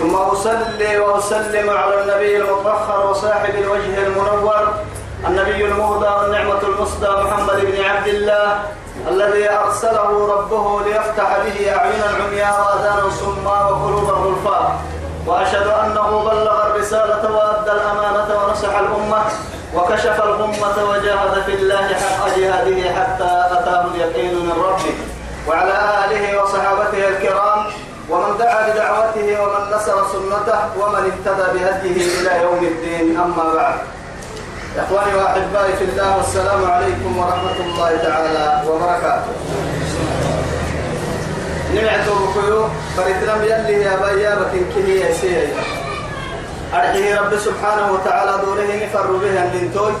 ثم 0.00 0.14
أصلي 0.14 0.98
وأسلم 0.98 1.70
على 1.70 2.02
النبي 2.02 2.36
المطهر 2.36 3.06
وصاحب 3.10 3.54
الوجه 3.54 4.06
المنور 4.06 4.68
النبي 5.28 5.64
المهدى 5.64 6.06
والنعمة 6.08 6.62
المصدى 6.62 7.08
محمد 7.08 7.60
بن 7.60 7.84
عبد 7.84 8.06
الله 8.06 8.58
الذي 9.08 9.50
أرسله 9.50 10.34
ربه 10.34 10.80
ليفتح 10.84 11.38
به 11.44 11.76
أعين 11.76 12.00
العمياء 12.10 12.60
وأذان 12.60 13.06
الصماء 13.06 13.72
وقلوب 13.72 14.08
الغلفاء 14.08 14.76
وأشهد 15.26 15.66
أنه 15.66 16.18
بلغ 16.24 16.66
الرسالة 16.66 17.36
وأدى 17.36 17.72
الأمانة 17.72 18.28
ونصح 18.44 18.78
الأمة 18.78 19.22
وكشف 19.74 20.20
الغمة 20.24 20.90
وجاهد 20.90 21.42
في 21.46 21.54
الله 21.54 21.86
حق 21.94 22.28
جهاده 22.38 22.90
حتى 22.94 23.46
أتاه 23.52 23.84
اليقين 23.94 24.34
من 24.34 24.52
ربه. 24.64 24.94
وعلى 25.48 26.04
آله 26.04 26.42
وصحابته 26.42 27.08
الكرام 27.08 27.66
ومن 28.10 28.38
دعا 28.38 28.70
بدعوته 28.70 29.42
ومن 29.42 29.62
نصر 29.74 29.96
سنته 30.12 30.60
ومن 30.80 31.02
اهتدى 31.10 31.46
بهديه 31.54 32.20
إلى 32.20 32.42
يوم 32.42 32.64
الدين. 32.64 33.16
أما 33.16 33.54
بعد 33.54 33.78
إخواني 34.78 35.14
وأحبائي 35.14 35.72
في 35.78 35.84
الله 35.84 36.16
والسلام 36.16 36.70
عليكم 36.70 37.18
ورحمة 37.18 37.58
الله 37.66 37.90
تعالى 38.02 38.62
وبركاته. 38.68 39.32
نمعت 41.74 42.06
بكيو 42.08 42.68
فريتنا 42.96 43.34
يلي 43.44 43.82
يا 43.82 43.94
بيا 44.02 44.34
بكين 44.34 44.66
كهي 44.74 45.00
يا 45.00 45.14
سيئي 45.14 45.52
أرحيه 46.74 47.20
رب 47.20 47.38
سبحانه 47.38 47.92
وتعالى 47.92 48.32
دوره 48.44 48.70
نفر 48.84 49.06
به 49.06 49.42
اللينتوي 49.44 49.92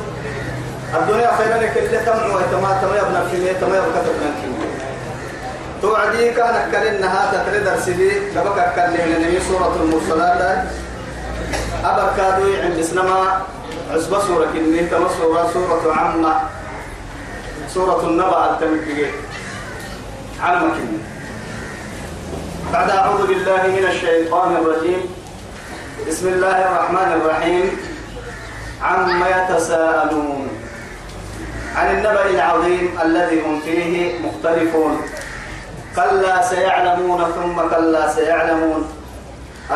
الدنيا 0.98 1.30
خيرا 1.38 1.56
كل 1.74 2.04
تمع 2.06 2.26
ويتما 2.34 2.70
تما 2.82 2.96
يبنى 3.00 3.20
في 3.30 3.54
تما 3.60 3.76
يبقى 3.76 4.00
تبنى 4.06 4.30
توعدي 5.82 6.30
كان 6.30 6.72
كلنا 6.72 7.08
هذا 7.08 7.44
تريد 7.46 7.66
أرسلي 7.66 8.10
كبك 8.34 8.58
كلنا 8.76 9.18
نمي 9.18 9.40
سورة 9.40 9.76
المرسلات. 9.82 10.64
أبركادو 11.84 12.44
عند 12.62 12.80
سنما 12.82 13.42
عزبة 13.90 14.18
سورة 14.26 14.46
كني 14.52 14.80
تما 14.86 15.08
سورة 15.18 15.50
سورة 15.54 15.94
عامة 15.94 16.34
سورة 17.74 18.00
النبأ 18.06 18.50
التمكي 18.50 19.06
عامة 20.42 20.60
كني 20.60 20.98
بعد 22.72 22.90
أعوذ 22.90 23.26
بالله 23.26 23.62
من 23.66 23.84
الشيطان 23.88 24.56
الرجيم. 24.56 25.00
بسم 26.08 26.28
الله 26.28 26.56
الرحمن 26.68 27.10
الرحيم. 27.20 27.66
عما 28.82 29.26
يتساءلون. 29.28 30.48
عن 31.76 31.86
النبأ 31.96 32.26
العظيم 32.30 32.98
الذي 33.04 33.40
هم 33.42 33.60
فيه 33.64 34.18
مختلفون. 34.24 35.02
كلا 35.96 36.42
سيعلمون 36.42 37.32
ثم 37.34 37.56
كلا 37.76 38.12
سيعلمون. 38.12 38.88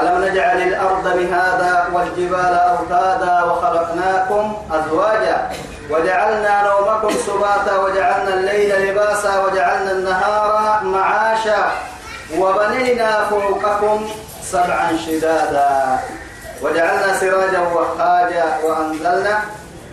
ألم 0.00 0.24
نجعل 0.24 0.62
الأرض 0.62 1.06
مهادا 1.06 1.84
والجبال 1.92 2.54
أوتادا 2.54 3.42
وخلقناكم 3.42 4.56
أزواجا 4.72 5.50
وجعلنا 5.90 6.62
نومكم 6.62 7.10
سباتا 7.26 7.78
وجعلنا 7.78 8.34
الليل 8.34 8.88
لباسا 8.88 9.44
وجعلنا 9.44 9.92
النهار 9.92 10.84
معاشا 10.84 11.72
وبنينا 12.38 13.24
فوقكم 13.30 14.08
سبعا 14.42 14.96
شدادا 15.06 15.98
وجعلنا 16.62 17.18
سراجا 17.20 17.60
وخاجا 17.60 18.44
وأنزلنا 18.64 19.38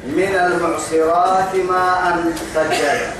من 0.03 0.35
المعصرات 0.35 1.55
ماء 1.69 2.03
ثجاجا 2.53 3.11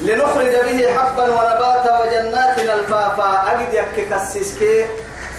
لنخرج 0.00 0.54
به 0.66 0.88
حبا 0.96 1.24
ونباتا 1.24 2.00
وجنات 2.00 2.58
الفافا. 2.58 3.52
أجد 3.52 3.74
يكك 3.74 4.12
السيسكي 4.12 4.84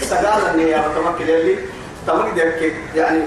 سقال 0.01 0.41
النية 0.51 0.77
وتمكن 0.77 1.29
اللي 1.29 1.55
تمكن 2.07 2.37
يكك 2.37 2.73
يعني 2.95 3.21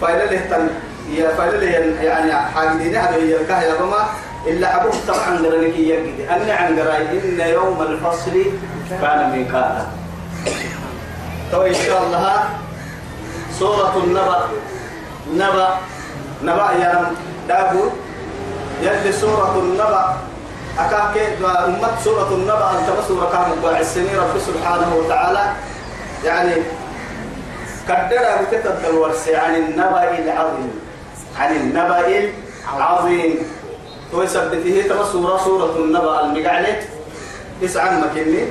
فايدة 0.00 0.24
له 0.24 0.40
تن 0.50 0.68
يا 1.10 1.28
فايدة 1.28 1.56
له 1.56 2.02
يعني 2.02 2.32
حاجدين 2.32 2.96
هذا 2.96 3.16
هي 3.16 3.36
الكهية 3.36 3.74
بما. 3.80 4.06
إلا 4.46 4.68
حبوب 4.68 4.92
طبعا 5.08 5.36
درنك 5.42 5.76
يجد 5.76 6.28
أن 6.28 6.50
عن 6.50 6.78
إن 6.78 7.40
يوم 7.40 7.82
الفصل 7.82 8.44
كان 8.90 9.30
ميقاتا. 9.30 9.86
تو 11.52 11.62
إن 11.62 11.74
شاء 11.74 12.02
الله 12.02 12.44
سورة 13.58 14.02
النبأ. 14.04 14.48
نبأ. 15.34 15.68
نبأ 16.42 16.72
يا 16.72 17.12
داود 17.48 17.92
يلي 18.82 19.12
سورة 19.12 19.58
النبأ. 19.58 20.16
أكاك 20.78 21.16
أمة 21.64 21.90
سورة 22.04 22.28
النبأ 22.34 22.70
أنت 22.70 22.88
سورة 23.08 23.30
كامل 23.32 23.58
باع 23.62 23.80
السنين 23.80 24.18
رب 24.18 24.38
سبحانه 24.46 24.94
وتعالى. 24.94 25.52
يعني 26.24 26.54
قدر 27.88 28.24
بكتب 28.42 28.84
الورس 28.90 29.28
عن 29.28 29.54
النبأ 29.54 30.18
العظيم. 30.18 30.80
عن 31.38 31.56
النبأ 31.56 32.30
العظيم. 32.76 33.38
ويثبته 34.12 34.84
ترى 34.88 35.04
سورة 35.12 35.38
سورة 35.44 35.76
النبأ 35.76 36.20
المقعلة 36.20 36.82
تسعة 37.62 37.90
مكني؟ 37.90 38.50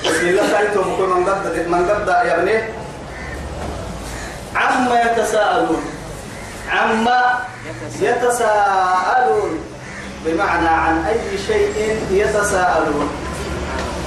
بسم 0.00 0.26
الله 0.28 0.52
تعالى 0.52 0.68
من 0.76 1.24
قد 1.28 1.68
من 1.68 1.88
قد 1.88 2.08
يا 2.08 2.34
ابني. 2.36 2.56
عما 4.56 5.00
يتساءلون. 5.02 5.84
عما 6.70 7.20
يتساءلون. 8.00 9.69
بمعنى 10.26 10.68
عن 10.68 11.04
أي 11.04 11.38
شيء 11.46 11.98
يتساءلون. 12.10 13.08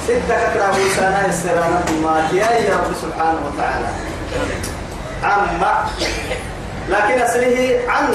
ستة 0.07 0.53
كتاب 0.53 0.74
سنة 0.96 1.25
السرانة 1.25 1.85
ما 2.03 2.28
يا 2.34 2.75
رب 2.75 2.94
سبحانه 3.01 3.40
وتعالى. 3.47 3.88
عما 5.24 5.85
لكن 6.90 7.22
أصله 7.22 7.79
عن 7.88 8.13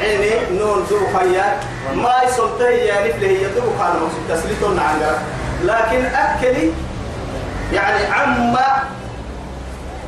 عيني 0.00 0.58
نون 0.58 0.86
ذو 0.90 0.98
خيال 1.18 1.56
ما 1.96 2.14
يسلطه 2.24 2.68
يا 2.68 3.08
نفله 3.08 3.28
يدو 3.28 3.60
خان 3.78 3.92
مقصود 3.96 4.24
تسليتون 4.28 4.78
عن 4.78 5.00
لكن 5.64 6.04
أكلي 6.04 6.70
يعني 7.72 8.06
عما 8.06 8.84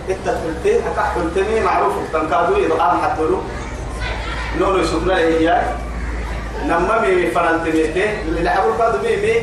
التفلتين 0.09 0.81
أكحلتني 0.87 1.61
معروف 1.61 1.93
تنكادو 2.13 2.57
يضغام 2.57 3.03
حتى 3.03 3.23
له 3.23 3.43
نون 4.61 4.81
يسكنا 4.81 5.13
لإياه 5.13 5.65
نما 6.67 7.01
مي 7.01 7.31
فرنتنيته 7.31 8.11
اللي 8.29 8.51
حبوا 8.51 8.77
بعض 8.79 8.95
مي 9.05 9.17
مي 9.17 9.43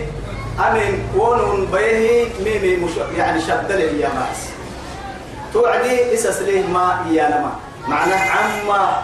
أمين 0.67 1.03
ونون 1.17 1.65
بيه 1.71 2.25
مي 2.43 2.59
مي 2.59 2.75
مش 2.75 2.91
يعني 3.17 3.41
شد 3.41 3.71
لي 3.71 3.99
يا 4.01 4.09
ماس 4.09 4.49
توعدي 5.53 6.13
إساس 6.13 6.41
ليه 6.41 6.67
ما 6.67 7.05
يا 7.11 7.27
نما 7.29 7.53
معنى 7.87 8.13
عما 8.13 9.01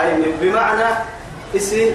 أي 0.00 0.32
بمعنى 0.40 0.94
إسي 1.56 1.94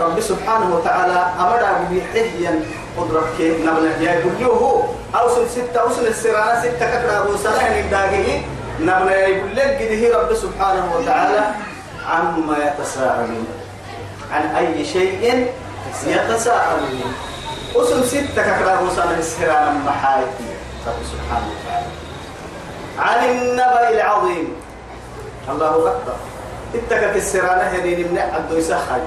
رب 0.00 0.20
سبحانه 0.20 0.76
وتعالى 0.76 1.26
أمر 1.40 1.62
بحيا 1.90 2.60
قدرتك 2.98 3.40
نبلا 3.40 3.96
يا 4.00 4.12
يقول 4.40 4.82
أوصل 5.14 5.48
ستة 5.50 5.80
أوصل 5.80 6.06
السرانة 6.06 6.60
ستة 6.60 6.86
كتر 6.90 7.22
أبو 7.22 7.36
سنة 7.36 7.80
داقه 7.90 8.42
نبلا 8.80 9.26
يقول 9.26 9.56
لك 9.56 10.12
رب 10.14 10.34
سبحانه 10.34 10.96
وتعالى 10.96 11.44
عما 12.08 12.56
يتساءلون 12.58 13.46
عن 14.32 14.44
أي 14.56 14.84
شيء 14.84 15.52
يتساءلون 16.06 17.14
أصل 17.76 18.04
ستة 18.04 18.42
كفر 18.42 18.84
وصل 18.84 19.12
السران 19.18 19.80
محايتي 19.86 20.50
رب 20.86 21.00
سبحانه 21.12 21.48
وتعالى. 21.52 21.90
عن 22.98 23.30
النبأ 23.30 23.88
العظيم. 23.90 24.48
الله 25.48 25.74
أكبر. 25.90 26.16
اتكت 26.74 27.16
السرانة 27.16 27.62
هذه 27.62 28.04
من 28.04 28.18
عبد 28.18 28.52
يسخر 28.52 29.00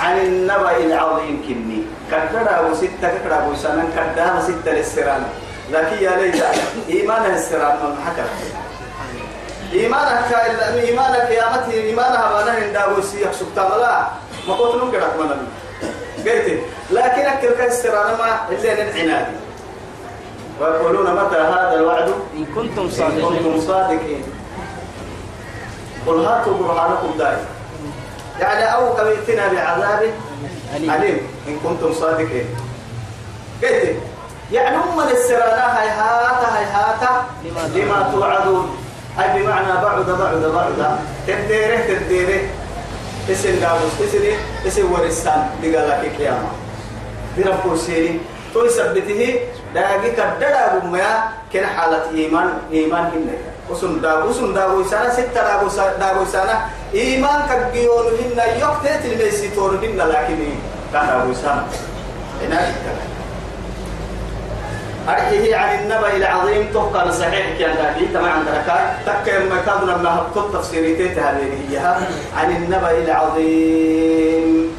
عن 0.00 0.18
النبأ 0.18 0.76
العظيم 0.76 1.42
كني. 1.46 1.82
أبو 2.48 2.74
ستة 2.74 3.14
أبو 3.30 3.54
سنة 3.54 3.86
كدر 3.94 4.42
ستة 4.42 4.70
للسرانة 4.72 5.28
لكن 5.70 6.04
يا 6.04 6.16
ليت 6.16 6.42
إيمان 6.88 7.34
السرانة 7.34 7.82
من 7.86 7.98
حكر 8.06 8.26
إيمانك 9.72 10.34
إيمانك 10.82 11.30
يا 11.30 11.46
متي 11.54 11.74
إيمانها 11.82 12.26
ما 12.34 12.44
نهن 12.44 12.72
داوسي 12.72 13.22
سبحان 13.30 13.66
الله 13.74 14.08
ما 14.50 14.76
لهم 14.76 14.92
كده 14.92 15.08
كمان 15.08 15.46
قلت 16.18 16.60
لكن 16.90 17.20
أكل 17.20 17.48
كسر 17.48 18.02
أنا 18.02 18.16
ما 18.16 18.46
إلا 18.50 18.72
العنادي 18.72 19.36
ويقولون 20.60 21.10
متى 21.10 21.36
هذا 21.36 21.74
الوعد؟ 21.74 22.08
إن 22.34 22.46
كنتم 22.54 22.90
صادقين. 22.90 23.24
كنتم 23.24 23.60
صادقين. 23.60 24.24
قل 26.06 26.24
هاتوا 26.24 26.54
برهانكم 26.58 27.18
دائما 27.18 27.44
يعني 28.40 28.64
أو 28.74 28.94
كم 28.96 29.06
ائتنا 29.06 29.48
بعذاب 29.48 30.12
أليم. 30.76 30.90
عليم 30.90 31.18
إن 31.48 31.58
كنتم 31.64 31.94
صادقين. 31.94 32.46
قلت 33.62 33.96
يعني 34.52 34.76
هم 34.76 35.00
السرانا 35.00 35.82
هيهاتا 35.82 36.58
هيهاتا 36.58 37.24
لما 37.44 37.60
لما 37.74 38.10
توعدون. 38.12 38.76
أي 39.18 39.42
بمعنى 39.42 39.72
بعد 39.72 40.06
بعد 40.06 40.42
بعد. 40.54 40.98
تديره 41.26 41.76
تديره 41.76 42.40
اسم 43.30 43.60
داوس 43.60 43.94
اسم 44.04 44.24
اسم 44.66 44.92
ورسان 44.92 45.42
لقالك 45.62 46.16
قيامة 46.18 46.50
برب 47.36 47.76
سيري 47.76 48.20
تو 48.54 48.64
يثبته 48.64 49.40
داقي 49.74 50.10
كددا 50.10 50.78
بما 50.82 51.28
كان 51.52 51.66
حالة 51.66 52.10
إيمان 52.14 52.48
إيمان 52.72 53.04
هنا 53.14 53.36
وسن 53.70 54.00
داغو 54.00 54.32
سن 54.32 54.54
داغو 54.54 54.82
سنة 54.84 55.10
ستة 55.12 55.34
داغو 55.34 55.68
داغو 56.00 56.24
سنة 56.24 56.54
إيمان 56.94 57.40
كجيون 57.48 58.06
هنا 58.18 58.44
يقتت 58.44 59.02
الميسيتون 59.04 59.78
هنا 59.78 60.02
لكن 60.02 60.38
كداغو 60.92 61.34
سنة 61.34 61.66
هنا 62.42 62.60
أرحيه 65.10 65.56
عن 65.56 65.78
النبأ 65.78 66.16
العظيم 66.16 66.72
توقع 66.72 67.10
صحيح 67.10 67.58
كان 67.58 67.76
ذلك 67.76 68.08
تمام 68.14 68.32
عندك 68.32 68.68
تك 69.06 69.26
ما 69.50 69.62
كان 69.66 69.88
لما 69.88 70.18
هبطت 70.18 70.56
تفسيريتي 70.56 71.20
هذه 71.20 72.08
عن 72.36 72.50
النبأ 72.50 72.90
العظيم. 72.90 74.76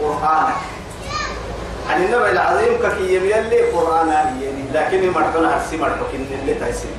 قرآنك. 0.00 0.54
عن 1.90 2.04
النبأ 2.04 2.30
العظيم 2.30 2.72
كي 2.98 3.14
يلي 3.14 3.60
قرآن 3.70 4.08
يعني 4.08 4.64
لكن 4.74 5.10
مرحنا 5.10 5.56
هرسي 5.56 5.76
مرحكين 5.76 6.26
اللي 6.40 6.54
تايسين 6.54 6.96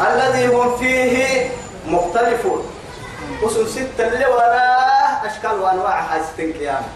الذي 0.00 0.46
هم 0.46 0.76
فيه 0.76 1.50
مختلفون. 1.86 2.62
وسن 3.42 3.66
ستة 3.66 4.06
اللي 4.08 4.26
ولا 4.26 5.26
أشكال 5.26 5.60
وأنواع 5.60 6.02
حاستين 6.02 6.52
قيامة. 6.52 6.88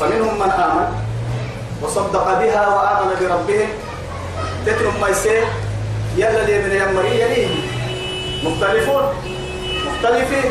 فمنهم 0.00 0.34
من 0.34 0.50
آمن. 0.50 1.09
وصدق 1.82 2.24
بها 2.40 2.68
وآمن 2.68 3.10
بربهم. 3.20 3.68
تترك 4.66 5.00
ما 5.00 5.08
يصير؟ 5.08 5.44
يلا 6.16 6.44
لي 6.44 6.58
من 6.58 6.72
يمري 6.72 7.20
يليه 7.20 7.48
مختلفون. 8.44 9.02
مختلفين. 9.86 10.50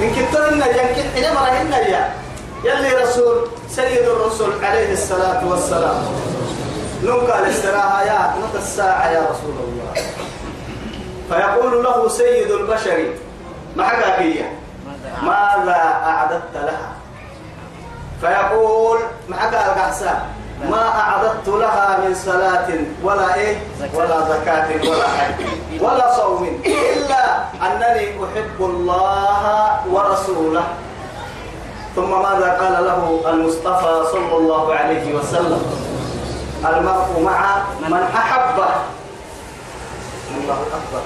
من 0.00 0.08
كترنا 0.16 0.66
يمكن 0.66 1.10
حين 1.14 1.34
مرهن 1.34 1.72
يا. 1.72 2.14
يلي 2.64 2.94
رسول 3.02 3.48
سيد 3.68 4.08
الرسل 4.08 4.64
عليه 4.64 4.92
الصلاة 4.92 5.46
والسلام. 5.48 6.04
نوكا 7.04 7.38
الاستراحة 7.38 8.02
يا 8.04 8.34
متى 8.38 8.58
الساعة 8.58 9.10
يا 9.10 9.20
رسول 9.30 9.54
الله. 9.64 9.92
فيقول 11.28 11.84
له 11.84 12.08
سيد 12.08 12.50
البشر 12.50 13.04
ما 13.76 13.84
حكاك 13.88 14.18
هي 14.18 14.44
ماذا 15.22 15.80
أعددت 16.06 16.54
لها؟ 16.54 16.91
فيقول 18.22 18.98
ما 19.28 19.36
حكى 19.36 19.56
القحسان 19.56 20.20
ما 20.70 20.88
أعددت 21.00 21.48
لها 21.48 21.98
من 22.06 22.14
صلاة 22.14 22.68
ولا 23.02 23.34
إيه؟ 23.34 23.56
ولا 23.94 24.18
زكاة 24.30 24.68
ولا 24.90 25.08
حج 25.08 25.42
ولا 25.82 26.16
صوم 26.16 26.62
إلا 26.66 27.24
أنني 27.62 28.06
أحب 28.24 28.58
الله 28.60 29.76
ورسوله. 29.90 30.64
ثم 31.96 32.10
ماذا 32.10 32.48
قال 32.60 32.84
له 32.86 33.20
المصطفى 33.30 33.94
صلى 34.12 34.36
الله 34.36 34.74
عليه 34.74 35.14
وسلم؟ 35.14 35.62
المرء 36.62 37.20
مع 37.24 37.62
من 37.80 38.02
أحبه. 38.16 38.70
الله 40.38 40.58
أكبر. 40.78 41.02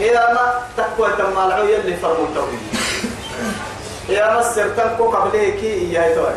إذا 0.00 0.32
ما 0.32 0.46
تقوى 0.76 1.08
تم 1.18 1.38
العوية 1.46 1.76
اللي 1.76 1.96
فرموا 1.96 2.26
التوحيد. 2.30 2.60
يا 4.10 4.38
مصر 4.38 4.68
تنكو 4.68 5.04
قبليك 5.10 5.62
يا 5.62 6.14
توي 6.14 6.34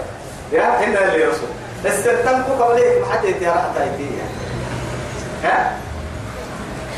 يا 0.51 0.63
هنا 0.63 1.13
اللي 1.13 1.25
رسول. 1.25 1.49
استرتنكو 1.85 2.63
قبليك 2.63 3.01
ما 3.01 3.05
حد 3.13 3.25
يتيا 3.25 3.49
راح 3.51 3.65
تايتيا 3.75 4.25
ها؟ 5.43 5.77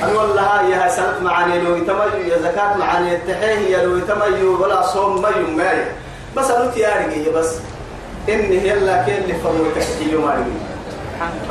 أنا 0.04 0.14
والله 0.14 0.70
يا 0.70 0.90
سنة 0.90 1.20
معاني 1.22 1.62
لو 1.62 1.76
يتميو 1.76 2.28
يا 2.28 2.38
زكاة 2.38 2.78
معاني 2.78 3.16
التحيه 3.16 3.78
لو 3.84 3.98
يتميو 3.98 4.64
ولا 4.64 4.82
صوم 4.82 5.22
ما 5.22 5.30
يوم 5.30 5.58
ماي. 5.58 5.86
بس 6.38 6.52
أنا 6.52 6.72
تيارجي 6.72 7.30
بس. 7.30 7.56
إني 8.30 8.68
يلا 8.68 9.04
كل 9.04 9.12
اللي 9.12 9.34
فرموا 9.34 9.66
مارجي 10.26 10.58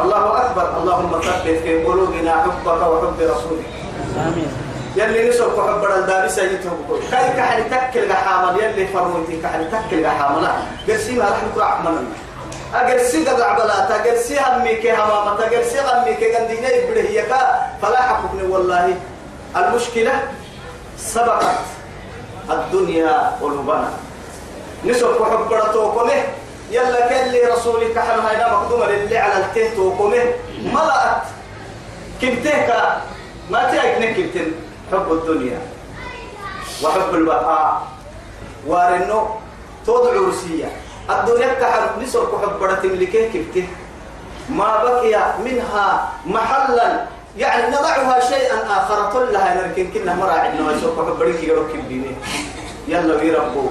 الله 0.00 0.46
أكبر. 0.46 0.82
اللهم 0.82 1.20
ثبت 1.20 1.58
في 1.62 1.84
قلوبنا 1.84 2.42
حبك 2.42 2.66
وحب 2.66 3.20
رسولك. 3.20 3.66
آمين. 4.16 4.63
يلي 4.96 5.28
نسوك 5.28 5.60
حب 5.60 5.84
الدار 5.84 6.28
سيته 6.28 6.70
بقول 6.88 7.00
كاي 7.10 7.28
كحل 7.36 7.70
تكل 7.70 8.12
حامل 8.12 8.60
يلي 8.62 8.86
فرموتي 8.86 9.42
كحل 9.42 9.70
تكل 9.70 10.06
حامل 10.06 10.48
قرسي 10.88 11.12
ما 11.12 11.24
راح 11.24 11.40
نقرا 11.44 11.90
من 11.90 12.12
أقرسي 12.74 13.24
قد 13.28 13.40
عبلاتا 13.40 14.02
قرسي 14.02 14.38
همي 14.40 14.74
كي 14.76 14.92
همامة 14.92 15.30
قرسي 15.30 15.80
همي 15.80 16.14
كي 16.14 16.34
قندينا 16.34 16.68
يبره 16.68 17.10
يكا 17.10 17.42
فلا 17.82 18.02
حكمني 18.02 18.42
والله. 18.42 18.94
المشكلة 19.56 20.12
سبقت 20.98 21.66
الدنيا 22.50 23.32
قلوبنا. 23.42 23.90
نسوك 24.84 25.22
حب 25.22 25.52
رتوكمه 25.52 26.22
يلا 26.70 27.08
كلي 27.08 27.40
رسولك 27.44 27.98
هاي 27.98 28.52
مقدومة 28.52 28.86
للي 28.86 29.18
على 29.18 29.44
التهت 29.44 29.78
وقمه 29.78 30.24
ملأت. 30.74 31.22
كنتك 32.20 32.68
ما 33.50 33.62
تأكل 33.70 34.14
كنتن 34.14 34.52
حب 34.92 35.12
الدنيا 35.12 35.60
وحب 36.82 37.14
البقاء. 37.14 37.82
وارنو 38.66 39.26
تود 39.86 40.06
عرسية 40.06 40.68
الدنيا 41.10 41.54
كحب 41.60 42.02
نسر 42.02 42.24
كحب 42.32 42.58
برتم 42.60 42.88
لكيه 42.88 43.28
كبته 43.28 43.66
ما 44.48 44.84
بقي 44.84 45.14
منها 45.44 46.12
محلا. 46.26 47.04
يعني 47.38 47.76
نضعها 47.76 48.20
شيئا 48.20 48.58
آخر. 48.70 49.10
كلها 49.12 49.48
نركن 49.54 49.90
كنا 49.90 50.14
مراعي. 50.14 50.48
إنه 50.48 50.72
يسوق 50.72 50.96
كحب 50.96 51.18
بريك 51.18 51.50
الدين 51.74 52.16
يلا 52.88 53.16
بيربو 53.16 53.66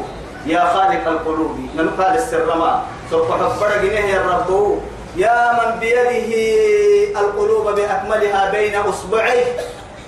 يا 0.46 0.74
خالق 0.74 1.08
القلوب. 1.08 1.58
من 1.78 1.90
قال 1.98 2.18
السرما 2.18 2.84
سوف 3.12 3.30
كحب 3.30 3.60
بريك 3.62 3.94
يا 3.94 4.22
ربو 4.22 4.78
يا 5.16 5.54
من 5.58 5.80
بيده 5.80 7.22
القلوب 7.22 7.66
بأكملها 7.76 8.52
بين 8.52 8.76
أصبعيه. 8.76 9.46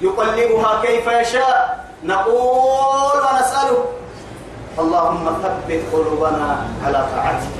يقلبها 0.02 0.82
كيف 0.82 1.08
يشاء. 1.08 1.86
نقول 2.04 3.20
ونسأله. 3.20 3.86
اللهم 4.80 5.26
ثبت 5.44 5.82
قلوبنا 5.94 6.68
على 6.86 7.06
طاعتك. 7.16 7.56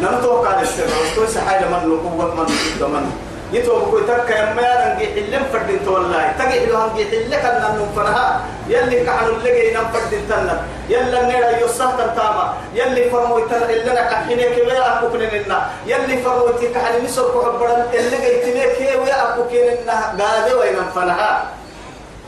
نمتوقع 0.00 0.60
السر 0.60 0.86
وستوي 1.02 1.42
حاجة 1.42 1.64
من 1.68 1.88
نقوة 1.88 2.34
من 2.34 2.46
من 2.92 3.27
يتوب 3.52 3.90
كوي 3.90 4.02
تكا 4.02 4.34
يما 4.38 4.62
يرنجي 4.62 5.06
حلم 5.14 5.44
فردين 5.52 5.84
تولي 5.84 6.32
تجي 6.38 6.60
حلو 6.60 6.76
هنجي 6.76 7.04
حلك 7.10 7.44
أن 7.44 7.78
ننفرها 7.80 8.40
يلي 8.68 9.04
كحلو 9.06 9.32
اللي 9.36 9.72
نم 9.74 9.88
فردين 9.92 10.28
تنا 10.28 10.62
يلا 10.88 11.22
نرى 11.22 11.64
يصح 11.64 11.90
تنتاما 11.98 12.54
يلي 12.74 13.10
فرمو 13.10 13.38
تنا 13.48 13.70
إلا 13.70 13.92
نكحيني 13.96 14.44
كبير 14.44 14.78
أكو 14.86 15.08
كننا 15.08 15.58
يلي 15.86 16.16
فرمو 16.22 16.48
تكحل 16.60 17.04
نسر 17.04 17.26
كحبرا. 17.32 17.88
اللي 17.94 18.16
جيتني 18.24 18.64
كي 18.76 18.88
أكو 19.22 19.42
كننا 19.48 19.96
قادة 20.18 20.58
وين 20.58 20.76
ننفرها 20.76 21.30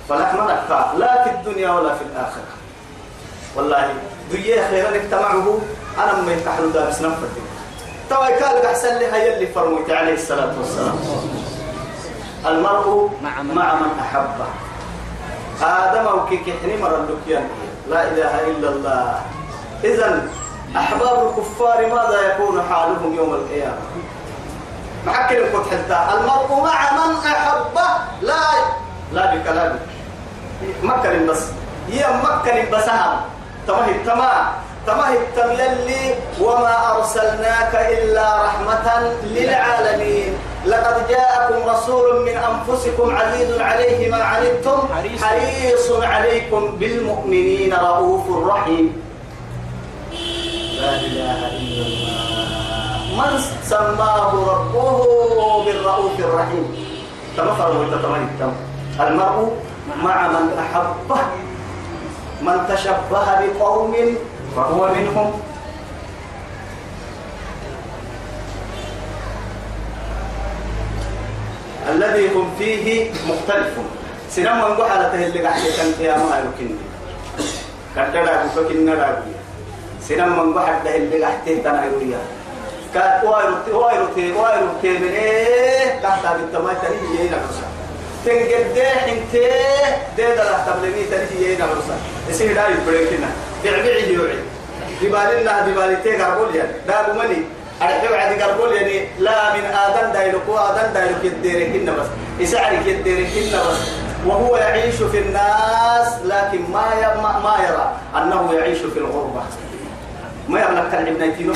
فلك 0.08 0.32
ما 0.34 0.64
لا 0.96 1.24
في 1.24 1.30
الدنيا 1.30 1.70
ولا 1.70 1.94
في 1.94 2.04
الآخرة. 2.08 2.52
والله 3.56 3.88
دنيا 4.32 4.68
خيرا 4.70 4.90
اجتمعه. 4.96 5.58
أنا 5.98 6.12
ما 6.22 6.32
يتحلو 6.32 6.68
دارس 6.70 7.00
نفردين. 7.04 7.49
توا 8.10 8.26
قال 8.26 8.66
أحسن 8.66 8.98
لها 8.98 9.16
يلي 9.16 9.46
فرميت 9.46 9.90
عليه 9.90 10.14
الصلاة 10.14 10.52
والسلام. 10.58 10.96
المرء 12.46 13.10
مع 13.22 13.42
من- 13.42 13.54
مع 13.54 13.74
من 13.74 13.90
أحبه. 14.00 14.46
آدم 15.62 16.18
وكيك 16.18 16.44
حني 16.62 16.76
مر 16.76 17.06
لا 17.88 18.02
إله 18.08 18.40
إلا 18.50 18.68
الله. 18.68 19.20
إذا 19.84 20.28
أحباب 20.76 21.28
الكفار 21.28 21.78
ماذا 21.86 22.18
يكون 22.34 22.62
حالهم 22.70 23.14
يوم 23.16 23.34
القيامة؟ 23.34 23.82
محكي 25.06 25.34
لكم 25.34 25.62
حتى 25.70 25.98
المرء 26.14 26.48
مع 26.64 26.92
من 26.92 27.26
أحبه. 27.26 27.88
لا 28.22 28.40
لا 29.12 29.34
بكلام 29.34 29.78
مكن 30.82 31.26
بس 31.26 31.42
هي 31.88 32.06
مكن 32.24 32.70
بس 32.72 32.88
هم 32.88 33.20
تمام 33.66 34.04
تمام. 34.06 34.46
التم 34.88 35.50
يلي 35.50 36.14
وما 36.40 36.96
أرسلناك 36.96 37.74
إلا 37.74 38.26
رحمة 38.44 38.86
للعالمين. 39.24 40.32
لقد 40.66 41.08
جاءكم 41.08 41.68
رسول 41.68 42.24
من 42.26 42.36
أنفسكم 42.36 43.16
عزيز 43.16 43.60
عليه 43.60 44.10
ما 44.10 44.22
عنتم 44.22 44.78
حريص. 45.22 45.86
عليكم 46.02 46.76
بالمؤمنين 46.78 47.74
رؤوف 47.74 48.24
رحيم. 48.46 48.86
لا 50.80 50.92
إله 51.00 51.38
إلا 51.60 51.82
الله. 51.86 52.10
من 53.20 53.32
سماه 53.64 54.32
ربه 54.32 54.98
بالرؤوف 55.64 56.16
الرحيم. 56.18 56.66
كما 57.36 57.54
فرموا 57.54 57.84
تتمنى 57.84 58.52
المرء 59.00 59.52
مع 60.02 60.28
من 60.28 60.46
أحبه 60.58 61.20
من 62.42 62.56
تشبه 62.68 63.26
بقوم 63.40 63.94
فهو 64.56 64.94
منهم. 64.94 65.40
الذي 71.88 72.28
هم 72.34 72.50
فيه 72.58 73.10
مختلف 73.28 73.68
سنما 74.30 74.58
نقول 74.58 74.90
على 74.90 75.04
تهل 75.04 75.46
قاعد 75.46 75.60
كان 75.76 76.04
يا 76.04 76.16
ما 76.16 76.38
يمكن 76.44 76.74
كتلا 77.96 78.44
بفكنا 78.44 78.94
راجي 78.94 79.32
سنما 80.08 80.42
نقول 80.44 80.58
على 80.58 80.76
تهل 80.84 81.24
قاعد 81.24 81.62
تنا 81.64 81.84
يوريا 81.84 82.18
كات 82.94 83.24
وايرو 83.24 83.54
وايرو 83.72 84.06
تي 84.14 84.32
وايرو 84.32 84.66
تي 84.82 84.98
من 84.98 85.08
إيه؟ 85.08 86.00
تحت 86.02 86.22
بالتماي 86.26 86.74
تري 86.74 87.22
يينا 87.22 87.36
بس 88.20 88.26
تنقد 88.26 88.74
ده 88.74 88.82
انت 89.12 89.34
ده 90.18 90.34
ده 90.34 90.50
راح 90.50 90.66
تبلغي 90.66 91.04
تري 91.04 91.42
يينا 91.44 91.66
بس 91.66 91.84
يصير 92.30 92.54
داير 92.54 92.76
بريكنا 92.86 93.26
بيعبيع 93.62 93.96
يوعي. 94.06 94.38
دبالنا 95.02 95.60
دبالتي 95.66 96.16
قربول 96.22 96.56
يعني. 96.56 96.72
ده 96.88 97.02
بمني. 97.02 97.44
أرحب 97.82 98.12
عدي 98.12 98.42
قربول 98.42 98.72
يعني. 98.72 99.08
لا 99.18 99.54
من 99.54 99.64
آدم 99.64 100.12
دايلك 100.12 100.48
وآدم 100.48 100.92
دايلك 100.94 101.24
يديرك 101.24 101.94
بس. 101.96 102.06
يسعرك 102.38 102.86
يديرك 102.86 103.28
بس. 103.54 103.78
وهو 104.26 104.56
يعيش 104.56 104.94
في 104.94 105.18
الناس 105.18 106.08
لكن 106.24 106.60
ما 106.72 107.14
ما, 107.42 107.56
يرى 107.68 107.92
أنه 108.16 108.52
يعيش 108.52 108.78
في 108.78 108.98
الغربة. 108.98 109.42
ما 110.48 110.60
يملك 110.60 110.90
كان 110.92 111.06
ابن 111.06 111.24
يتينو 111.24 111.52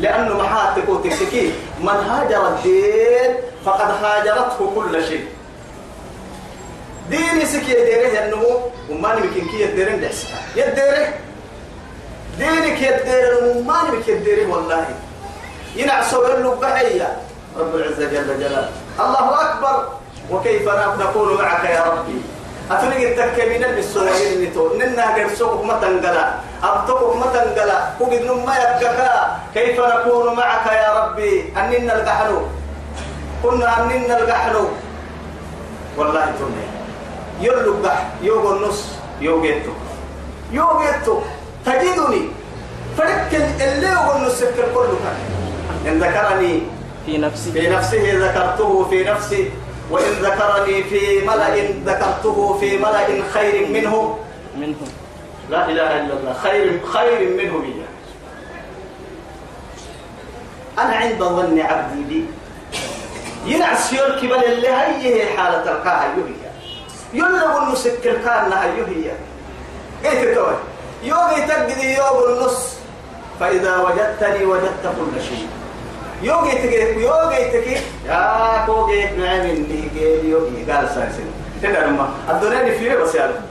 لأنه 0.00 0.36
محاتك 0.36 0.88
وتكتكي 0.88 1.52
من 1.80 1.88
هاجر 1.88 2.48
الدين 2.48 3.34
فقد 3.64 3.90
هاجرته 4.04 4.72
كل 4.74 5.04
شيء. 5.04 5.24
ديني 7.10 7.46
سكي 7.46 7.70
يديره 7.70 8.24
النمو 8.24 8.60
وما 8.90 9.14
نمكن 9.14 9.42
كي 9.50 9.60
يديره 9.60 9.96
دحسها 9.96 10.38
يديره؟ 10.56 11.08
دينك 12.38 12.82
يديره 12.82 13.56
وما 13.56 13.78
نمكن 13.90 14.12
يديره 14.12 14.46
والله. 14.46 14.84
ينعسوا 15.76 16.28
له 16.28 16.54
بحية. 16.54 17.16
رب 17.58 17.74
العزة 17.74 18.06
جل 18.12 18.38
جلاله. 18.38 18.70
الله 19.00 19.26
أكبر. 19.42 19.88
وكيف 20.30 20.68
نكون 21.00 21.28
معك 21.42 21.64
يا 21.64 21.82
ربي؟ 21.82 22.18
أتلقى 22.70 23.06
التكمين 23.10 23.62
بالسوائل 23.74 24.32
اللي 24.32 24.46
تو 24.46 24.78
ننا 24.78 25.14
قرصوك 25.14 25.64
ما 25.64 25.74
تنقلا. 25.82 26.26
أبطوك 26.62 27.16
ما 27.16 27.26
تنقلا. 27.34 27.78
وقد 28.00 28.22
كيف 29.54 29.80
نكون 29.80 30.36
معك 30.36 30.66
يا 30.66 30.90
ربي؟ 30.98 31.52
أننا 31.56 31.92
القحلو 31.96 32.40
كنا 33.42 33.82
أننا 33.82 34.18
القحلو 34.18 34.64
والله 35.96 36.24
تنين 36.38 36.69
يلو 37.40 37.74
قح 37.84 38.06
يوغو 38.22 38.56
النص 38.56 38.84
يوغيتو 39.20 39.70
يوغيتو 40.52 41.20
تجدني. 41.66 42.22
فرك 42.98 43.34
اللي 43.60 43.86
يوغو 43.86 44.16
النص 44.16 44.40
كله 44.74 44.98
إن 45.86 45.98
ذكرني 45.98 46.62
في 47.06 47.18
نفسي. 47.18 47.52
في 47.52 47.68
نفسه 47.68 48.02
ذكرته 48.26 48.86
في 48.90 49.04
نفسي. 49.04 49.50
وإن 49.90 50.12
ذكرني 50.22 50.82
في 50.82 51.20
ملأ 51.26 51.56
ذكرته 51.86 52.58
في 52.60 52.78
ملأ 52.78 53.06
خير 53.32 53.68
منه. 53.68 54.18
منه. 54.56 54.76
لا 55.50 55.68
إله 55.68 56.00
إلا 56.00 56.14
الله. 56.14 56.34
خير 56.42 56.80
خير 56.92 57.28
منه 57.36 57.58
بي 57.58 57.74
أنا 60.78 60.96
عند 60.96 61.18
ظن 61.18 61.60
عبدي 61.60 62.02
بي 62.08 62.24
ينعس 63.46 63.92
يركب 63.92 64.32
اللي 64.32 64.68
هي 64.68 65.36
حالة 65.36 65.72
القاها 65.72 66.04
يهي 66.04 66.49
يلغو 67.12 67.58
المسكر 67.58 68.16
كان 68.24 68.52
هي 68.52 69.10
إيه 70.04 70.32
تتوي؟ 70.32 70.54
يوغي 71.02 71.42
تقدي 71.48 71.94
يوغ 71.94 72.32
النص. 72.32 72.74
فإذا 73.40 73.76
وجدتني 73.76 74.44
وجدت 74.44 74.84
كل 74.84 75.22
شيء. 75.22 75.48
يوغي 76.22 76.52
تكي 76.52 77.00
يوغي 77.00 77.44
تكي 77.44 77.76
يا 78.06 78.64
كوغي 78.66 79.04
نعم 79.04 79.40
اللي 79.40 80.30
يوغي 80.30 80.72
قال 80.72 80.88
سانسين 80.88 81.32
تدري 81.62 81.90
ما 81.90 82.08
الدنيا 82.30 82.78
في 82.78 82.96
بس 82.96 83.14
يا 83.14 83.42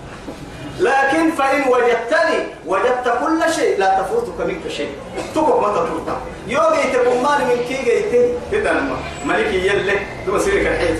لكن 0.79 1.31
فإن 1.31 1.61
وجدتني 1.69 2.39
وجدت 2.65 3.13
كل 3.23 3.53
شيء 3.53 3.79
لا 3.79 4.01
تفوتك 4.01 4.41
منك 4.41 4.67
شيء. 4.67 4.89
تقوم 5.35 5.63
متى 5.63 5.73
ترتا 5.73 6.21
يوغي 6.47 6.83
تكون 6.93 7.23
مال 7.23 7.47
من 7.47 7.65
كي 7.67 7.83
جيتي 7.83 8.33
تدري 8.51 8.73
ما 8.73 8.97
ملكي 9.25 9.67
يلي. 9.67 9.99
ثم 10.25 10.39
سيرك 10.39 10.67
الحيط 10.67 10.97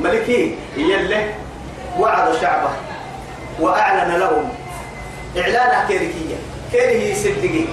ملكي 0.00 0.58
يلي. 0.76 1.34
وعد 1.98 2.34
شعبه 2.40 2.70
وأعلن 3.60 4.16
لهم 4.16 4.48
إعلان 5.38 5.88
كيركية. 5.88 6.36
كيره 6.72 7.14
صدقي 7.16 7.64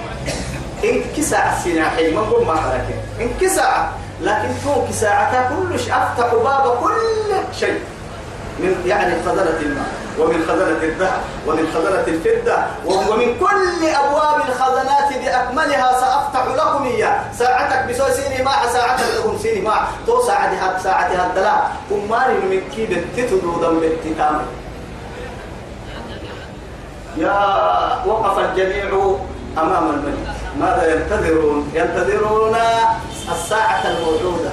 إن 0.84 1.02
كساعة 1.16 1.64
سناحي 1.64 2.14
ما 2.14 2.20
قم 2.20 2.46
ما 2.46 2.56
حركة. 2.56 2.94
إن 3.20 3.30
كساعة. 3.40 3.92
لكن 4.20 4.48
تو 4.64 4.86
كساعة 4.88 5.48
كل 5.48 5.78
شيء 5.78 5.92
أفتح 5.92 6.34
باب 6.34 6.76
كل 6.82 7.56
شيء 7.58 7.80
من 8.58 8.82
يعني 8.86 9.14
خزنة 9.26 9.58
الماء. 9.62 10.05
ومن 10.18 10.44
خزنة 10.48 10.82
الذهب 10.82 11.20
ومن 11.46 11.66
خزنة 11.74 12.04
الفضة 12.08 12.58
ومن 12.84 13.38
كل 13.38 13.86
أبواب 13.88 14.36
الخزنات 14.48 15.08
بأكملها 15.24 16.00
سأفتح 16.00 16.46
لكم 16.56 16.84
إياه 16.84 17.32
ساعتك 17.38 17.90
بسوي 17.90 18.10
سيني 18.12 18.44
ساعتك 18.72 19.04
لكم 19.18 19.38
سيني 19.38 19.60
مع 19.60 19.86
تو 20.06 20.22
ساعتها 20.26 20.78
ساعتها 20.78 21.26
الدلاء 21.26 21.76
كماري 21.90 22.34
من 22.34 22.60
كيد 22.76 23.06
تتدو 23.16 23.60
ذنب 23.60 23.82
التتام 23.82 24.40
يا 27.16 27.38
وقف 28.06 28.38
الجميع 28.38 29.16
أمام 29.58 29.90
الملك 29.90 30.36
ماذا 30.60 30.94
ينتظرون؟ 30.94 31.72
ينتظرون 31.74 32.56
الساعة 33.32 33.82
الموجودة. 33.86 34.50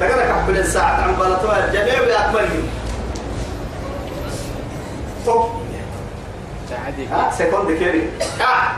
تقول 0.00 0.18
لك 0.18 0.26
أحبل 0.26 0.58
الساعة. 0.58 1.02
عن 1.02 1.14
بلطوها 1.14 1.64
الجميع 1.64 2.00
بأكملهم 2.00 2.68
سكوند 7.38 7.78
كيري. 7.78 8.10
آه. 8.40 8.70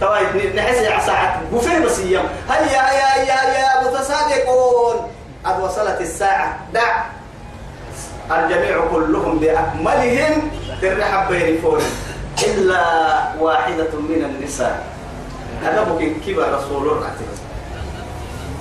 طيب 0.00 0.56
نحس 0.56 0.76
يا 0.76 1.00
ساعة. 1.00 1.40
وفين 1.52 1.84
بس 1.84 1.98
يوم 1.98 2.28
هيا 2.50 2.82
يا 2.92 3.22
يا 3.22 3.40
يا 3.58 3.68
متصادقون 3.84 4.96
قد 5.44 5.60
وصلت 5.60 6.00
الساعة. 6.00 6.58
دع. 6.74 7.04
الجميع 8.30 8.86
كلهم 8.92 9.38
بأكملهم 9.38 10.50
ترحب 10.82 11.28
بين 11.28 11.60
فوري 11.62 11.84
إلا 12.42 12.82
واحدة 13.38 13.92
من 13.92 14.24
النساء. 14.24 14.86
هذا 15.62 15.84
ممكن 15.84 16.14
كبر 16.26 16.54
رسول 16.58 16.88
الله. 16.88 17.10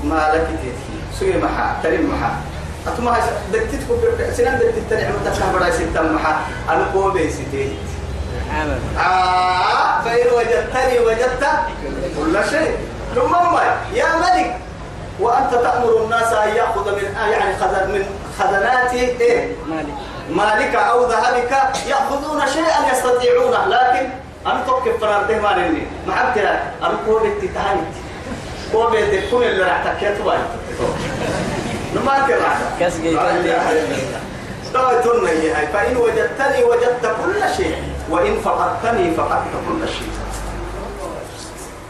ما 0.04 0.32
لك 0.34 0.42
تتكي 0.42 0.72
سوي 1.20 1.38
محا 1.38 1.80
تريم 1.84 2.12
محا. 2.14 2.32
أتما 2.94 3.18
دكتت 3.54 3.82
سنان 4.38 4.60
دكتت 4.60 4.90
تنعم 4.90 5.14
تكهم 5.26 5.52
بڑا 5.54 5.70
ستم 5.70 6.16
محا 6.16 6.34
أنا 6.70 6.86
قوم 6.94 7.18
ستي 7.30 7.78
عمل 8.54 8.80
آه 8.98 10.02
فإن 10.02 10.28
وجدتني 10.38 11.00
وجدت 11.00 11.46
كل 12.18 12.50
شيء. 12.50 12.78
ثم 13.16 13.32
ما 13.32 13.62
يا 13.94 14.06
ملك 14.16 14.58
وأنت 15.20 15.52
تأمر 15.52 16.04
الناس 16.04 16.34
أن 16.34 16.56
يأخذ 16.56 16.96
من 16.96 17.04
يعني 17.32 17.56
خزن 17.58 17.92
من 17.92 18.04
خزنات 18.40 18.94
إيه؟ 18.94 19.56
مالك. 19.70 19.94
مالك 20.30 20.76
أو 20.76 21.06
ذهبك 21.06 21.52
يأخذون 21.88 22.42
شيئا 22.48 22.92
يستطيعونه. 22.92 23.66
لكن 23.68 24.10
أنا 24.46 24.64
توقف 24.68 25.02
فرارته 25.02 25.42
ما 25.42 25.58
نني 25.58 25.84
ما 26.08 26.16
حبتها 26.16 26.72
أنا 26.82 26.98
قوة 27.08 27.26
التتهاني 27.26 27.82
قوة 28.74 29.00
التكون 29.00 29.44
اللي 29.44 29.64
راح 29.64 29.84
تكيت 29.84 30.18
نما 31.96 32.14
ترى 32.28 32.52
جيتان 33.02 33.46
استويتن 34.66 35.28
هي 35.28 35.68
فإن 35.74 35.98
وجدتني 35.98 36.64
وجدت 36.64 37.06
كل 37.26 37.42
شيء 37.58 37.76
وإن 38.10 38.42
فقدتني 38.46 39.14
فقدت 39.18 39.54
كل 39.68 39.88
شيء 39.90 40.12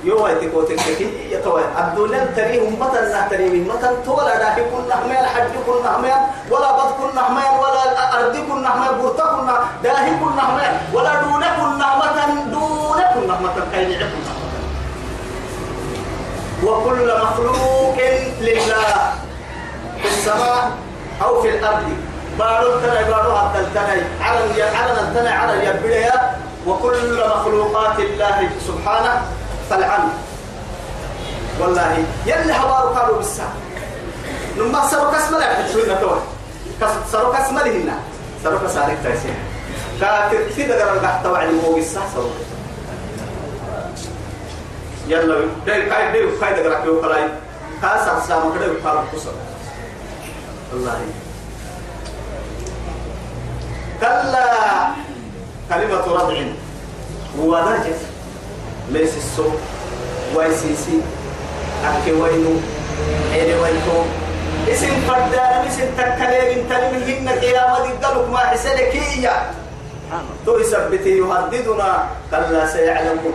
يوم 0.03 0.27
تكو 0.41 0.62
تكتي 0.62 1.08
يتوى 1.32 1.62
الدنيا 1.79 2.32
تريهم 2.36 2.74
متى 2.79 3.00
نهتري 3.01 3.50
من 3.50 3.68
متى 3.68 3.89
تولا 4.06 4.38
داهي 4.38 4.63
كنا 4.72 4.96
حمير 4.96 5.24
حج 5.34 5.51
كنا 5.68 5.91
حمير 5.91 6.20
ولا 6.51 6.72
بد 6.72 6.91
كنا 7.00 7.22
حمير 7.22 7.51
ولا 7.62 7.84
أرض 8.20 8.36
كنا 8.50 8.70
حمير 8.70 8.91
برتا 9.01 9.25
كنا 9.36 9.56
داهي 9.84 10.12
كنا 10.20 10.41
حمير 10.41 10.72
ولا 10.94 11.22
دون 11.22 11.44
كنا 11.44 11.88
متى 12.00 12.50
دون 12.51 13.00
كنا 13.13 13.36
متى 13.44 13.62
كين 13.72 13.94
عكنا 13.94 14.34
وكل 16.63 17.08
مخلوق 17.24 17.98
لله. 18.41 19.29
في 20.01 20.08
السماء 20.08 20.72
أو 21.22 21.41
في 21.41 21.50
الأرض. 21.50 21.84
بارو 22.39 22.79
تنا 22.79 23.01
بارو 23.01 23.32
هذا 23.32 23.70
تنا 23.74 24.03
على 24.22 24.63
على 24.63 25.13
تنا 25.15 25.29
على 25.29 25.65
يبليا 25.65 26.38
وكل 26.68 27.24
مخلوقات 27.36 28.00
الله 28.00 28.50
سبحانه 28.68 29.22
فالعن. 29.70 30.10
والله 31.60 32.03
يلي 32.25 32.53
هوارو 32.53 32.89
قالوا 32.89 33.18
بالساعة. 33.18 33.53
لما 34.58 34.88
سروا 34.88 35.12
كسمة 35.12 35.39
لا 35.39 35.51
يحدثون 35.51 35.82
نتوه 35.82 36.22
سروا 37.12 37.36
كسمة 37.36 37.63
لهن 37.63 37.91
سروا 38.44 38.60
كسارك 38.60 38.98
تايسين. 39.03 39.36
كافر 40.01 40.38
كده 40.58 40.86
قرر 40.86 41.00
قحط 41.06 41.25
وعلي 41.25 41.51
مو 41.51 41.75
بالساعة 41.75 42.06
سروا. 42.15 42.32
يلا 45.08 45.36
داي 45.65 45.89
كاي 45.89 46.12
داي 46.12 46.38
كاي 46.39 46.63
ده 46.63 46.70
قرر 46.70 46.84
كيو 46.84 47.01
كلاي 47.01 47.24
كاسر 47.82 48.20
سامو 48.27 48.53
كده 48.53 48.65
يقارب 48.65 49.03
كسر 49.13 49.32
والله. 50.74 51.02
كلا. 54.02 54.50
كلمة 55.70 56.06
ردع 56.06 56.40
ودرجة 57.38 58.00
ليس 58.92 59.14
السوء. 59.18 59.58
ويسيسي 60.36 61.02
أكي 61.86 62.12
وينو. 62.12 62.54
حيني 63.34 63.54
وينو. 63.54 64.00
اسم 64.70 64.94
فردان 65.08 65.66
اسم 65.68 65.88
تكالير 65.98 66.66
تلمهن 66.70 67.30
قيامة 67.30 67.86
الدلق 67.86 68.30
ما 68.30 68.38
حسنكية 68.38 69.52
تو 70.46 70.58
يثبتي 70.58 71.18
يهددنا. 71.18 71.92
كلا 72.32 72.64
سيعلمون. 72.66 73.34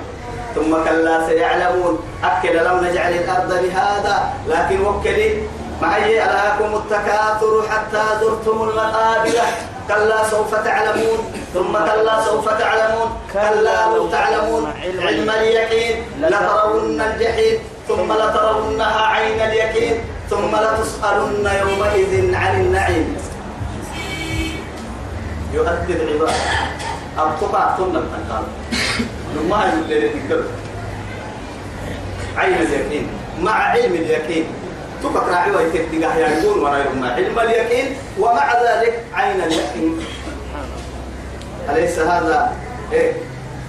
ثم 0.54 0.70
كلا 0.84 1.26
سيعلمون. 1.26 1.98
أكل 2.24 2.56
لم 2.56 2.76
نجعل 2.84 3.12
الأرض 3.12 3.52
لهذا. 3.52 4.16
لكن 4.46 4.78
وكلي 4.86 5.42
معي 5.82 6.24
ألاكم 6.24 6.74
التكاثر 6.74 7.62
حتى 7.70 8.02
زرتم 8.20 8.68
المقابر؟ 8.68 9.38
كلا 9.88 10.28
سوف 10.30 10.54
تعلمون. 10.54 11.32
ثم 11.54 11.72
كلا 11.72 12.24
سوف 12.24 12.48
تعلمون. 12.48 13.08
كلا 13.32 13.86
لو 13.86 14.08
تعلمون. 14.08 14.72
علم. 15.02 15.30
اليقين. 15.30 16.02
لترون. 16.20 17.00
الجحيم. 17.00 17.58
ثم 17.88 18.12
لترونها 18.12 19.06
عين 19.06 19.40
اليقين. 19.40 20.00
ثم 20.30 20.56
لتسألن 20.56 21.46
يومئذ 21.60 22.34
عن 22.34 22.60
النعيم. 22.60 23.16
يؤدي 25.52 25.92
العباد 25.92 26.34
أبطبع 27.18 27.76
ثم 27.76 27.96
التنقال 27.96 28.44
لما 29.36 29.72
اللي 29.72 30.08
تذكر 30.08 30.42
عين 32.36 32.54
اليقين. 32.54 33.08
مع 33.40 33.52
علم 33.52 33.94
اليقين. 33.94 34.46
تبقى 35.02 35.30
راعي 35.30 35.50
ويتبقى 35.50 36.20
يقول 36.20 36.58
ولا 36.58 36.76
يوم 36.84 37.04
علم 37.04 37.38
اليقين 37.38 37.96
ومع 38.20 38.52
ذلك 38.62 39.04
عين 39.14 39.40
اليقين. 39.40 40.04
أليس 41.70 41.98
هذا؟ 41.98 42.52
إيه؟ 42.92 43.12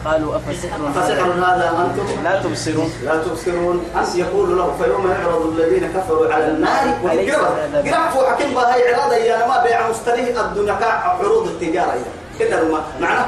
قالوا 0.05 0.35
أفسحر 0.35 0.91
فسحر 0.95 1.31
هذا؟ 1.31 1.91
أنتم؟ 1.91 2.23
لا 2.23 2.41
تبصرون. 2.41 2.91
لا 3.03 3.23
تبصرون. 3.23 3.85
أن 3.95 4.19
يقول 4.19 4.57
له 4.57 4.73
فيوم 4.83 5.11
يعرض 5.11 5.59
الذين 5.59 5.91
كفروا 5.95 6.33
على 6.33 6.47
النار 6.47 6.99
ويقرأ 7.03 7.49
قرأ 7.75 8.31
حكيم 8.31 8.53
بها 8.53 8.75
هي 8.75 8.93
عراضة 8.93 9.15
يا 9.15 9.47
ما 9.47 9.63
بيع 9.63 9.89
مستريه 9.89 10.41
الدنيا 10.41 10.73
عروض 10.73 11.47
التجارة 11.47 11.93
كده 12.39 12.63
ما 12.63 12.81
معناه 12.99 13.25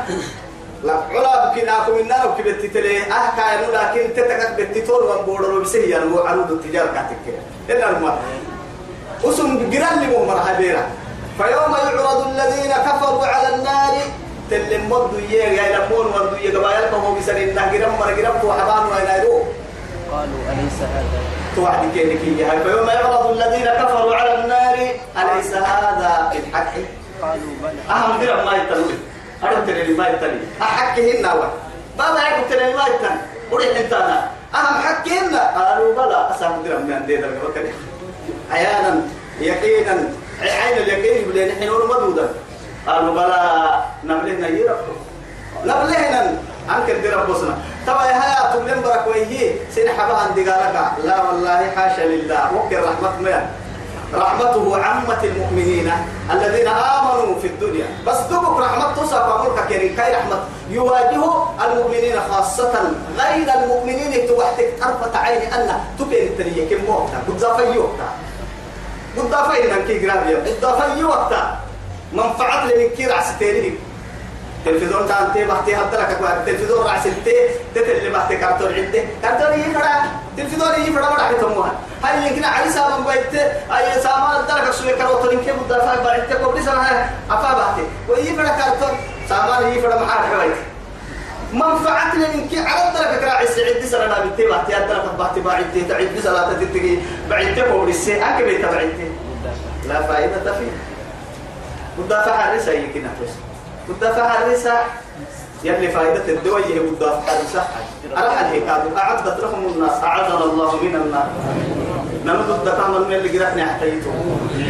لا. 0.83 0.93
علا 0.93 1.53
بكناكم 1.53 1.99
النار 1.99 2.27
وكبت 2.27 2.65
تلي 2.65 3.01
أه 3.01 3.35
كانوا 3.37 3.73
لكن 3.73 4.13
تتكت 4.13 4.61
بتتور 4.61 5.03
وبورو 5.03 5.63
يعني 5.75 6.17
عروض 6.25 6.51
التجارة 6.51 6.85
كاتك 6.85 7.17
إلا 7.69 7.99
ما 7.99 8.19
أسم 9.25 9.69
جرال 9.69 9.99
لي 9.99 10.07
مرحبا 10.27 10.85
فيوم 11.37 11.71
يعرض 11.83 12.27
الذين 12.27 12.71
كفروا 12.71 13.25
على 13.25 13.55
النار 13.55 13.93
تلم 14.49 14.85
مدو 14.89 15.17
يه 15.29 15.43
يا 15.43 15.77
لمون 15.77 16.05
مدو 16.07 16.35
يه 16.35 16.57
قبائل 16.57 16.85
كم 16.91 16.97
هو 16.97 17.13
بيسر 17.13 17.37
إن 17.37 17.55
جرام 17.73 17.91
مر 17.99 18.11
جرام 18.13 18.35
تو 18.41 18.51
حبان 18.53 18.83
وينايرو 18.91 19.43
قالوا 20.11 20.39
أليس 20.51 20.79
هذا؟ 20.81 21.19
توعد 21.55 21.91
كينك 21.93 22.21
هي 22.21 22.61
فيوم 22.63 22.87
يعرض 22.89 23.25
الذين 23.31 23.65
كفروا 23.65 24.15
على 24.15 24.35
النار 24.35 24.75
أليس 25.21 25.53
هذا 25.53 26.31
الحق 26.35 26.73
قالوا 27.21 27.53
بلى. 27.63 27.81
أهم 27.95 28.21
درم 28.21 28.45
ما 28.45 28.57
يتلوي 28.57 28.93
أنا 29.43 29.65
ترى 29.65 29.93
ما 29.93 30.07
يتلوي 30.07 30.39
أحكيهن 30.61 31.21
نوا 31.21 31.45
بابا 31.97 32.19
يقول 32.19 32.49
ترى 32.49 32.73
ما 32.73 32.83
يتلوي 32.87 33.17
وريح 33.51 33.77
انتنا 33.77 34.27
أهم 34.55 34.75
حكيهن 34.81 35.35
قالوا 35.35 35.95
بلى 35.95 36.29
أسام 36.35 36.63
درم 36.63 36.81
من 36.81 37.05
دي 37.05 37.17
درم 37.17 37.39
وكذا 37.49 37.69
أحيانا 38.51 39.01
يقينا 39.39 40.09
عين 40.41 40.77
اليقين 40.77 41.29
بلين 41.29 41.51
حين 41.59 41.69
مدودا 41.69 42.29
قالوا 42.87 43.13
بلى 43.13 43.41
نملهنا 44.03 44.47
يرفض 44.47 44.97
نبلهنا 45.63 46.33
عنك 46.69 46.89
الدرب 46.89 47.27
بصنا 47.29 47.57
طبعا 47.87 48.05
هيا 48.05 48.53
تملين 48.53 48.81
برك 48.81 49.07
ويهي. 49.07 49.53
سين 49.75 49.89
حبها 49.89 50.27
اندقالك 50.29 50.91
لا 51.03 51.23
والله 51.23 51.71
حاشا 51.75 52.01
لله. 52.01 52.53
وكر 52.55 52.83
رحمة 52.83 53.21
ما 53.21 53.45
رحمته 54.13 54.83
عمة 54.83 55.23
المؤمنين 55.23 55.91
الذين 56.31 56.67
آمنوا 56.67 57.39
في 57.41 57.47
الدنيا. 57.47 57.85
بس 58.07 58.17
تبك 58.27 58.59
رحمة 58.59 58.93
تصف 58.95 59.67
كريم 59.69 59.95
كاي 59.95 60.13
رحمة؟ 60.15 60.39
يواجه 60.69 61.23
المؤمنين 61.65 62.19
خاصة 62.31 62.73
غير 63.17 63.47
المؤمنين 63.63 64.27
توحتك 64.27 64.73
طرفة 64.81 65.17
عين 65.17 65.53
أن 65.53 65.79
تبين 65.99 66.27
التنية 66.27 66.69
كم 66.69 66.89
وقتا؟ 66.89 67.17
قد 67.27 67.41
وقتا. 67.77 68.09
قد 69.17 69.29
ضافي 69.31 69.67
نمكي 69.67 70.07
قرابيا 70.07 70.37
قد 70.37 70.61
ضافي 70.61 71.03
وقتا. 71.03 71.59
منفعت 72.13 72.71
لمن 72.71 72.89
كي 72.89 73.05
رعستيني 73.05 73.73
تلفزيون 74.65 75.07
تان 75.07 75.33
تي 75.33 75.45
بحتي 75.45 75.75
هذا 75.75 75.97
لك 75.99 76.43
تلفزيون 76.45 76.85
رعستي 76.85 77.11
تتل 77.75 78.09
بحتي 78.09 78.37
كارتون 78.37 78.73
عدة 78.73 79.03
كارتون 79.23 79.59
يفرع 79.59 80.05
تلفزيون 80.37 80.71
يفرع 80.87 81.09
ولا 81.09 81.23
حتموها 81.23 81.71
هاي 82.03 82.27
يمكن 82.27 82.43
علي 82.43 82.69
سامن 82.69 83.05
بيت. 83.05 83.41
أي 83.71 84.01
سامان 84.01 84.45
درك 84.47 84.71
سوي 84.71 84.93
كارتون 84.93 85.39
كي 85.45 85.51
مدافع 85.51 86.03
بعدت 86.03 86.33
قبل 86.33 86.63
سنة 86.63 87.09
أفا 87.31 87.53
بحتي. 87.59 87.83
ويفرع 88.09 88.57
كارتون 88.57 88.97
سامان 89.29 89.73
يفرع 89.73 89.95
محل 89.95 90.35
حويت 90.35 90.55
منفعت 91.53 92.15
لمن 92.15 92.47
كي 92.49 92.59
على 92.59 92.93
درك 92.93 93.19
كراع 93.19 93.41
السعيد 93.41 93.85
سنة 93.85 94.25
بتي 94.25 94.47
بحتي 94.47 94.75
هذا 94.75 94.93
لك 94.93 95.19
بحتي 95.19 95.39
بعدت 95.41 95.89
تعيد 95.89 96.09
صلاة 96.23 96.53
تتجي 96.53 96.99
بعدت 97.29 97.59
قبل 97.59 97.89
السنة 97.89 98.37
أكيد 98.37 98.61
بعدت 98.61 98.95
لا 99.87 100.01
فائدة 100.01 100.53
فيه 100.53 100.71
مدافع 101.99 102.51
الرسا 102.51 102.73
يمكن 102.73 103.05
أحس 103.05 103.33
مدافع 103.89 104.41
الرسا 104.41 104.75
يلي 105.63 105.87
فائدة 105.91 106.23
الدوية 106.33 106.65
هي 106.65 106.79
مدافع 106.79 107.31
الرسا. 107.31 107.67
أرح 108.17 108.39
الهكاد 108.39 108.97
أعدت 108.97 109.39
لهم 109.43 109.65
الناس 109.75 110.03
أعاذنا 110.03 110.43
الله 110.43 110.75
من 110.83 110.95
النار 110.95 111.27
نمد 112.27 112.49
الدكام 112.49 113.01
من 113.01 113.13
اللي 113.13 113.39
قرأني 113.39 113.63
أحتيته 113.63 114.13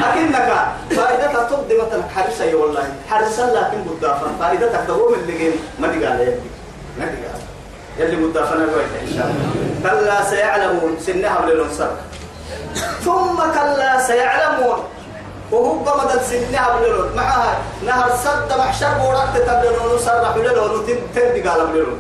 أكنك 0.01 0.49
فائدة 0.97 1.49
تبدي 1.49 1.75
مثلا 1.77 2.03
حرسة 2.15 2.45
يا 2.45 2.55
والله. 2.55 2.83
حرسة 3.09 3.53
لكن 3.53 3.77
مدافع 3.89 4.27
فائدتك 4.39 4.79
دوم 4.87 5.13
اللي 5.13 5.33
قين 5.37 5.51
ما 5.79 5.87
تقال 5.87 6.21
يلي 6.21 6.41
ما 6.99 7.05
تقال. 7.05 7.41
يلي 7.99 8.15
مدافعنا 8.15 8.63
الوقت 8.63 8.93
إن 9.01 9.09
شاء 9.15 9.25
الله. 9.25 9.47
كلا 9.83 10.29
سيعلمون 10.29 10.97
سنها 11.05 11.41
من 11.41 11.49
الأنصار. 11.49 11.95
ثم 13.05 13.37
كلا 13.37 14.07
سيعلمون. 14.07 14.79
وهو 15.51 15.73
مدد 15.73 16.21
سنها 16.21 16.77
بلون 16.79 17.15
معها 17.15 17.57
نهر 17.85 18.09
صد 18.23 18.59
محشر 18.59 18.93
بورات 19.01 19.37
تبلون 19.47 19.99
صرح 19.99 20.31
بلون 20.35 20.85
تند 21.15 21.47
قال 21.47 21.67
بلون 21.67 21.99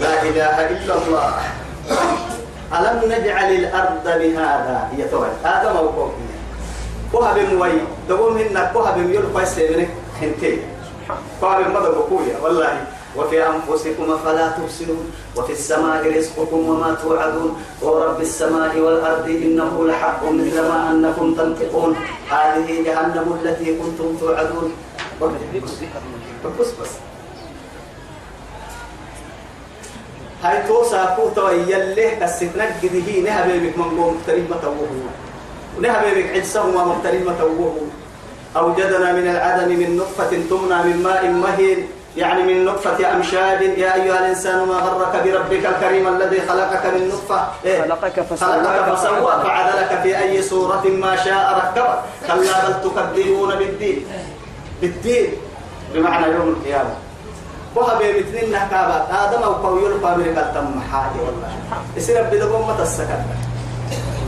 لا 0.00 0.22
إله 0.22 0.68
إلا 0.68 0.94
الله. 0.94 1.32
ألم 2.72 3.12
نجعل 3.12 3.52
الأرض 3.52 4.04
بهذا 4.04 4.88
هي 4.92 5.08
توي 5.08 5.28
هذا 5.44 5.72
موقوف 5.72 6.10
كوها 7.12 7.32
بموي 7.34 7.70
دوم 8.08 8.38
كوها 8.72 8.90
بميول 8.96 9.24
كويس 9.32 9.58
منك 9.58 9.88
هنتي 10.22 10.58
كوها 11.40 11.60
بمدد 11.60 11.94
بقوية 11.94 12.36
والله. 12.42 12.84
وفي 13.16 13.46
أنفسكم 13.46 14.12
أفلا 14.12 14.48
تبصرون. 14.48 15.12
وفي 15.36 15.52
السماء 15.52 16.16
رزقكم 16.18 16.68
وما 16.68 16.96
توعدون. 17.02 17.62
ورب 17.82 18.20
السماء 18.20 18.78
والأرض 18.78 19.26
إنه 19.28 19.86
لحق 19.86 20.24
مثل 20.24 20.68
ما 20.68 20.90
أنكم 20.90 21.34
تنطقون. 21.34 21.96
هذه 22.30 22.82
جهنم 22.84 23.40
التي 23.40 23.78
كنتم 23.78 24.16
توعدون. 24.20 24.72
بس 26.60 26.70
بس. 26.80 26.92
هاي 30.42 30.62
توسا 30.68 31.16
كوتا 31.16 31.50
يليه 31.50 32.14
كسفنك 32.20 32.72
قده 32.82 33.20
نهبي 33.24 33.58
بك 33.58 33.78
من 33.78 33.84
قوم 33.84 34.16
مختلفة 34.16 34.56
توهو. 34.62 34.86
ونهبي 35.78 36.22
بك 36.22 36.30
عدسهما 36.36 36.84
مختلفة 36.84 37.32
توهو. 37.38 37.72
أوجدنا 38.56 39.12
من 39.12 39.26
العدم 39.30 39.68
من 39.68 39.96
نطفة 39.96 40.30
تمنى 40.50 40.78
من 40.84 41.02
ماء 41.02 41.26
مهين 41.28 41.88
يعني 42.16 42.42
من 42.42 42.64
نطفة 42.64 43.12
أمشاج. 43.16 43.62
يا 43.62 43.94
أيها 43.94 44.18
الإنسان 44.18 44.68
ما 44.68 44.74
غرك 44.74 45.22
بربك 45.24 45.66
الكريم 45.66 46.08
الذي 46.08 46.40
خلقك 46.48 46.86
من 46.86 47.08
نطفة؟ 47.08 47.48
إيه؟ 47.64 47.82
خلقك 47.82 48.20
فسواك. 48.20 48.50
خلقك 48.50 48.94
فسوى 48.94 49.32
فعدلك 49.44 50.00
في 50.02 50.18
أي 50.18 50.42
صورة 50.42 50.84
ما 50.88 51.16
شاء 51.16 51.44
ركبك. 51.58 51.98
كلا 52.26 52.68
بل 52.68 52.90
تكذبون 52.90 53.54
بالدين. 53.54 54.06
بالدين. 54.80 55.28
بمعنى 55.94 56.26
يوم 56.34 56.48
القيامة. 56.48 56.94
وها 57.76 57.98
بيمتنين 57.98 58.52
نحكابات. 58.52 59.04
آدم 59.10 59.42
أو 59.42 59.52
قوي 59.52 59.86
القامر 59.86 60.24
قال 60.24 60.54
تم 60.54 60.80
حاجة 60.92 61.20
والله. 61.26 61.48
يصير 61.96 62.22
بدكم 62.22 62.68
متى 62.68 62.82
السكت 62.82 63.20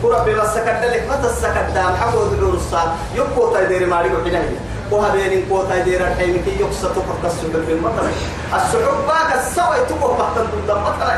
وربي 0.03 0.35
ما 0.35 0.43
السكت 0.43 0.81
لك 0.85 1.03
متى 1.11 1.29
السكت 1.31 1.67
دام 1.75 1.97
حقو 1.97 2.27
دعور 2.27 2.55
الصال 2.55 2.89
يبقوا 3.15 3.53
تايدير 3.53 3.87
مالي 3.87 4.09
وحنايا 4.15 4.43
وها 4.43 4.59
بين 4.91 5.47
قوة 5.51 5.69
تايدير 5.69 6.01
الحين 6.07 6.43
كي 6.45 6.61
يقصى 6.61 6.87
السجل 7.25 7.67
في 7.67 7.73
المطر 7.73 8.09
السعود 8.57 9.07
باك 9.09 9.31
السوي 9.35 9.81
تقوى 9.89 10.17
بحتن 10.19 10.47
ضد 10.53 10.71
المطر 10.71 11.09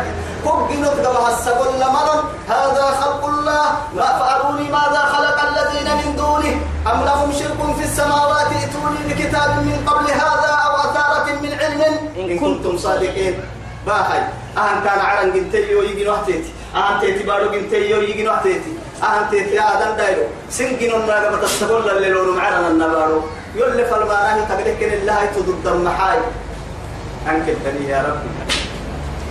كم 0.45 0.69
جنوت 0.71 1.07
قبها 1.07 1.29
السجل 1.29 1.71
لمرن 1.81 2.21
هذا 2.49 2.85
خلق 3.01 3.25
الله. 3.25 3.67
ما 3.97 4.09
فأروني 4.19 4.69
ماذا 4.69 5.03
خلق 5.15 5.39
الذين 5.49 5.89
من 5.97 6.17
دونه؟ 6.17 6.55
أم 6.93 7.05
لهم 7.05 7.33
شرك 7.33 7.77
في 7.79 7.85
السماوات؟ 7.85 8.47
ائتوني 8.47 9.01
بكتاب 9.09 9.51
من 9.51 9.85
قبل 9.87 10.11
هذا 10.11 10.51
أو 10.67 10.73
أثارة 10.77 11.33
من 11.43 11.53
علم؟ 11.61 11.83
إن 12.17 12.39
كنتم 12.39 12.79
صادقين. 12.79 13.35
باهي 13.87 14.23
أهن 14.57 14.81
كان 14.85 14.99
عرن 14.99 15.33
جنتيو 15.33 15.83
يجي 15.83 16.05
نوحتيتي 16.05 16.53
أهن 16.75 17.01
تيتي 17.01 17.23
بارو 17.25 17.51
جنتيو 17.51 18.01
يجي 18.01 18.23
نوحتيتي 18.23 18.73
أهن 19.03 19.31
تيتي 19.31 19.61
آدم 19.61 19.97
دايلو 19.97 20.23
سنجن 20.51 20.95
الناقة 20.95 21.37
بتستقل 21.37 21.91
اللي 21.91 22.09
لونو 22.11 22.33
معرن 22.33 22.65
النبارو. 22.65 23.23
يقول 23.55 23.85
فالماناه 23.85 24.45
تقدك 24.49 24.83
الله 24.83 25.25
تضد 25.37 25.67
المحاي 25.67 26.19
أنك 27.29 27.49
الدنيا 27.49 27.97
يا 27.97 28.03
ربي. 28.03 28.31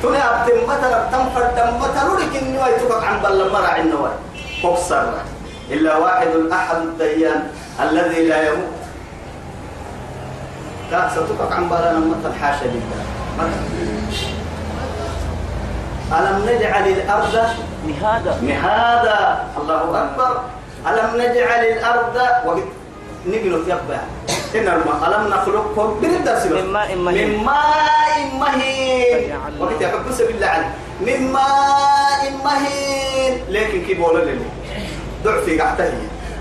تنا 0.03 0.43
أبتم 0.43 0.63
مثلا 0.63 1.07
تنفر 1.11 1.41
دم 1.41 1.77
مثلا 1.79 2.19
لكن 2.19 2.53
نواي 2.53 2.79
تبقى 2.79 3.07
عن 3.07 3.19
بل 3.19 3.51
مرع 3.51 3.77
النواي 3.77 4.11
مبصر 4.63 5.03
إلا 5.71 5.97
واحد 5.97 6.27
الأحد 6.27 6.75
الديان 6.75 7.47
الذي 7.81 8.27
لا 8.27 8.47
يموت. 8.47 8.79
لا 10.91 11.09
ستبقى 11.09 11.55
عن 11.55 11.69
بلنا 11.69 11.99
مثل 11.99 12.33
حاشا 12.41 12.65
لله 12.65 13.03
ألم 16.19 16.49
نجعل 16.49 16.87
الأرض 16.87 17.35
لهذا 17.85 18.39
مهادا. 18.41 19.43
الله 19.57 20.03
أكبر. 20.03 20.41
ألم 20.87 21.21
نجعل 21.21 21.63
الأرض 21.65 22.15
وقت 22.45 22.78
نقلوا 23.27 23.63
يبا 23.67 23.99
إن 24.55 24.67
الماء 24.67 24.97
ألم 25.07 25.27
نخلقكم 25.27 25.99
بالدرس 26.01 26.43
بس. 26.45 26.51
من 26.63 26.71
ماء 26.73 26.95
مهين. 26.95 27.29
من 27.29 27.45
ماء 27.45 28.15
مهين. 28.39 29.35
وقت 29.59 29.81
يحب 29.81 30.11
سبيل 30.11 30.35
الله. 30.35 30.71
من 31.01 31.31
ماء 31.31 32.21
مهين 32.43 33.33
لكن 33.49 33.81
كيف 33.85 33.99
ولا 33.99 34.23
لي 34.25 34.39
ضعفي 35.23 35.61
قعته 35.61 35.93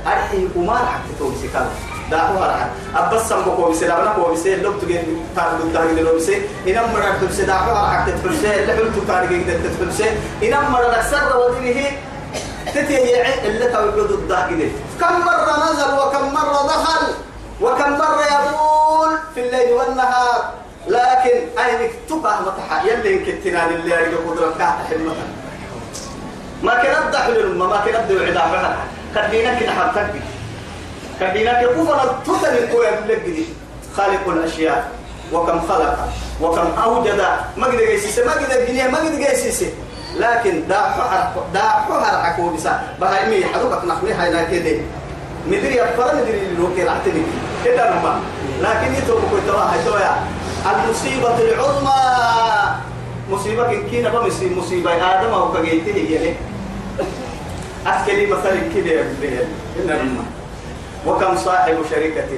أرحي 0.07 0.49
وما 0.57 0.73
راح 0.73 0.99
تتوسي 1.09 1.49
كذا 1.49 1.71
داهو 2.11 2.39
هرعا 2.39 2.71
أبس 2.97 3.29
سمبو 3.29 3.51
كوبسي 3.57 3.87
لا 3.87 4.01
بنا 4.01 4.13
كوبسي 4.13 4.57
لو 4.57 4.73
تجي 4.73 4.99
تارد 5.37 5.73
تارد 5.75 5.99
لو 5.99 6.17
بسي 6.17 6.43
إنما 6.67 6.87
مرة 6.87 7.19
تبسي 7.21 7.43
داهو 7.43 7.71
هرعا 7.75 8.07
تتبسي 8.07 8.65
لحول 8.67 8.89
تارد 9.07 9.31
تتبسي 9.65 10.11
إنما 10.43 10.69
مرة 10.69 11.03
سر 11.11 11.37
ودينه 11.39 11.91
تتيجي 12.75 13.23
اللي 13.47 13.67
توجد 13.67 14.11
الضاقين. 14.11 14.73
كم 15.01 15.21
مرة 15.21 15.71
نزل 15.73 15.95
وكم 15.99 16.35
مرة 16.35 16.67
دخل 16.67 17.07
وكم 17.61 17.91
مرة 17.93 18.23
يقول 18.25 19.19
في 19.35 19.41
الليل 19.41 19.73
والنهار 19.73 20.53
لكن 20.89 21.61
أينك 21.65 21.91
تقع 22.09 22.41
متحا 22.41 22.83
يلي 22.89 23.19
كتنا 23.19 23.69
لله 23.71 23.97
يقول 23.99 24.39
قدرة 24.39 24.55
كاحة 24.59 24.87
ما 26.63 26.83
كان 26.83 27.03
أبدأ 27.03 27.19
حلم 27.19 27.59
ما 27.59 27.81
كان 27.87 27.95
أبدأ 27.95 28.27
عدا 28.27 28.41
فعلا 29.15 29.61
كده 29.61 29.73
حرتك 29.73 30.11
خلينا 31.21 31.53
كيف 31.63 31.71
أنا 31.71 32.19
توتال 32.27 32.59
القوة 32.65 32.91
بلقدي 32.91 33.47
خالق 33.97 34.29
الأشياء. 34.29 34.91
وكم 35.33 35.61
خلق 35.69 36.09
وكم 36.41 36.73
أوجد. 36.85 37.21
ما 37.57 37.67
قد 37.67 37.77
جيسيسه 37.77 38.25
ما 38.25 38.33
قد 38.99 39.17
جيسيسه 39.19 39.73
لكن 40.19 40.69
دا 40.69 40.81
حر 40.81 41.43
دا 41.55 41.61
حر 41.61 42.23
حكوا 42.23 42.51
بسا. 42.57 42.81
بهاي 43.01 43.31
مي 43.31 43.45
حدوك 43.45 43.85
نحمي 43.85 44.13
هاي 44.13 44.33
ناكيد 44.33 44.83
مدري 45.47 45.83
أفر 45.83 46.17
مدري 46.17 46.55
لو 46.59 46.75
كي 46.75 46.85
راح 46.85 46.97
تني 47.05 47.23
كده 47.65 47.91
نما. 47.91 48.21
لكن 48.63 48.95
يتوب 48.95 49.23
توا 49.47 49.61
هاي 49.61 49.85
توا 49.85 49.99
المصيبة 50.67 51.39
العظمى. 51.39 51.99
مصيبة 53.31 53.63
كن 53.63 53.89
كينا 53.91 54.09
بمصيبة 54.09 54.61
مصيبة 54.61 54.91
آدم 54.91 55.33
أو 55.35 55.53
كجيته 55.53 55.93
هي 55.95 56.19
ليه 56.19 56.35
أحكي 57.87 58.27
مثل 58.27 58.75
كده 58.75 58.91
يا 58.91 59.15
بيه 59.21 59.49
إنما 59.79 60.25
وكم 61.07 61.37
صاحب 61.37 61.77
شركة؟ 61.91 62.29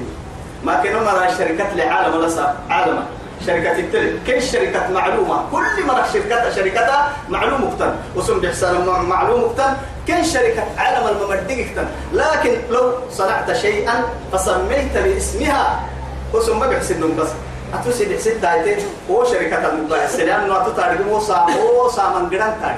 ما 0.65 0.83
كانوا 0.83 1.01
مرة 1.01 1.29
شركة 1.39 1.75
لعالم 1.75 2.17
ولا 2.17 2.55
عالم. 2.71 3.05
شركة 3.47 3.79
التل 3.79 4.19
كل 4.27 4.43
شركة 4.43 4.91
معلومة 4.91 5.45
كل 5.53 5.87
مرة 5.87 6.07
شركة 6.13 6.51
شركة 6.51 7.09
معلومة 7.29 7.67
مكتن 7.67 7.95
وسم 8.17 8.41
بحسان 8.41 8.87
معلومة 9.09 9.47
مكتن 9.47 9.73
كل 10.09 10.27
شركة 10.27 10.65
عالم 10.79 11.09
الممدق 11.09 11.57
مكتن 11.57 11.87
لكن 12.13 12.53
لو 12.71 12.93
صنعت 13.11 13.53
شيئا 13.53 14.05
فسميت 14.33 14.93
باسمها 14.95 15.81
وسم 16.35 16.61
بحسن 16.61 17.17
بس. 17.17 17.29
أتوسي 17.75 18.05
بحسن 18.05 18.41
دايتين 18.41 18.85
هو 19.11 19.25
شركة 19.25 19.69
المباع 19.69 20.05
السلام 20.05 20.47
نواتو 20.47 20.71
تاريخ. 20.71 21.01
موسى 21.01 21.37
موسى 21.77 22.03
من 22.15 22.31
قران 22.31 22.77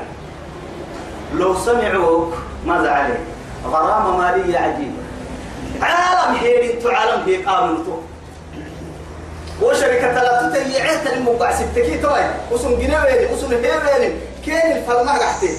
لو 1.35 1.55
سمعوك 1.55 2.35
ماذا 2.67 2.91
عليك؟ 2.91 3.21
غرامة 3.67 4.17
مالية 4.17 4.59
عجيبة. 4.59 5.03
عالم 5.83 6.37
هيري 6.37 6.73
انتو 6.75 6.89
عالم 6.89 7.23
هيك 7.27 7.49
آمنتو. 7.49 7.97
وشركة 9.61 10.13
لا 10.13 10.51
تتيعيت 10.51 11.07
الموقع 11.13 11.53
ستكي 11.53 11.99
توي. 11.99 12.25
وسن 12.51 12.79
جنوين 12.79 13.33
وسن 13.33 13.53
هيرين 13.53 14.21
كين 14.45 14.73
الفرما 14.73 15.13
قحتي 15.13 15.51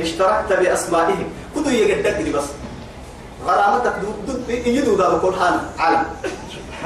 اشتركت 0.00 0.52
بأسمائهم. 0.52 1.32
كدو 1.54 1.70
يقدك 1.70 2.16
لي 2.20 2.30
بس. 2.30 2.44
غرامتك 3.46 3.92
ضد 4.26 4.50
يدو 4.66 4.96
ذا 4.96 5.06
القرآن 5.06 5.60
عالم. 5.78 6.06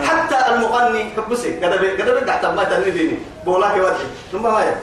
حتى 0.07 0.37
المغني 0.55 1.05
حبسي. 1.17 1.57
قد 1.57 1.81
بي 1.81 2.03
قد 2.03 2.11
بي 2.11 2.21
تحت 2.21 2.45
ما 2.45 2.65
تنبيني 2.65 3.19
بولاك 3.45 3.77
وجهي. 3.77 4.07
ثم 4.33 4.43
ما 4.43 4.75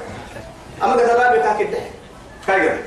أما 0.83 0.93
قد 0.93 1.33
بي 1.33 1.39
كاكي 1.39 1.67
كاي 2.47 2.79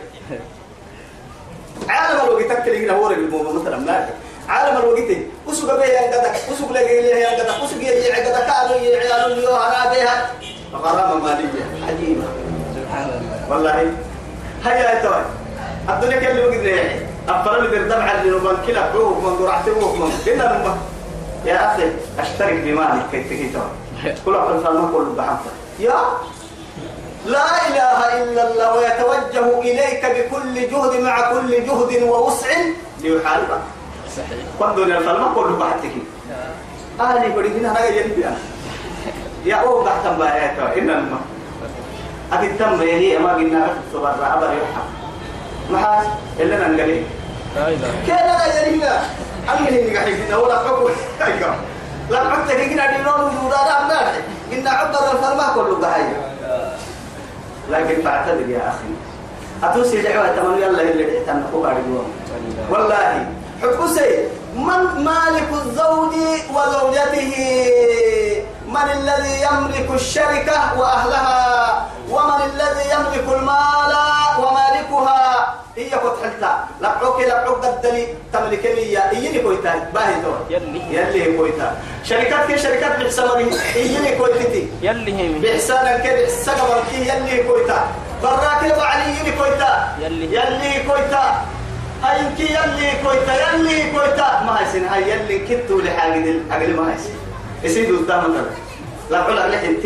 عالم 1.89 2.21
الوقت 2.21 2.53
تكلي 2.53 2.87
هنا 2.87 2.93
هو 2.93 3.07
رجل 3.07 3.31
مثلا 3.31 3.77
ما 3.77 4.09
عالم 4.53 4.77
الوقت 4.77 5.11
وسوق 5.47 5.75
بيها 5.81 6.03
قدك 6.07 6.35
وسوق 6.53 6.73
لقي 6.73 7.01
لها 7.01 7.31
قدك 7.37 7.63
وسوق 7.65 7.79
يجي 7.79 8.13
قدك 8.13 8.47
كانوا 8.47 8.77
يعيالون 8.77 9.39
يو 9.39 9.57
أنا 9.57 9.93
بها. 9.93 10.31
غرامة 10.75 11.15
مالية 11.25 11.65
عجيبة. 11.89 12.25
سبحان 12.77 13.09
الله. 13.09 13.51
والله. 13.51 13.93
هيا 14.65 15.03
توي. 15.03 15.23
الدنيا 15.89 16.19
كل 16.21 16.41
وقت 16.41 16.55
ليه 16.55 17.07
أفضل 17.29 17.61
من 17.71 17.75
الدمع 17.79 18.13
اللي 18.13 18.37
نبان 18.37 18.57
كلا 18.67 18.93
بروح 18.93 19.19
من 19.19 19.39
درعت 19.39 19.69
بروح 19.69 19.93
من 19.93 20.13
كنا 20.25 20.45
نبان 20.59 20.77
يا 21.45 21.75
أخي 21.75 21.85
أشترك 22.19 22.53
بمالك 22.65 23.03
كي 23.11 23.23
تجي 23.25 23.51
توي. 23.53 24.15
كل 24.25 24.35
واحد 24.35 24.59
فالما 24.65 24.91
كل 24.93 25.05
بحث 25.19 25.39
يا؟ 25.79 26.01
لا 27.27 27.47
إله 27.69 28.23
إلا 28.23 28.51
الله 28.51 28.77
ويتوجه 28.77 29.61
إليك 29.61 30.07
بكل 30.07 30.55
جهد 30.55 31.01
مع 31.01 31.31
كل 31.33 31.51
جهد 31.51 32.03
ووسع 32.03 32.49
ليحاربك. 33.01 33.63
صحيح. 34.17 34.45
قد 34.61 34.75
دون 34.77 34.93
الفلم 34.93 35.35
كله 35.35 35.57
بعتك 35.57 35.93
أهلي 37.01 37.35
بريدين 37.35 37.67
أنا 37.67 37.91
جنبي 37.91 38.27
أنا 38.29 38.37
يا 39.45 39.57
أو 39.57 39.87
تحت 39.87 40.07
بايات 40.19 40.59
إن 40.79 40.91
الما 40.91 41.21
أكيد 42.33 42.59
تم 42.59 42.81
هي 42.81 43.19
ما 43.19 43.33
قلنا 43.33 43.67
في 43.67 43.73
الصبر 43.87 44.25
عبر 44.25 44.47
يوحى. 44.47 44.85
ما 45.71 45.79
حاس 45.79 46.07
إلا 46.41 46.69
ننقلي 46.69 47.03
لا 47.57 47.69
إله. 47.69 47.89
كان 48.07 48.27
لا 48.39 48.61
يرينا 48.61 49.01
أمي 49.51 49.97
قاعد 49.97 50.09
يقول 50.09 50.45
ولا 50.45 50.59
حكوا 50.59 50.91
لا 52.11 52.31
حتى 52.31 52.69
كنا 52.69 52.97
دينون 52.97 53.21
وجودا 53.21 53.57
لا 53.89 54.17
إن 54.53 54.69
عبر 54.69 54.99
الفلم 55.13 55.41
كله 55.55 55.87
قاعد 55.87 56.07
لكن 57.71 58.05
تعتذر 58.05 58.49
يا 58.49 58.69
أخي. 58.69 58.91
أتوسي 59.63 60.03
دعوة 60.03 60.37
تمنو 60.37 60.57
يلا 60.57 60.83
اللي 60.83 61.05
تحتنا 61.05 61.47
فوق 61.53 61.67
والله. 62.71 63.27
حكسي 63.63 64.29
من 64.55 65.05
مالك 65.05 65.49
الزوج 65.53 66.15
وزوجته؟ 66.55 67.35
من 68.67 68.89
الذي 68.99 69.35
يملك 69.47 69.89
الشركة 69.95 70.79
وأهلها؟ 70.79 71.87
ومن 72.11 72.41
الذي 72.51 72.85
يملك 72.91 73.27
المال 73.29 73.93
ومالكها؟ 74.39 75.55
هي 75.77 75.91
قد 75.91 76.15
حلتا. 76.23 76.53
لبعوك 76.81 77.21
لبعوك 77.21 77.65
قدلي 77.65 78.07
تملك 78.33 78.65
لي 78.65 78.99
إيني 79.13 79.39
كويتا. 79.39 79.89
باهي 79.95 80.21
دور. 80.21 80.39
يلي. 80.51 80.83
يلي 80.91 81.37
كويتا. 81.37 81.77
شركات 82.05 82.47
كي 82.47 82.59
شركات 82.59 83.01
بحسابني 83.01 83.57
إيني 83.77 84.17
كويتتي 84.19 84.69
يلي 84.83 85.13
كده 86.05 86.25
السقم 86.25 86.81
كي 86.91 87.09
يلي 87.09 87.43
كويتا. 87.43 87.87
براك 88.23 88.79
وعلي 88.79 89.11
يلي 89.21 89.33
كويتا. 89.39 89.73
يلي. 90.01 90.27
يلي 90.37 90.83
كويتا. 90.89 91.25
كي 92.37 92.43
يلي 92.43 92.93
كويتا 93.05 93.55
يلي 93.55 93.91
كويتا. 93.91 94.43
ما 94.47 94.61
هاي 94.85 95.11
يلي 95.11 95.39
كتو 95.39 95.81
لحاجة 95.81 96.35
حاجة 96.51 96.67
ما 96.67 96.93
هي 96.93 96.99
سن 96.99 97.15
يسيدوا 97.63 97.99
قدام 97.99 98.35
لا 99.11 99.25
عليه 99.43 99.69
انت 99.69 99.85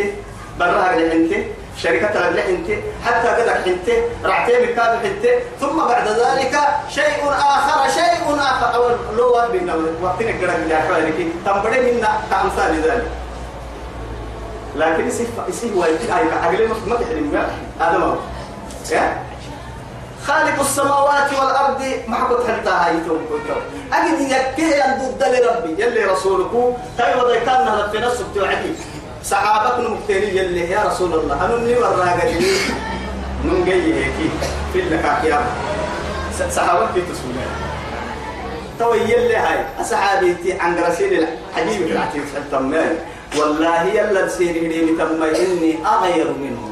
برها 0.59 0.83
انت 1.13 1.33
شركة 1.77 2.19
انت 2.49 2.67
حتى 3.05 3.27
قدك 3.27 3.67
انت 3.67 3.89
رعتين 4.25 4.61
بكاد 4.61 5.05
انت 5.05 5.25
ثم 5.61 5.77
بعد 5.77 6.07
ذلك 6.07 6.57
شيء 6.89 7.29
آخر 7.31 7.91
شيء 7.91 8.39
آخر. 8.39 8.75
أو 8.75 8.89
لو 9.17 9.51
بينا 9.51 9.75
وقتنا 10.01 10.31
قدك 10.31 10.55
اللي 10.55 10.77
أحوالك 10.77 11.15
تنبري 11.45 11.91
منا 11.91 12.09
كأمثال 12.31 12.81
ذلك 12.81 13.07
لكن 14.75 15.07
يصير 15.07 15.27
يصير 15.49 15.73
هو 15.73 15.83
عقلي 16.43 16.67
ما 16.87 16.95
تحرم 16.95 17.45
هذا 17.79 17.97
ما 17.97 18.05
هو. 18.05 18.15
خالق 20.27 20.59
السماوات 20.59 21.33
والأرض 21.33 21.81
ما 22.07 22.17
كنت 22.29 22.47
حتى 22.47 22.69
هايتم 22.69 23.17
كنتم 23.29 23.59
أجد 23.93 24.19
يكيه 24.21 24.97
ضد 24.97 25.23
لربي. 25.23 25.83
يلي 25.83 26.05
رسولك 26.05 26.51
طيب 26.99 27.17
وضع 27.17 27.35
كان 27.45 27.65
نهلت 27.65 27.91
في 27.91 27.97
نفسه 27.99 28.25
بتوعدي 28.31 28.71
صحابتنا 29.23 29.89
مكتيري 29.89 30.37
يلي 30.37 30.69
يا 30.71 30.83
رسول 30.83 31.13
الله 31.13 31.55
مني 31.55 31.75
وراقة 31.77 32.31
من 33.43 33.65
جاي 33.65 33.93
هيك 33.93 34.13
في 34.73 34.79
اللقاء 34.79 35.25
يا 35.25 35.41
صحابتك 36.51 36.91
تسولي 36.93 37.45
تو 38.79 38.93
يلي 38.93 39.35
هاي 39.35 39.65
أصحابي 39.81 40.53
عن 40.59 40.75
رسول 40.79 41.25
الحبيب 41.53 41.87
في 41.87 41.91
العتيق 41.91 42.23
التمام. 42.37 42.95
والله 43.37 43.83
يلا 43.83 44.27
سيري 44.27 44.67
لي 44.67 44.93
تم 44.95 45.23
إني 45.23 45.77
أغير 45.85 46.31
منه 46.31 46.69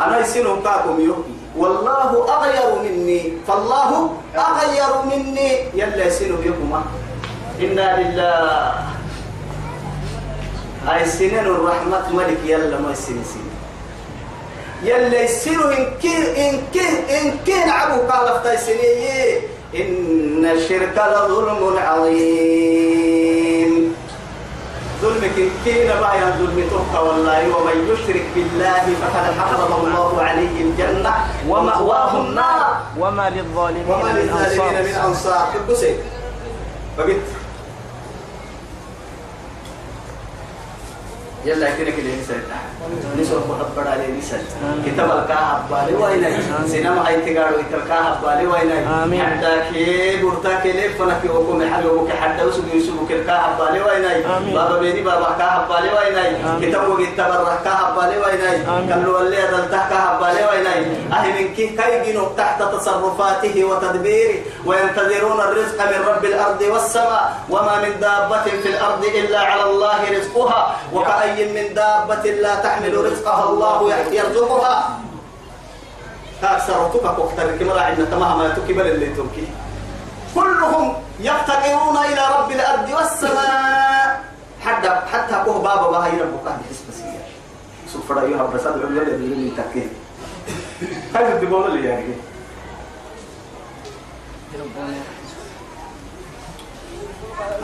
أنا 0.00 0.18
يسينهم 0.20 0.62
كاكم 0.62 1.00
يوكي 1.00 1.33
والله 1.56 2.10
أغير 2.36 2.82
مني. 2.82 3.32
فالله 3.46 3.90
أغير. 4.36 4.92
مني. 5.06 5.50
يلا 5.74 6.06
يسينهم 6.06 6.42
يوكما 6.44 6.82
إنا 7.60 7.86
لله. 8.00 8.74
أي 10.84 11.06
سنين 11.06 11.38
الرحمة 11.38 12.12
ملك. 12.12 12.40
يلا 12.44 12.78
ما 12.78 12.92
يسين 12.92 13.24
سين 13.24 13.48
يلا 14.84 15.20
يسينوا 15.22 15.72
إن 15.72 15.84
كين 16.02 16.22
إن 16.36 16.60
كين 16.72 16.94
إن 17.08 17.38
كين 17.46 17.68
عبو 17.68 18.00
قال 18.04 18.40
في 18.44 18.84
إن 19.74 20.44
الشرك 20.44 20.92
لظلم 20.92 21.78
عظيم. 21.78 23.53
ظلمك 25.04 25.36
كين 25.64 25.88
بايا 26.02 26.28
ظلم 26.40 26.58
توقع 26.72 27.00
والله 27.00 27.40
ومن 27.56 27.76
يشرك 27.92 28.24
بالله 28.34 28.84
فقد 29.02 29.24
حرم 29.38 29.72
الله 29.80 30.10
عليه 30.22 30.56
الجنة 30.66 31.12
ومأواه 31.48 32.12
النار. 32.24 32.60
وما 33.00 33.26
للظالمين 33.36 33.84
وما 33.88 34.10
للظالمين 34.18 34.82
من 34.88 34.94
أنصار. 35.06 35.44
تبسي 35.54 35.92
فقلت 36.96 37.26
يلا 41.44 41.66
كده 41.78 41.90
كده 41.90 42.10
نسال 42.20 42.42
نسال 43.20 43.38
محبر 43.48 43.88
عليه 43.90 44.18
نسال 44.18 44.40
كتاب 44.86 45.10
الكاهب 45.10 45.60
بالي 45.70 45.96
وين 45.96 46.24
سينما 46.66 47.08
هاي 47.08 47.16
تقالوا 47.16 47.60
الكاهب 47.60 48.16
بالي 48.22 48.46
وين. 48.46 48.70
حتى 49.20 49.52
كي 49.72 50.22
برتا 50.22 50.60
كي 50.62 50.72
لف 50.72 51.02
فنك 51.02 51.30
وكم 51.30 51.74
حلو 51.74 52.02
وك 52.02 52.10
حتى 52.10 52.44
وسب 52.44 52.74
يسب 52.74 53.10
الكاهب 53.10 53.58
بالي 53.58 53.80
وين. 53.80 54.04
بابا 54.54 54.78
بيدي 54.78 55.02
بابا 55.02 55.36
كاهب 55.38 55.68
بالي 55.68 55.90
وين. 55.96 56.16
كتاب 56.62 56.88
وقت 56.88 57.12
تبرع 57.16 57.56
كاهب 57.64 57.94
بالي 57.96 58.16
وين. 58.22 58.40
قالوا 58.92 59.20
اللي 59.20 59.42
دلتا 59.52 59.80
كاهب 59.90 60.20
بالي 60.20 60.42
وين 60.50 60.66
أهل 61.12 61.28
من 61.42 61.54
كي 61.54 61.66
كي 61.68 62.12
جنوا 62.12 62.28
تحت 62.36 62.62
تصرفاته 62.62 63.64
وتدبيره. 63.64 64.38
وينتظرون 64.66 65.40
الرزق 65.40 65.78
من 65.90 66.00
رب 66.08 66.24
الأرض 66.24 66.60
والسماء. 66.62 67.24
وما 67.50 67.74
من 67.82 68.00
دابة 68.00 68.44
في 68.62 68.68
الأرض 68.68 69.04
إلا 69.04 69.40
على 69.40 69.62
الله 69.70 70.00
رزقها. 70.18 70.76
وكأي 70.92 71.33
من 71.54 71.74
دابة 71.74 72.24
لا 72.30 72.54
تحمل 72.54 72.94
رزقها 73.04 73.44
الله 73.50 73.94
يرزقها. 74.12 74.98
كأكثر 76.42 76.88
تبك 76.88 77.18
واختر 77.18 77.56
كما 77.56 77.80
عندنا 77.80 78.10
تمام 78.10 78.38
ما 78.38 78.48
تكبل 78.48 78.86
اللي 78.86 79.06
تبكي. 79.06 79.46
كلهم 80.34 80.94
يفتقرون 81.20 81.96
إلى 81.96 82.22
رب 82.38 82.50
الأرض 82.50 82.88
والسماء. 82.90 84.24
حتى 84.64 84.90
حتى 85.12 85.42
كوه 85.44 85.58
بابا 85.62 85.90
بها 85.90 86.08
يربك 86.08 86.46
عن 86.46 86.58
حسب 86.70 87.04
سوف 87.92 88.12
رأيها 88.12 88.46
بس 88.46 88.66
أدعو 88.66 88.88
الولد 88.88 89.08
اللي 89.08 89.50
تكين 89.50 89.88
هاي 91.14 91.32
الدبولة 91.32 91.66
اللي 91.66 91.88
يعني 91.88 92.14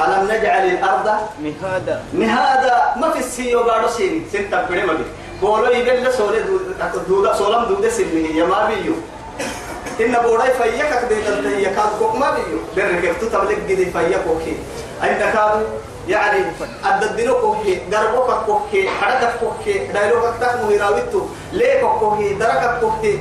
ألم 0.00 0.22
نجعل 0.32 0.64
الأرض 0.66 1.06
مهادا. 1.42 2.02
مهذا 2.12 2.94
ما 2.96 3.10
في 3.10 3.18
السيو 3.18 3.62
بارو 3.62 3.88
سين. 3.88 4.26
سين 4.32 4.50
تبقى 4.50 4.86
ما 4.86 4.92
بي 4.92 5.04
بولو 5.40 5.70
يبل 5.70 6.12
سولة 6.12 6.38
دودا 7.08 7.34
سولم 7.34 7.64
دودا 7.64 7.90
سين 7.90 8.34
يا 8.34 8.44
ما 8.44 8.68
بيو. 8.68 8.94
إن 10.00 10.14
بوراي 10.24 10.50
فيك 10.52 10.80
كده 10.80 11.20
تنتهي 11.26 11.62
يكاد 11.62 11.90
كوك 11.98 12.14
ما 12.14 12.30
بيو. 12.30 12.58
بركب 12.76 13.18
تطلق 13.20 13.58
جدي 13.68 13.86
فيك 13.86 14.18
كوكي. 14.26 14.54
أين 15.02 15.18
كادو 15.18 15.60
يعني 16.08 16.38
أددنو 16.84 17.34
كوكي 17.34 17.74
دربوك 17.90 18.30
كوكي 18.46 18.88
حركة 18.88 19.32
كوكي 19.40 19.86
دايلوك 19.92 20.24
تك 20.40 20.54
مهراويتو 20.64 21.22
ليه 21.52 21.80
كوكي 22.00 22.34
دركة 22.34 22.80
كوكي. 22.80 23.18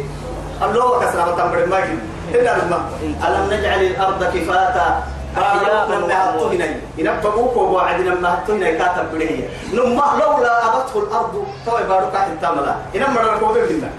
الله 0.63 0.99
كسر 0.99 1.27
تمبر 1.37 1.65
ما 1.65 1.79
جي 1.85 1.95
لما. 2.39 2.79
ألم 3.27 3.53
نجعل 3.53 3.81
الأرض 3.83 4.23
كفاتا؟ 4.23 5.03
قالوا 5.35 6.51
هنا 6.53 6.67
ينبغوك 6.97 7.55
ووعدنا 7.57 8.15
ما 8.15 8.29
هتوهنا 8.33 8.71
كاتب 8.71 9.11
بليه 9.13 9.49
نما 9.73 10.05
لولا 10.19 10.53
أبته 10.67 10.99
الأرض 10.99 11.47
توي 11.65 11.83
بارك 11.83 12.15
التاملا 12.33 12.75
إنما 12.95 13.07
مرة 13.09 13.37
كوبي 13.37 13.61
بنا 13.61 13.89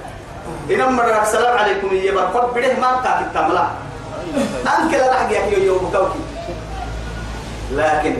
إنما 0.71 1.23
السلام 1.23 1.59
عليكم 1.59 1.95
يا 1.95 2.13
بركب 2.13 2.55
بليه 2.55 2.75
ما 2.81 3.01
كاتب 3.05 3.27
التاملا 3.27 3.67
أنك 4.79 4.95
لا 4.95 5.11
رح 5.13 5.31
يحيي 5.31 5.67
يوم 5.67 5.91
كوكي 5.93 6.23
لكن 7.73 8.17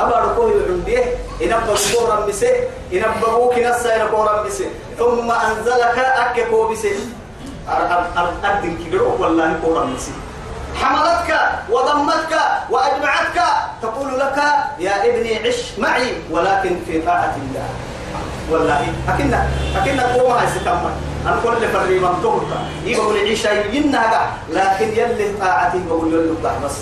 أبا 0.00 0.16
ركوه 0.18 0.52
عنديه 0.68 1.04
إنما 1.42 1.60
بقورا 1.66 2.26
بسه 2.26 2.52
إنما 2.92 3.14
بقوك 3.22 3.58
نسا 3.58 3.96
ينقورا 3.96 4.42
بسه 4.42 4.66
ثم 4.98 5.30
أنزلك 5.30 5.98
أككو 5.98 6.68
بسه 6.68 6.90
أردن 8.44 8.76
كبيرو 8.86 9.22
والله 9.22 9.56
قورا 9.62 9.84
بسه 9.96 10.12
حملتك 10.82 11.40
وضمتك 11.70 12.36
وأجمعتك 12.70 13.40
تقول 13.82 14.18
لك 14.20 14.36
يا 14.78 15.04
ابني 15.06 15.48
عش 15.48 15.78
معي 15.78 16.12
ولكن 16.30 16.76
في 16.86 17.02
طاعة 17.02 17.36
الله. 17.36 17.68
والله 18.50 18.92
أكنا 19.08 19.48
أكنا 19.76 20.02
قوم 20.14 20.32
هاي 20.32 20.46
ستما 20.48 20.90
أنا 21.26 21.36
كل 21.44 21.68
فري 21.68 21.98
من 21.98 22.22
تهرك 22.22 22.60
يقول 22.84 23.16
عيشة 23.16 23.50
ينها 23.52 24.30
لكن 24.50 24.88
يلي 24.88 25.32
طاعتي 25.40 25.78
بقول 25.88 26.14
يلي 26.14 26.58
بس. 26.64 26.76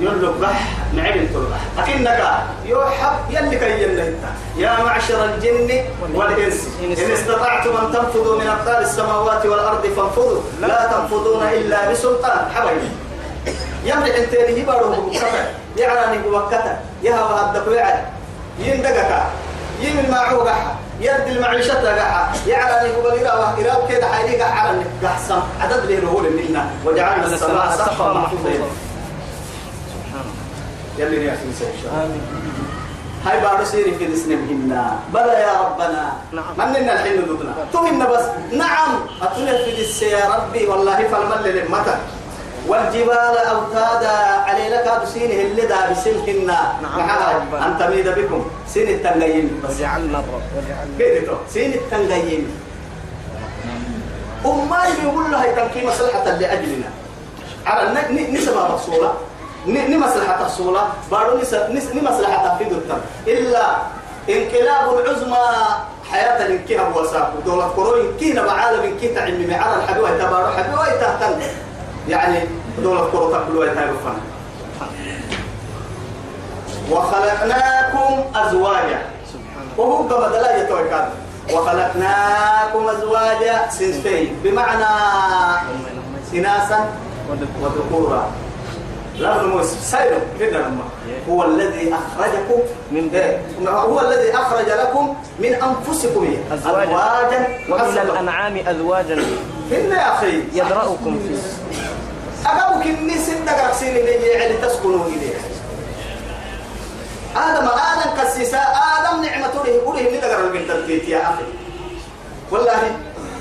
يقول 0.00 0.34
بح 0.40 0.62
معين 0.94 1.28
تلقح 1.32 1.60
أكنك 1.78 2.20
يوحب 2.64 3.12
يلي 3.30 3.56
كي 3.58 3.82
يلي 3.82 4.14
يا 4.56 4.82
معشر 4.82 5.24
الجن 5.24 5.84
والإنس. 6.14 6.68
إن 6.82 7.12
استطعتم 7.12 7.76
أن 7.76 7.92
تنفذوا 7.92 8.40
من 8.40 8.46
أقطار 8.46 8.80
السماوات 8.80 9.46
والأرض 9.46 9.86
فانفذوا. 9.86 10.40
لا 10.60 10.90
تنفذون 10.92 11.42
إلا 11.46 11.90
بسلطان. 11.90 12.50
حبيبي. 12.54 12.88
يمرح 13.84 14.14
انتين 14.16 14.58
يبارو 14.58 14.90
بكتا 14.90 15.50
يعراني 15.76 16.18
بكتا 16.18 16.80
يهوى 17.02 17.40
هدك 17.40 17.68
ويعد 17.68 18.04
يندقك 18.58 19.22
يمن 19.80 20.10
معه 20.10 20.36
قحا 20.36 20.76
يد 21.00 21.36
المعيشة 21.36 21.74
قحا 21.74 22.32
يعراني 22.46 22.92
بكتا 22.92 23.34
وإراو 23.34 23.86
كده 23.88 24.06
حيلي 24.12 24.42
قحا 24.42 24.82
قحسن 25.04 25.40
عدد 25.60 25.90
له 25.90 26.00
نقول 26.04 26.24
منا 26.24 26.70
وجعلنا 26.84 27.26
السماء 27.26 27.76
سقفا 27.78 28.12
محفوظا 28.12 28.68
يلي 30.98 31.24
يا 31.24 31.32
أخي 31.34 31.44
آمين. 32.04 32.22
هاي 33.26 33.40
بعد 33.40 33.64
سيري 33.64 33.94
في 33.98 34.04
الإسلام 34.04 34.38
هنا. 34.50 34.98
بلى 35.14 35.32
يا 35.32 35.52
ربنا. 35.60 36.12
نعم. 36.32 36.52
من 36.58 36.76
لنا 36.76 36.92
الحين 36.92 37.12
ندنا 37.22 37.54
تهنا 37.72 38.06
بس. 38.12 38.24
نعم. 38.52 39.00
أتنا 39.22 39.52
في 39.64 39.70
الس 39.80 40.02
يا 40.02 40.24
ربي 40.34 40.66
والله 40.66 41.08
فالمل 41.08 41.42
للمتن 41.44 41.98
والجبال 42.68 43.36
أوتادا. 43.52 44.16
علي 44.46 44.68
لك 44.68 45.00
بسينه 45.02 45.34
اللي 45.42 45.62
دا 45.66 45.90
بسنهن 45.90 46.46
نعم. 46.46 47.08
يا 47.08 47.38
ربنا. 47.38 47.66
أن 47.66 47.78
تميد 47.78 48.08
بكم. 48.08 48.44
سين 48.68 48.88
التنقيم 48.88 49.62
بس 49.64 49.76
وجعلنا 49.76 50.18
الرب 50.18 50.42
وجعلنا 50.56 50.98
كده 50.98 51.26
تو 51.26 51.36
سين 51.50 51.72
التنقيم 51.72 52.60
أمي 54.46 54.90
بيقول 55.02 55.30
لها 55.30 55.44
يتنكي 55.46 55.86
مصلحة 55.86 56.24
لأجلنا. 56.24 56.90
على 57.66 57.82
نسبة 58.32 58.74
رسولة 58.74 59.12
ن- 59.66 59.90
ن 59.90 59.98
مصلحة 60.00 60.44
رسولة 60.46 60.82
بارو 61.10 61.38
نس- 61.40 61.54
نس- 61.74 61.94
ن 61.94 62.04
مصلحة 62.04 62.58
في 62.58 62.64
دكتور 62.64 62.98
إلا 63.26 63.62
انقلاب 64.28 64.98
العظمى 64.98 65.46
حياة 66.10 66.46
الانكيه 66.46 66.80
وساق 66.96 67.32
دولة 67.46 67.68
كوروين 67.68 68.16
كينا 68.20 68.42
بعالم 68.46 68.98
كي 69.00 69.08
تعلمي 69.14 69.54
على 69.54 69.74
الحبيوة 69.82 70.10
تبارو 70.18 70.46
حبيوة 70.46 70.86
تهتم 71.00 71.40
يعني 72.08 72.38
دولة 72.78 73.08
كورو 73.10 73.30
تقبلوا 73.32 73.64
يتهيبوا 73.64 73.96
وخلقناكم 76.90 78.24
أزواجا. 78.34 78.98
وهو 79.78 79.96
قبل 80.08 80.32
لا 80.32 80.62
يتوكل 80.62 81.04
وخلقناكم 81.52 82.88
أزواجا. 82.88 83.68
سنتين 83.70 84.36
بمعنى 84.44 84.84
إناثا 86.34 86.84
وذكورا 87.62 88.30
لا 89.18 89.42
نموس 89.42 89.66
سير 89.66 90.18
لنا 90.40 90.58
لما؟ 90.58 90.84
هو 91.28 91.44
الذي 91.44 91.94
أخرجكم 91.94 92.60
من 92.90 93.10
إيه؟ 93.14 93.40
هو 93.68 94.00
الذي 94.00 94.34
أخرج 94.34 94.68
لكم 94.68 95.14
من 95.38 95.54
أنفسكم 95.54 96.36
أزواجا. 96.52 97.48
ومن. 97.70 97.98
الأنعام 97.98 98.56
أزواجا. 98.66 99.14
هن 99.70 99.90
يا 99.92 100.14
أخي؟ 100.14 100.42
يدرأكم 100.52 101.18
فيه. 101.28 101.38
أقامك 102.46 102.86
إني 102.86 103.18
ستة 103.18 103.52
قرسين 103.52 103.96
إليه 103.96 104.32
يعني 104.32 104.54
تسكنوا 104.56 105.06
إليه. 105.06 105.34
آدم 107.36 107.68
آدم 107.68 108.22
كسيسا 108.22 108.58
آدم 108.58 109.22
نعمة 109.22 109.54
له 109.64 109.80
قوله 109.84 110.00
إني 110.00 110.18
لقر 110.20 110.44
البنت 110.44 111.08
يا 111.08 111.22
أخي. 111.22 111.44
والله 112.50 112.96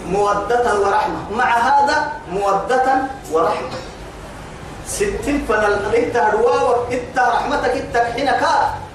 مودة 0.09 0.79
ورحمة. 0.79 1.31
مع 1.37 1.57
هذا 1.57 2.11
مودة 2.31 2.85
ورحمة. 3.31 3.77
ستين 4.87 5.45
فنال 5.49 5.95
إنت 5.95 6.15
هدواوك 6.17 6.87
إنت 6.91 7.17
رحمتك 7.19 7.69
إنت 7.71 7.97
حينك. 7.97 8.43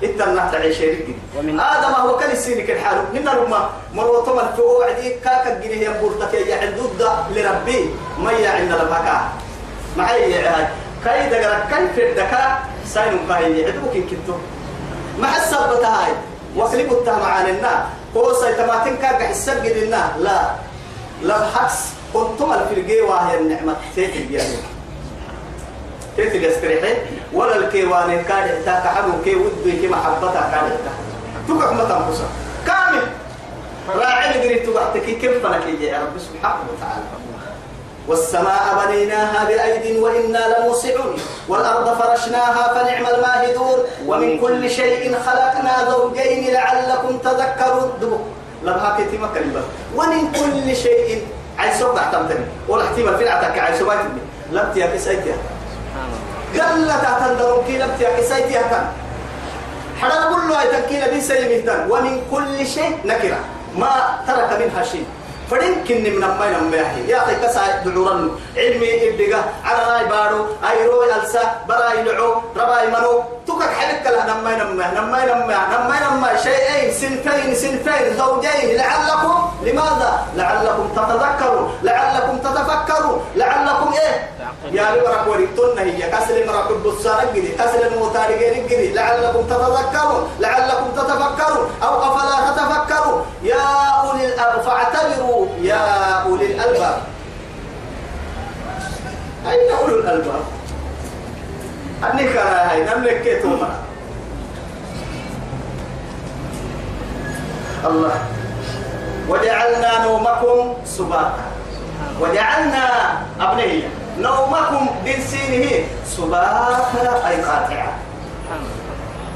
إنت 0.04 0.20
النحت 0.22 0.54
عيشيرك 0.54 1.06
ومن- 1.38 1.60
آدم 1.60 1.92
هو 1.94 2.16
كان 2.16 2.30
السينك 2.30 2.70
الحال. 2.70 2.96
من 3.14 3.20
لما 3.20 3.70
مروتم 3.94 4.38
الفؤو 4.38 4.82
عدي 4.82 5.10
كاكا 5.24 5.60
جنيه 5.60 5.88
ينبورتك 5.88 6.34
يا 6.34 6.56
حدود 6.56 7.02
لربي. 7.36 7.90
ما 8.18 8.32
يعنا 8.32 8.74
لبكا 8.74 9.16
معي 9.96 10.32
يا 10.32 10.40
هاي 10.56 10.66
كاي 11.04 11.28
دقرا 11.30 11.58
كاي 11.70 11.88
في 11.94 12.10
الدكا 12.10 12.58
ساينو 12.88 13.18
كاي 13.28 13.60
يعدوك 13.60 13.92
كنتو؟ 13.92 14.34
ما 15.20 15.26
حسب 15.26 15.56
هاي. 15.84 16.12
وكلي 16.56 16.82
قلتها 16.88 17.16
معانا 17.18 17.86
هو 18.16 18.32
سيتماتين 18.32 18.96
كاكا 18.96 19.24
حسب 19.28 19.64
لنا. 19.66 20.12
لا. 20.18 20.38
لا 21.22 21.36
حكس 21.54 21.78
كنتم 22.14 22.52
الفرقي 22.52 23.00
وهي 23.00 23.38
النعمة. 23.38 23.76
تيتي 23.94 24.22
بيانين 24.24 24.62
تيتي 26.16 26.42
يستريحي 26.42 26.94
ولا 27.32 27.56
الكيوان 27.56 28.24
كان 28.28 28.62
تاك 28.64 28.82
حلو 28.82 29.12
كي 29.24 29.34
ودي 29.34 29.72
كي 29.80 29.88
محبتها 29.88 30.50
كان 30.52 30.76
تقع 31.48 31.72
ما 31.72 31.84
تنقصها 31.84 32.28
كامل. 32.66 33.02
راعي 33.96 34.48
قري 34.48 34.58
تقعتك 34.58 35.04
كيف 35.04 35.46
فلك 35.46 35.80
يا 35.80 35.98
رب 35.98 36.18
سبحانه 36.18 36.64
وتعالى؟ 36.72 37.04
والسماء 38.08 38.86
بنيناها 38.86 39.44
بأيد 39.44 39.96
وإنا 39.96 40.38
لموسعون. 40.58 41.16
والأرض 41.48 41.98
فرشناها 41.98 42.74
فنعم 42.74 43.06
الماهدون. 43.14 43.78
ومن 44.06 44.40
كل 44.40 44.70
شيء 44.70 45.16
خلقنا 45.26 45.90
زوجين 45.90 46.52
لعلكم 46.52 47.18
تذكرون. 47.18 47.92
دبو. 48.00 48.18
لبها 48.64 48.98
كتيمة 49.00 49.28
كلمة. 49.34 49.62
ومن 49.96 50.32
كل 50.32 50.76
شيء. 50.76 51.26
عايز 51.58 51.78
سوق 51.78 51.94
تحتمتني 51.94 52.44
ولا 52.68 52.84
احتمال 52.84 53.16
في 53.16 53.24
العتك 53.24 53.58
عايز 53.58 53.78
سوق 53.78 53.94
لم 54.52 54.72
تيا 54.74 54.86
الله 54.86 55.36
قال 56.60 56.88
تحت 56.88 57.30
الدرون 57.30 57.64
كي 57.66 57.78
لم 57.78 57.90
تيا 57.98 58.16
كسيتها 58.16 58.62
كان. 58.70 58.86
حدا 60.00 60.18
كله 60.34 60.60
أي 60.60 60.66
تنكيل 60.68 61.10
بي 61.10 61.20
سيمهتن 61.20 61.90
ومن 61.90 62.20
كل 62.30 62.66
شيء 62.66 62.98
نكرة. 63.04 63.38
ما 63.76 64.18
ترك 64.26 64.50
منها 64.60 64.82
شيء. 64.84 65.06
فدين 65.50 65.84
كني 65.88 66.10
من 66.10 66.20
ما 66.20 66.46
ينم 66.46 66.74
يا 67.08 67.18
أخي 67.22 67.34
كسا 67.42 67.82
دعورن. 67.84 68.30
علمي 68.56 69.08
إبدقة. 69.08 69.44
على 69.64 69.80
رأي 69.90 70.04
بارو. 70.04 70.46
أي 70.70 70.86
روي 70.86 71.14
ألسا. 71.14 71.42
براي 71.68 72.02
لعو. 72.02 72.42
رباي 72.56 72.86
منو. 72.86 73.22
تكك 73.46 73.70
حلك 73.78 74.06
له 74.06 74.22
نم 74.30 74.48
ينم 74.48 74.82
نم 74.82 75.14
ينم 75.14 75.50
نم 75.50 75.90
ينم 75.94 76.26
شيئين 76.42 76.94
سنتين 76.94 77.54
سنتين 77.54 78.16
زوجين 78.18 78.76
لعلكم 78.76 79.36
لماذا؟ 79.62 80.12
لعلكم 80.36 80.88
تتذكروا 80.96 81.68
لعلكم 81.82 82.38
تتفكروا 82.38 83.18
لعلكم 83.36 83.92
إيه؟ 83.92 84.30
يا 84.72 84.96
لبرك 84.96 85.26
وريتون 85.26 85.78
هي. 85.78 86.02
كسل 86.10 86.46
مرك 86.46 86.70
البصار 86.70 87.24
جدي 87.34 87.48
كسل 87.48 87.82
المتارجين 87.86 88.66
جدي 88.66 88.92
لعلكم 88.92 89.42
تتذكرون 89.42 90.28
لعلكم 90.40 90.86
تتفكرون 90.96 91.70
أو 91.82 91.92
أفلا 92.02 92.38
تتفكروا. 92.50 93.20
يا 93.42 93.64
أولي 94.02 94.26
الألباب 94.26 94.62
فاعتبروا 94.62 95.46
يا 95.60 95.82
أولي 96.22 96.46
الألباب. 96.46 96.98
أين 99.50 99.70
أولي 99.80 99.94
الألباب؟ 99.94 100.42
أني 102.02 102.24
كان 102.32 102.46
هاي 102.46 102.84
نملك 102.84 103.42
الله. 107.84 108.14
وجعلنا 109.28 110.04
نومكم 110.04 110.74
سباتا. 110.84 111.46
وجعلنا 112.20 112.84
أبنية 113.40 113.88
نومكم 114.18 114.86
دنسينه 115.06 115.84
سباتا 116.06 117.28
أي 117.28 117.36
قاطعة. 117.42 117.92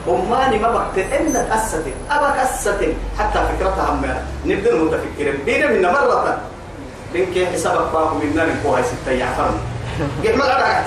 أماني 0.09 0.59
ما 0.59 0.71
بقت 0.71 0.99
إن 0.99 1.37
أستن 1.37 1.93
أبا 2.11 2.43
أستن 2.43 2.93
حتى 3.19 3.39
فكرتها 3.39 3.91
هم 3.91 4.03
نبدأ 4.47 4.75
متفكرين 4.75 5.37
بينا 5.45 5.67
من 5.67 5.83
مرة. 5.83 6.39
بين 7.13 7.47
حسابك 7.53 7.91
فاهم 7.93 8.21
منا 8.21 8.45
نكوها 8.45 8.83
ستة 8.83 9.13
يعفرنا 9.13 9.59
قد 10.25 10.35
ما 10.35 10.45
أنا 10.45 10.85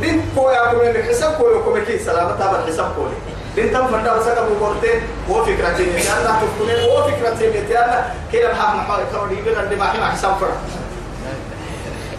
أعتقدنا 0.00 0.12
بين 0.12 0.22
كويا 0.36 0.72
كم 0.72 1.08
حساب 1.08 1.32
كويا 1.32 1.60
كم 1.60 1.84
كي 1.84 1.98
سلامة 1.98 2.36
تابع 2.36 2.66
حساب 2.66 2.92
كويا 2.96 3.14
بين 3.56 3.72
تم 3.72 3.86
فردا 3.86 4.12
وسكا 4.12 4.48
بورتين. 4.60 5.00
هو 5.30 5.44
فكرتين 5.44 5.88
أنا 5.88 6.40
تفكرين 6.40 6.90
هو 6.90 7.02
فكرتين 7.04 7.52
أنا 7.76 8.14
كده 8.32 8.48
بحق 8.48 8.74
محاولة 8.74 9.04
توري 9.12 9.42
بين 9.42 9.54
عندي 9.58 9.76
ما 9.76 10.10
حساب 10.10 10.34
فرد. 10.40 10.58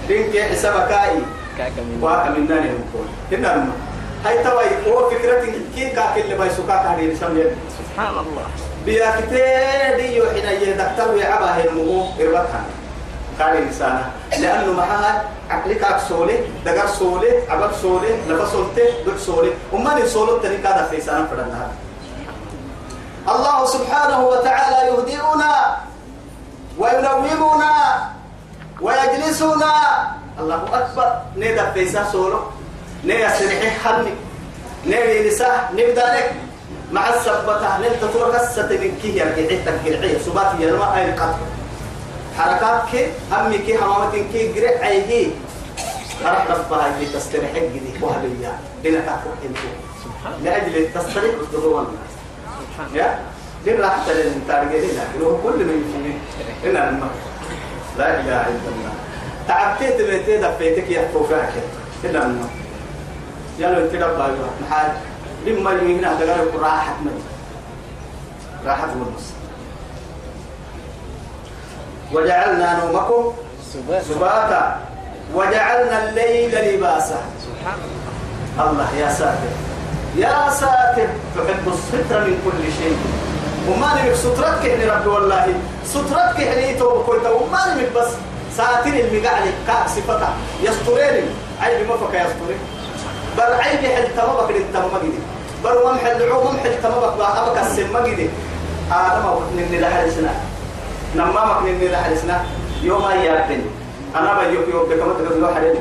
كي 0.07 0.43
هنا 3.31 3.67
هاي 4.25 4.43
هو 4.87 5.09
فكرة 5.09 5.45
كي 5.75 5.89
كاك 5.89 6.17
اللي 6.17 6.35
سبحان 7.79 8.09
الله. 8.09 8.45
بيا 8.85 9.19
دي 9.97 10.15
يوحنا 10.15 10.51
يدكتر 10.51 11.11
ويعبا 11.13 11.55
هي 11.55 11.69
المو 11.69 12.05
إربطها. 12.19 12.63
قال 13.41 13.57
إنسانا 13.57 14.09
لأنه 14.39 14.73
معها 14.73 15.23
عقلك 15.49 15.83
أكسولي 15.83 16.37
دقر 16.65 16.87
سولي 16.87 17.31
عبد 17.49 17.73
سولي 17.81 18.11
نفس 18.29 18.51
سولتي 18.51 18.85
دك 19.05 19.17
سولي. 19.17 19.51
وما 19.73 19.99
نسولو 19.99 20.37
تاني 20.37 20.57
كذا 20.57 20.87
في 20.91 21.01
سنة 21.01 21.25
فرنا 21.25 21.71
الله 23.27 23.65
سبحانه 23.65 24.19
وتعالى 24.27 24.77
يهدئنا 24.87 25.53
وينومنا 26.77 27.73
ويجلسنا. 28.81 29.73
الله 30.39 30.61
أكبر. 30.73 31.09
نيدا 31.35 31.71
فيسا 31.71 32.03
سولو. 32.11 32.39
نيدا 33.03 33.29
سرحي 33.29 33.69
حمي 33.69 34.13
نيدا 34.85 35.27
نساء 35.27 35.69
نبدا 35.73 36.07
لك. 36.15 36.33
مع 36.91 37.09
السبتة 37.09 37.77
نلت 37.77 38.03
تور 38.13 38.35
قصة 38.35 38.67
من 38.67 38.99
كي 39.01 39.17
يرجع 39.17 39.63
تكرعيه 39.65 40.19
سبات 40.27 40.59
يرما 40.59 40.95
أي 40.95 41.09
القطر 41.09 41.39
حركات 42.37 42.89
كي 42.91 43.07
همي 43.31 43.57
كي 43.57 43.77
همامة 43.77 44.11
كي 44.33 44.53
جرع 44.53 44.79
عيدي 44.81 45.31
أروح 46.25 46.51
رفها 46.51 46.95
اللي 46.95 47.05
تستريح 47.05 47.51
جدي 47.53 47.93
وهبيا 48.01 48.53
بنا 48.83 48.99
تأكل 48.99 49.33
انتو 49.45 49.67
لأجل 50.43 50.77
التستريح 50.77 51.35
سبحان 51.51 51.85
الله. 52.87 52.95
يا؟ 52.95 53.19
دين 53.65 53.81
راح 53.81 53.95
تلين 54.07 54.41
تارجين 54.47 54.89
لكن 54.89 55.25
هو 55.25 55.37
كل 55.37 55.65
من 55.65 55.79
فيه 55.91 56.69
هنا 56.69 56.89
الماء 56.89 57.09
لا 57.97 58.19
إله 58.19 58.41
إلا 58.41 58.69
الله. 58.73 58.93
تعبتيت 59.47 60.01
بيتي 60.01 60.37
دفيتك 60.37 60.89
يا 60.89 61.07
فوفاك 61.13 61.53
هنا 62.03 62.25
الماء 62.25 62.49
يلا 63.59 63.77
انت 63.77 63.93
ربا 63.95 64.35
محال. 64.61 64.91
لما 65.45 65.71
هنا 65.71 66.13
دقائق 66.13 66.61
راحت 66.61 66.95
من 67.01 67.23
راحت 68.65 68.89
ونص 68.89 69.25
وجعلنا 72.13 72.79
نومكم 72.79 73.33
سباتا. 74.09 74.77
وجعلنا 75.35 76.09
الليل 76.09 76.53
لباسا. 76.75 77.21
الله 78.59 78.89
يا 78.99 79.09
ساتر. 79.13 79.53
يا 80.15 80.49
ساتر. 80.49 81.09
تحب 81.35 81.65
الستر 81.67 82.19
من 82.27 82.35
كل 82.45 82.61
شيء. 82.77 82.97
وما 83.69 83.89
نمك 83.95 84.13
سترتك 84.13 84.65
يعني 84.65 84.85
ربي 84.85 85.09
والله. 85.09 85.45
سترتك 85.85 86.39
يعني 86.39 86.73
تو 86.79 87.03
كنت 87.03 87.25
وما 87.27 87.61
نمك 87.67 87.89
بس 87.95 88.11
ساتر 88.57 88.93
المقعد 88.93 89.45
كاك 89.67 89.87
صفتا 89.87 90.29
يستريني 90.63 91.23
عيب 91.61 91.87
ما 91.87 91.95
فك 91.97 92.13
يسترين 92.13 92.61
بل 93.37 93.51
عيب 93.63 93.79
حل 93.79 94.07
تمامك 94.17 94.49
للتمام 94.51 94.97
جدي 95.03 95.21
بل 95.63 95.75
ممحل 95.85 96.23
العو 96.23 96.43
ممحل 96.51 96.73
تمامك. 96.83 97.13
بأبك 97.17 97.57
السم 97.61 97.97
جدي 98.05 98.29
آدم 98.91 99.25
نني 99.55 99.79
لحرسنا 99.79 100.33
نمامك 101.15 101.61
نني 101.65 101.87
لحرسنا 101.87 102.43
يوم 102.83 103.05
أيابتني 103.05 103.63
أنا 104.15 104.39
بيوك 104.39 104.67
يوم 104.73 104.83
بكما 104.89 105.13
تقول 105.13 105.55
حرين 105.55 105.75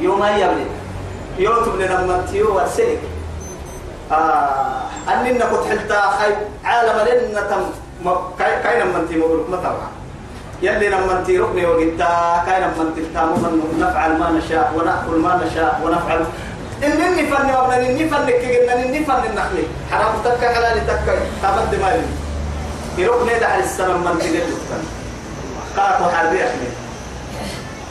يوم 0.00 0.22
أيابتني 0.22 0.66
يوم 1.38 1.64
تبني 1.64 1.86
لما 1.88 2.24
تيو 2.30 2.56
ورسلك 2.56 2.98
آه 4.12 4.82
أننا 5.08 5.44
كنت 5.44 5.64
حلتا 5.68 6.00
خي 6.18 6.32
عالم 6.64 6.98
لنا 7.08 7.40
تم 7.40 7.62
كاين 8.38 8.86
من 8.86 9.06
تي 9.08 9.16
مبروك 9.16 9.50
ما 9.50 9.56
طبعا 9.56 9.88
يلي 10.62 10.88
لما 10.88 11.12
انت 11.18 11.30
ركني 11.30 11.66
وقتا 11.66 12.42
كاين 12.46 12.64
من 12.78 12.92
تلتام 12.96 13.28
نفعل 13.80 14.18
ما 14.18 14.30
نشاء 14.30 14.72
ونأكل 14.76 15.16
ما 15.20 15.32
نشاء 15.44 15.80
ونفعل. 15.84 16.24
إنني 16.84 17.26
فن 17.26 17.50
وابن 17.50 17.72
إني 17.72 18.08
فن 18.08 18.26
كجنا 18.26 18.72
إني 18.84 19.04
فن 19.04 19.22
النخلي. 19.30 19.64
حرام 19.90 20.14
تكا 20.24 20.54
حلال 20.54 20.86
تكا. 20.86 21.14
تابد 21.42 21.72
مالي 21.82 22.06
يركني 22.98 23.38
ده 23.38 23.46
على 23.46 23.64
السلام 23.64 24.00
من 24.04 24.18
تجد 24.18 24.42
قاتو 25.76 26.04
حربي 26.10 26.44
أخلي 26.44 26.70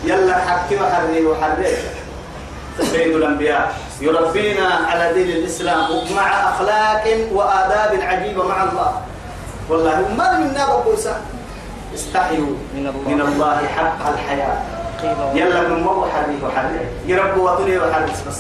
يلا 0.03 0.38
حكي 0.38 0.76
وحرني 0.76 1.26
وحرني 1.26 1.68
سيد 2.91 3.16
الأنبياء. 3.16 3.76
يربينا 4.01 4.68
على 4.68 5.14
دين 5.14 5.30
الإسلام 5.38 5.88
مع 6.16 6.28
أخلاق 6.49 7.06
وآداب 7.32 8.01
عجيبة 8.01 8.47
مع 8.47 8.64
الله. 8.64 9.01
والله 9.70 9.97
ما 10.18 10.39
من 10.39 10.53
نار 10.53 10.84
بوسا 10.86 11.22
استحيوا 11.95 12.56
من 12.76 12.88
الله. 12.88 13.16
من 13.16 13.22
الله 13.22 13.68
حق 13.68 14.01
الحياة. 14.14 14.58
يلا 15.34 15.62
من 15.62 15.84
مو 15.84 16.06
حري 16.06 16.38
وحري 16.43 16.80
يربوا 17.06 17.51
وطني 17.51 17.78
وحري 17.78 18.12
بس. 18.28 18.39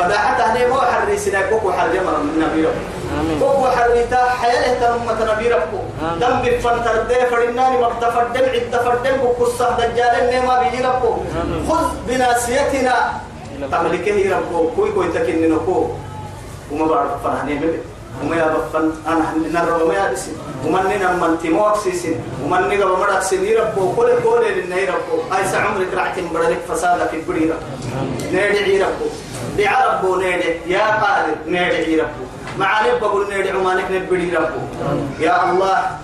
آمين 0.00 0.08
فدا 0.08 0.18
حتى 0.18 0.42
هني 0.42 0.66
مو 0.66 0.78
حري 0.80 1.18
سنا 1.18 1.40
كوكو 1.50 1.72
حري 1.72 2.00
مرة 2.00 2.18
من 2.18 2.38
نبي 2.38 2.66
رب 2.66 2.74
آمين. 3.20 3.38
كوكو 3.40 3.66
حري 3.66 4.04
تا 4.10 4.30
حياة 4.30 4.74
تنمة 4.80 5.34
نبي 5.34 5.48
رب 5.48 5.68
آمين. 6.02 6.18
دم 6.20 6.42
بفنتر 6.42 7.02
دي 7.08 7.14
فرناني 7.30 7.76
مبتفردم 7.82 8.44
عدفردم 8.54 9.16
بقصة 9.22 9.76
دجال 9.78 10.14
نما 10.34 10.62
بيجي 10.62 10.82
رب 10.84 11.02
آمين. 11.42 11.68
خذ 11.68 11.84
بناسيتنا. 12.08 12.94
تملكه 13.72 14.36
رب 14.36 14.70
كوي 14.76 14.90
كوي 14.92 15.08
تكن 15.08 15.50
نكو 15.50 15.88
وما 16.72 16.86
بعرف 16.86 17.10
فرحني 17.24 17.54
بيه 17.54 17.82
وما 18.22 18.36
يبفن 18.36 18.92
أنا 19.06 19.24
نرى 19.52 19.82
وما 19.82 19.94
يبسن 19.94 20.32
ومن 20.66 20.82
ننا 20.90 21.12
من 21.12 21.38
تموك 21.42 21.76
سيسن 21.84 22.14
ومن 22.44 22.68
ننا 22.68 22.84
ومرك 22.86 23.22
سني 23.22 23.54
رب 23.56 23.94
كل 23.96 24.08
كل 24.24 24.42
للنهي 24.56 24.84
رب 24.86 25.08
أي 25.36 25.44
سعمرك 25.52 25.94
رعت 25.94 26.18
بدلك 26.18 26.58
فسادك 26.68 27.08
في 27.10 27.20
بدي 27.28 27.50
رب 27.50 27.62
نادي 28.32 28.82
رب 29.58 29.64
دعا 29.64 29.86
رب 29.86 30.18
نادي 30.18 30.54
يا 30.66 30.86
قادر 31.02 31.36
نادي 31.46 32.00
رب 32.00 32.08
معاني 32.58 32.98
بقول 33.00 33.30
نادي 33.30 33.50
عمانك 33.50 33.90
نبدي 33.90 34.36
رب 34.36 34.50
يا 35.20 35.50
الله 35.50 35.98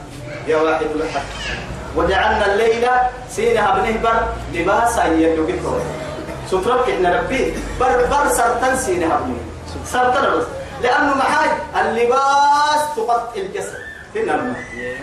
يا 0.47 0.57
واحد 0.57 0.87
الحق. 0.95 1.23
وجعلنا 1.97 2.55
الليل 2.55 2.89
سينها 3.31 3.79
بنهبر 3.79 4.27
لباسا 4.53 5.05
يدوكتو 5.07 5.79
سترك 6.51 6.91
إحنا 6.91 7.21
ربي. 7.21 7.55
بر 7.81 8.07
بر 8.11 8.29
سرطان 8.29 8.77
سينها 8.77 9.17
بني 9.17 9.39
سرطان 9.87 10.39
بس. 10.39 10.47
لأنه 10.83 11.15
معاي 11.15 11.51
اللباس 11.81 12.83
تغطي 12.97 13.41
الجسد. 13.41 13.79
هنا. 14.17 14.55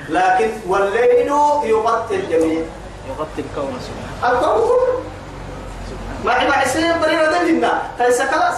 لكن 0.09 0.51
والليل 0.67 1.31
يغطي 1.63 2.15
الجميع. 2.15 2.63
يغطي 3.09 3.41
الكون 3.41 3.79
سبحانه. 3.87 4.39
الكون. 4.39 5.00
ما 6.26 6.34
عما 6.34 6.53
عسير 6.53 6.97
بريرة 6.97 7.32
دلنا 7.32 7.82
فليس 7.99 8.22
خلاص 8.22 8.57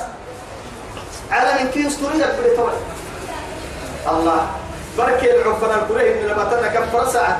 عالم 1.32 1.68
كي 1.74 1.80
يستوري 1.80 2.16
يبري 2.16 2.57
طبعا. 2.57 2.74
الله 4.11 4.47
بركي 4.97 5.32
العفنا 5.32 5.76
الكريه 5.76 6.22
من 6.22 6.28
لما 6.28 6.43
كم 6.68 7.11
ساعة. 7.11 7.39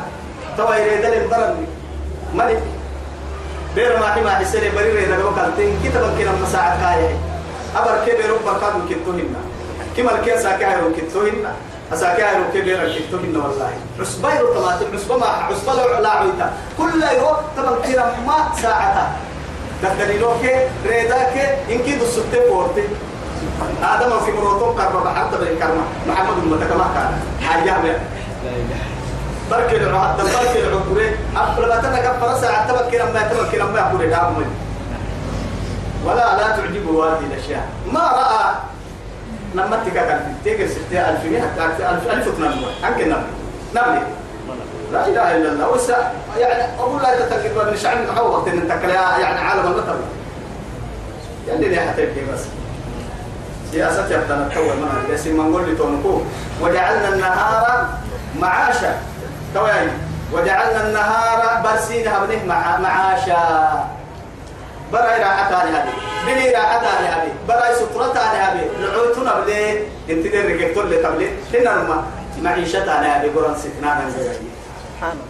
توا 0.58 0.76
يريد 0.76 1.06
البرد 1.06 1.68
ملك. 2.34 2.64
بير 3.76 4.00
ما 4.00 4.08
حما 4.08 4.32
حسين 4.32 4.76
بريرة 4.76 5.00
إذا 5.06 5.16
لو 5.16 5.36
كالتين 5.36 5.80
كتابا 5.84 6.08
كنا 6.18 6.32
مساعة 6.32 6.80
كاية 6.82 7.18
أبر 7.76 8.06
كي 8.06 8.12
بيرو 8.18 8.38
بركادو 8.46 8.80
كتوهن 8.90 9.36
كما 9.98 10.12
الكي 10.12 10.38
ساكايرو 10.38 10.94
كتوهن 10.98 11.54
أساكايرو 11.94 12.44
كي 12.54 12.62
بيرو 12.62 12.88
والله. 13.36 13.74
عصبيرو 14.00 14.54
طماطم 14.54 14.86
عصبة 15.24 15.74
ما 15.74 16.00
لا 16.00 16.10
عويتا 16.10 16.54
كل 16.78 17.04
يوم 17.18 17.38
تبا 17.58 17.76
كنا 17.86 18.06
ما 18.28 18.38
ساعة. 18.62 19.16
دكتورينوك 19.84 20.44
ريداك 20.86 21.36
إنكي 21.72 21.96
دو 21.96 22.06
ستة 22.06 22.50
فورتي 22.50 22.84
آدم 23.84 24.20
في 24.26 24.32
مروتون 24.32 24.82
قرب 24.82 25.08
حتى 25.08 25.38
بالكرمة 25.38 25.84
محمد 26.08 26.38
المتكما 26.44 26.86
كان 26.96 27.12
لا 27.42 27.64
إله 27.64 28.00
برك 29.52 29.74
العهد 29.74 30.18
برك 30.18 30.56
العقوري 30.56 31.16
أقبل 31.36 31.68
ما 31.70 31.76
تنك 31.76 32.16
فرسا 32.22 32.46
عتبك 32.46 32.92
كلام 32.92 33.14
ما 33.14 33.22
تبك 33.22 33.52
كلام 33.52 33.74
ما 33.74 33.80
يقول 33.80 34.08
من 34.08 34.48
ولا 36.06 36.38
لا 36.38 36.48
تعجبه 36.58 37.06
هذه 37.06 37.24
الأشياء 37.34 37.68
ما 37.94 38.00
رأى 38.00 38.56
لما 39.56 39.84
تكا 39.86 40.34
تيجي 40.44 40.68
ستة 40.68 41.10
ألف 41.10 41.26
مئة 41.26 41.66
ألف 41.66 42.12
ألف 42.12 42.38
تنمو 42.38 42.68
أنك 42.88 43.02
نبي 43.02 43.24
نبي 43.76 44.00
لا 44.94 45.08
إله 45.08 45.38
إلا 45.38 45.50
الله. 45.52 45.70
وسا 45.70 46.12
يعني 46.38 46.64
أقول 46.80 47.02
لا 47.02 47.20
تتكلم 47.20 47.68
من 47.72 47.78
شعب 47.78 48.26
وقت 48.26 48.48
إن 48.48 48.68
تكلا 48.70 49.18
يعني 49.18 49.40
عالم 49.40 49.68
المطر. 49.68 49.96
يعني 51.48 51.68
ليه 51.68 51.80
حتبكي 51.80 52.22
بس؟ 52.34 52.42
سياسة 53.72 54.06
يبدأ 54.06 54.36
نتحول 54.36 54.78
معها 54.78 55.12
ياسي 55.12 55.32
ما 55.34 55.44
نقول 55.44 55.70
لي 55.70 55.76
تونكو 55.76 56.22
وجعلنا 56.62 57.10
النهار 57.10 57.88
معاشا. 58.40 58.96
توي 59.54 59.72
وجعلنا 60.34 60.88
النهار 60.88 61.62
برسينها 61.64 62.26
بنه 62.26 62.46
مع 62.46 62.78
معاشا. 62.78 63.86
برأي 64.92 65.24
راحتها 65.24 65.64
هذه. 65.64 65.94
بني 66.26 66.50
راحتها 66.50 67.00
هذه. 67.00 67.32
برأي 67.48 67.76
سترتها 67.76 68.54
هذه. 68.54 68.66
رعوتنا 68.82 69.40
بلي 69.40 69.80
انت 70.10 70.28
دير 70.28 70.56
ركبتور 70.56 70.84
اللي 70.84 70.98
تبلي 70.98 71.30
هنا 71.54 71.70
لما 71.70 72.04
معيشتها 72.42 73.02
هذه 73.02 73.32
قران 73.36 73.56
ستنا 73.56 74.02
نزل 74.08 74.32
سبحانه 74.94 75.22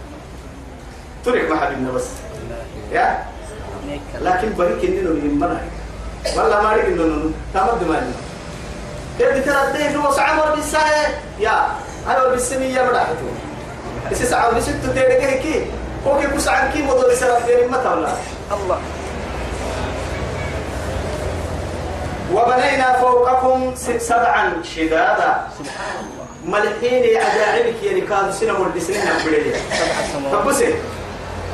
ترك 1.24 1.50
ما 1.50 1.60
حبيبنا 1.60 1.90
بس. 1.90 2.04
يا؟ 2.92 3.24
لكن 4.20 4.54
بريك 4.58 4.84
إنه 4.84 5.10
يهمنا 5.10 5.60
والله 6.36 6.62
ما 6.62 6.72
ريك 6.72 6.84
إنه 6.84 7.30
تمد 7.54 7.88
مالي 7.88 8.12
تبي 9.18 9.40
ترى 9.40 9.62
الدين 9.68 9.96
هو 9.96 10.12
سعمر 10.12 10.54
بالساعة؟ 10.54 11.06
يا 11.38 11.68
أنا 12.06 12.28
بالسنية 12.28 12.82
مراحته 12.82 13.28
بس 14.10 14.22
سعمر 14.22 14.54
بس 14.54 14.68
انتو 14.68 14.92
تيري 14.92 15.38
كي. 15.38 15.66
هو 16.06 16.20
كي 16.20 16.26
بس 16.26 16.48
عن 16.48 16.72
كي 16.72 16.82
مدور 16.82 17.14
سرف 17.14 17.46
دير 17.46 17.68
ما 17.68 17.76
تولا 17.76 18.12
الله. 18.52 18.80
وبنينا 22.32 22.92
فوقكم 23.00 23.74
سبعا 23.98 24.62
شدادا. 24.62 25.48
سبحان 25.58 25.96
الله. 26.04 26.13
ملحين 26.46 27.16
عجائبك 27.16 27.82
يعني 27.82 28.00
كانوا 28.00 28.32
سنة 28.32 28.52
سبع 28.80 29.94
سماوات 30.12 30.44
فبسي. 30.44 30.74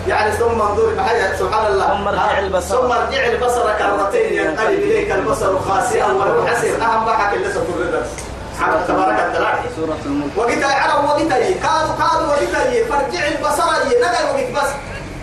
يعني 0.09 0.33
ثم 0.33 0.61
انظر 0.61 0.95
بحاجة 0.95 1.37
سبحان 1.37 1.73
الله. 1.73 1.97
ثم 1.97 2.09
ارجع 2.09 2.39
البصر. 2.39 2.77
ثم 2.77 2.93
ارجع 2.93 3.27
البصر 3.27 3.73
كرتين 3.79 4.33
ينقلب 4.33 4.79
إليك 4.79 5.13
البصر 5.13 5.59
خاسئا 5.59 6.07
وهو 6.07 6.47
حسير 6.47 6.83
أهم 6.83 7.05
بحك 7.07 7.35
اللي 7.35 7.51
ستر 7.51 7.61
الدرس 7.81 8.09
عبد 8.61 8.87
تبارك 8.89 9.21
الدلال 9.21 9.55
سورة 9.77 9.99
الملك. 10.07 10.31
وقت 10.37 10.65
عرب 10.65 11.05
وقت 11.05 11.21
يي 11.21 11.55
كادوا 11.55 11.95
كادوا 11.99 12.27
وقت 12.29 12.73
يي 12.73 12.85
فرجع 12.85 13.29
البصر. 13.29 13.65
نقل 14.03 14.25
وقت 14.25 14.65
بس. 14.65 14.71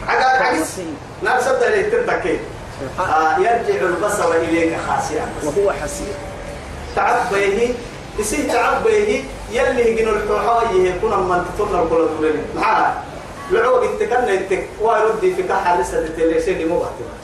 عقا 0.08 0.44
عقس 0.44 0.80
سد 1.46 1.64
اللي 1.64 1.84
تتكي 1.84 2.40
سبحان 2.82 3.10
آه 3.10 3.38
يرجع 3.38 3.82
البصر 3.82 4.32
إليك 4.32 4.78
خاسئا. 4.88 5.26
وهو 5.44 5.72
حسير. 5.72 6.14
تعب 6.96 7.16
به 7.32 7.74
يصير 8.20 8.50
تعب 8.50 8.84
به 8.84 9.24
يلي 9.52 9.92
يجنوا 9.92 10.14
الحوحاية 10.14 10.96
يكون 10.96 11.12
من 11.12 11.46
تطلع 11.60 11.84
كل 11.90 12.08
دورين 12.20 12.42
معاه 12.56 12.94
لعوق 13.52 13.84
التكنة 13.84 14.34
التك 14.34 14.68
ويردي 14.82 15.36
في 15.36 15.44
كحة 15.44 15.82
لسه 15.82 16.00
التليسين 16.00 16.68
مو 16.68 16.80
بحتما 16.80 17.18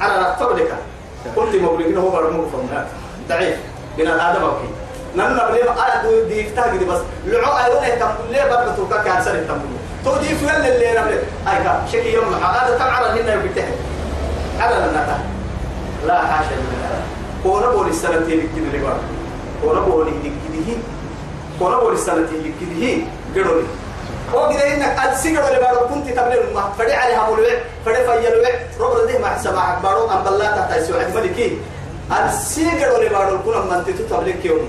على 0.00 0.36
لك. 0.54 0.76
قلت 1.36 1.54
مبلغين 1.54 1.98
هو 1.98 2.10
برمو 2.10 2.48
فهم 2.48 2.84
ضعيف. 3.28 3.56
من 3.98 4.06
الآدم 4.06 4.42
أوكي 4.44 4.68
نمنا 5.16 5.50
بلي 5.50 5.62
ما 5.62 6.24
دي 6.28 6.40
يفتح 6.40 6.74
بس. 6.74 7.00
لعوق 7.26 7.56
أيوة 7.56 7.86
يتم 7.86 8.08
ليه 8.30 8.44
برضه 8.44 8.76
توكا 8.76 9.02
كانسر 9.02 9.36
يتم 9.36 9.60
تو 10.04 10.16
دي 10.16 10.28
في 10.34 10.56
اللي 10.56 11.00
نبلي 11.00 11.18
أيها 11.48 11.86
شكي 11.92 12.12
يوم 12.12 12.34
هذا 12.34 12.82
على 12.82 13.20
هنا 13.20 13.44
يفتح 13.44 13.64
على 14.60 14.76
النتا 14.76 15.18
لا 16.06 16.20
حاشا 16.26 16.54
لله 16.54 17.02
كونا 17.42 17.66
بولي 17.66 17.90
السنتين 17.90 18.48
كده 18.56 18.78
اللي 18.78 18.96
بقى 19.62 19.74
كونا 19.74 19.80
بولي 19.80 20.10
كده 20.10 20.76
كونا 21.58 21.76
بولي 21.76 21.94
السنتين 21.94 22.54
كده 22.60 23.42
قدروا 23.42 23.62
هو 24.34 24.48
كده 24.48 24.74
إنك 24.74 24.98
أتسيقر 24.98 25.48
اللي 25.48 25.60
بقى 25.60 25.88
كنت 25.88 26.08
تبلي 26.08 26.54
ما 26.54 26.72
فدي 26.78 26.92
عليها 26.92 27.26
مولوع 27.30 27.46
فدي 27.86 27.96
فيلوع 27.96 28.50
ربنا 28.80 29.12
ده 29.12 29.18
ما 29.18 29.26
حسب 29.28 29.54
معك 29.54 29.82
بارو 29.82 30.10
أم 30.10 30.24
بالله 30.24 30.50
تحت 30.56 30.76
يسوع 30.76 30.96
ملكي 31.14 31.58
أتسيقر 32.12 32.96
اللي 32.96 33.08
بقى 33.08 33.38
كنا 33.44 33.60
من 33.60 33.84
تتبلي 33.84 34.32
كيوم 34.32 34.68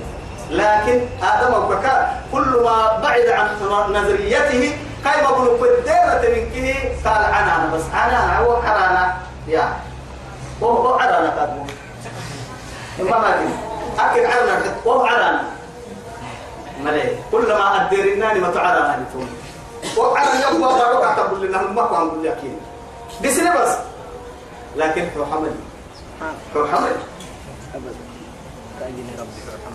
لكن 0.52 1.00
آدم 1.24 1.54
وبكاء 1.54 2.24
كل 2.32 2.48
ما 2.66 3.00
بعد 3.04 3.26
عن 3.28 3.48
نظريته 3.94 4.72
كيف 5.04 5.24
أقول 5.24 5.48
قدرة 5.48 6.30
من 6.30 6.50
كه 6.56 7.10
قال 7.10 7.24
أنا 7.26 7.72
بس 7.76 7.82
أنا 7.94 8.38
هو 8.40 8.62
أنا 8.62 9.14
يا 9.48 9.74
هو 10.64 10.70
هو 10.72 11.00
أنا 11.00 11.30
قادم 11.40 11.66
ما 13.00 13.18
ما 13.20 13.36
أكل 14.00 14.26
عرنا 14.26 14.76
وهو 14.86 15.06
عرنا 15.06 15.44
ملي 16.84 17.16
كلما 17.32 17.86
أديرناني 17.86 18.40
ما 18.40 18.50
تعرنا 18.52 19.06
لتون 19.10 19.30
وعرنا 19.98 20.40
يقوى 20.42 20.60
بارك 20.60 21.04
أعتبر 21.04 21.38
لنا 21.38 21.62
ما 21.62 21.88
كان 21.88 22.08
بقول 22.08 22.24
لكن 22.26 22.54
بسنة 23.24 23.62
بس 23.62 23.76
لكن 24.76 25.08
هو 25.18 25.26
حمل. 25.26 25.52
هو 26.56 26.68
حمل. 26.68 26.96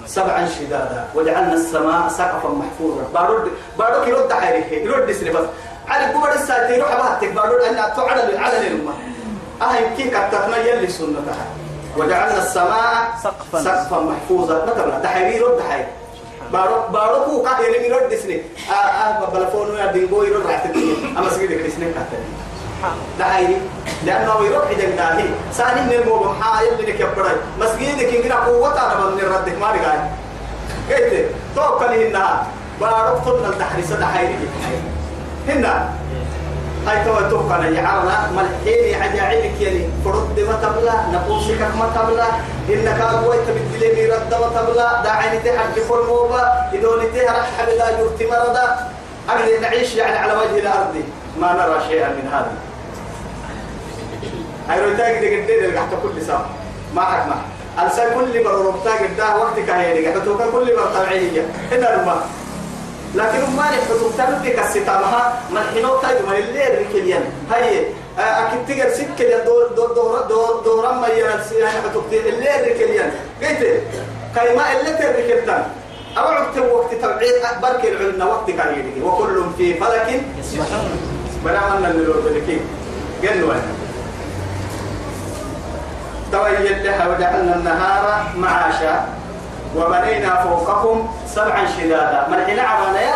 سبعا 0.07 0.47
شدادا. 0.47 1.09
وجعلنا 1.15 1.53
السماء 1.53 2.09
سقفا 2.09 2.49
محفوظا. 2.49 3.03
بارود 3.15 3.53
بارود 3.79 4.09
يرد 4.09 4.33
حيرك 4.33 4.73
يرد 4.73 5.13
سنة 5.13 5.33
بس 5.33 5.47
على 5.89 6.13
كبر 6.13 6.33
الساعة 6.33 6.69
يروح 6.69 6.97
بهتك 6.97 7.33
بارود 7.33 7.61
أن 7.61 7.75
تعلن 7.75 8.37
على 8.37 8.67
الأمة. 8.67 8.93
أهي 9.63 9.97
كيف 9.97 10.17
كتبنا 10.17 10.57
يلي 10.57 10.89
سنتها 10.89 11.47
وجعلنا 11.99 12.39
السماء 12.43 13.19
سقفاً. 13.23 13.63
سقفا 13.63 14.01
محفوظا. 14.01 14.65
مثلا 14.65 14.99
دحيري 14.99 15.37
يرد 15.37 15.61
حير 15.71 15.87
بارو 16.53 16.75
بارو 16.93 17.25
كو 17.25 17.43
كا 17.43 17.59
يلي 17.67 17.89
يرد 17.89 18.15
سنة 18.15 18.39
آه 18.71 18.73
آه 18.73 19.31
بلفون 19.31 19.77
يا 19.77 19.93
دينغو 19.93 20.23
يرد 20.23 20.47
راح 20.47 20.65
تدي 20.65 20.95
أما 21.19 21.31
سيدي 21.31 21.55
كريسنة 21.59 21.87
كاتب 21.87 22.23
دحيري 23.19 23.61
لأنه 24.07 24.35
يروح 24.47 24.65
إذا 24.71 24.97
داهي. 24.97 25.29
ساني 25.53 25.81
من 25.81 25.93
الموضوع 25.93 26.35
حا 26.41 26.63
يلي 26.63 26.93
نكبري 26.93 27.37
مسجدك 27.61 28.15
إننا 28.15 28.35
قوة 28.35 28.73
أنا 28.73 29.11
من 29.11 29.21
ردك 29.35 29.59
ما 29.61 29.69
رجعي 29.73 29.99
قلت 30.91 31.31
توكل 31.57 31.85
هنا. 31.85 32.47
بارو 32.81 33.21
فضل 33.21 33.45
التحريس 33.53 33.93
دحيري 33.93 34.39
هنا. 35.49 35.89
هاي 36.89 37.05
تو 37.05 37.31
توكل 37.31 37.75
يعرنا 37.75 38.31
ملحين 38.37 39.03
عجائبك 39.03 39.61
يعني 39.61 39.89
فرد 40.05 40.41
ما 40.49 40.57
تبلا 40.63 40.95
نقوسك 41.13 41.61
ما 41.61 41.87
تبلا 41.97 42.27
إنك 42.69 43.01
أقوى 43.01 43.37
تبدل 43.37 43.81
لي 43.81 44.07
رد 44.07 44.35
ما 44.35 44.61
تبلا 44.61 45.03
داعي 45.03 45.39
تحد 45.39 45.79
كل 45.89 46.03
موبا 46.09 46.43
إذا 46.73 46.89
تهرح 47.15 47.47
حبلا 47.59 47.91
جرت 47.91 48.23
مرضا. 48.23 48.91
أقدر 49.29 49.61
نعيش 49.61 49.95
يعني 49.95 50.17
على 50.17 50.33
وجه 50.33 50.59
الأرض. 50.59 50.95
ما 51.41 51.53
نرى 51.53 51.81
شيئا 51.89 52.09
من 52.09 52.29
هذا. 52.33 52.53
هاي 54.69 54.85
رويتاك 54.85 55.19
دي 55.19 55.43
قد 55.43 55.51
اللي 55.51 55.79
قحت 55.79 55.89
كل 56.03 56.23
ساعة 56.23 56.47
ما 56.95 57.03
حكمة 57.03 57.37
ألسا 57.83 58.15
كل 58.15 58.45
مرة 58.45 58.69
ربطاك 58.69 59.03
قدها 59.03 59.37
وقتك 59.37 59.71
هاي 59.71 60.01
دي 60.01 60.09
قحت 60.09 60.25
كل 60.53 60.77
طبيعية. 60.95 61.43
إلا 61.73 61.97
ربما 61.97 62.23
لكن 63.15 63.39
ما 63.57 63.63
نحطو 63.63 64.11
تبدي 64.19 64.51
كستامها 64.51 65.41
من 65.51 65.63
حينو 65.75 65.97
تايد 65.97 66.17
من 66.29 66.35
الليل 66.35 66.87
ركليان 66.87 67.25
هاي 67.51 67.87
أكيد 68.19 68.61
تقدر 68.69 68.95
سكة 68.95 69.45
دور 69.45 69.67
دور 69.77 69.93
دور 69.95 70.21
دور 70.29 70.61
دور 70.65 70.93
ما 70.93 71.09
ينسي 71.09 71.67
حطو 71.67 72.01
الليل 72.13 72.61
ركليان 72.69 73.11
قلت 73.43 73.83
كيما 74.35 74.65
اللي 74.73 74.93
تركتان 74.93 75.65
أو 76.19 76.25
عدت 76.29 76.59
وقت 76.59 76.95
تبعيد 76.95 77.35
برك 77.63 77.85
العلم 77.85 78.29
وقت 78.29 78.51
كان 78.51 78.79
يدي 78.79 79.03
وكل 79.03 79.43
في 79.59 79.75
فلك. 79.75 80.21
بلا 81.45 81.61
من 81.79 81.87
اللي 81.87 82.31
بلكين 82.31 82.61
قالوا 83.25 83.53
أنا. 83.53 83.63
تويل 86.33 86.85
لها 86.85 87.09
وجعلنا 87.09 87.55
النهار 87.57 88.23
معاشا. 88.37 89.18
وبنينا 89.77 90.43
فوقكم 90.43 91.09
سبعا 91.35 91.67
شدادا. 91.79 92.27
من 92.31 92.45
حين 92.47 92.59
عرنا 92.59 93.01
يا 93.01 93.15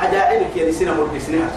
عجائبك 0.00 0.56
يا 0.56 0.72
سنة 0.72 0.94
مرقسنا 0.94 1.48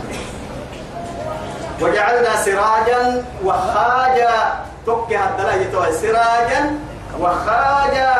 وجعلنا 1.81 2.35
سراجا 2.45 3.23
وخاجا. 3.43 4.53
توكي 4.85 5.17
الدلاجة 5.23 5.71
توي 5.71 5.91
سراجا 5.91 6.71
وخاجا. 7.19 8.13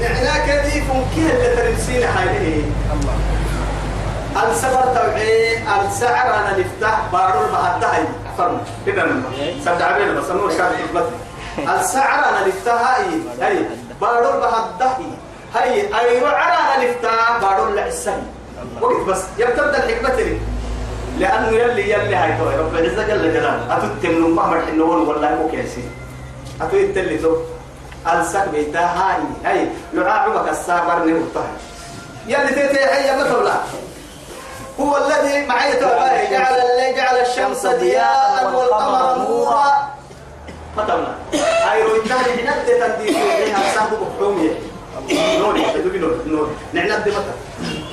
نعنا 0.00 0.46
كذيف 0.46 0.84
كيه 1.14 1.30
اللي 1.30 1.56
ترمسين 1.56 2.06
حاله 2.08 2.62
السبر 4.50 4.82
توعي 4.94 5.58
السعر 5.86 6.34
أنا 6.34 6.58
نفتح 6.58 7.00
بارو 7.12 7.46
المهدهي 7.46 8.04
فرم 8.38 8.60
كده 8.86 9.04
نمبر 9.04 9.28
سبع 9.64 9.84
عبين 9.84 10.14
بس 10.14 10.30
نور 10.30 10.52
يبلت 10.52 11.10
السعر 11.80 12.24
أنا 12.28 12.46
نفتح 12.46 12.72
هاي. 13.40 13.64
هاي 14.02 14.20
بارو 14.20 14.34
المهدهي 14.34 15.10
هاي 15.54 15.94
اي 16.00 16.22
وعر 16.22 16.34
أنا 16.34 16.84
نفتح 16.84 17.38
بارو 17.40 17.68
العسي 17.68 18.22
وقت 18.80 19.00
بس 19.06 19.22
يبتبدا 19.38 19.84
الحكمة 19.84 20.16
لي. 20.16 20.38
لأنه 21.18 21.48
يلي 21.48 21.90
يلي 21.90 22.16
هاي 22.16 22.38
توي 22.38 22.56
رب 22.56 22.74
العزة 22.74 23.06
جل 23.06 23.32
جلاله. 23.32 23.76
أتتم 23.76 24.10
من 24.10 24.30
مهمر 24.30 24.60
حنون 24.66 25.08
والله 25.08 25.34
مو 25.34 25.48
كيسي. 25.48 25.84
أتو 26.60 26.76
يتلي 26.76 27.18
تو. 27.18 27.36
ألسك 28.12 28.48
بيتا 28.48 28.80
هاي. 28.80 29.22
هاي 29.44 29.68
لعابك 29.92 30.48
السابر 30.50 31.04
نمطه 31.04 31.44
يلي 32.26 32.48
تيتي 32.48 32.84
هي 32.84 33.16
مثلا 33.16 33.54
هو 34.80 34.96
الذي 34.96 35.46
معي 35.46 35.80
جعل 36.30 36.54
الليل 36.60 36.96
جعل 36.96 37.16
الشمس 37.16 37.66
ضياء 37.66 38.52
والقمر 38.54 39.18
نورا. 39.18 39.95
ختمنا. 40.76 41.14
هاي 41.66 41.82
رويتاني 41.82 42.42
نبدأ 42.42 42.86
تنديك 42.86 43.16
عليها 43.16 43.74
سابق 43.74 43.98
بحومية 44.18 44.50
نوري 45.38 45.62
تدوبي 45.74 45.98
نور 45.98 46.14
نور 46.26 46.48
نعنى 46.72 47.04
دي 47.04 47.10
متى؟ 47.10 47.34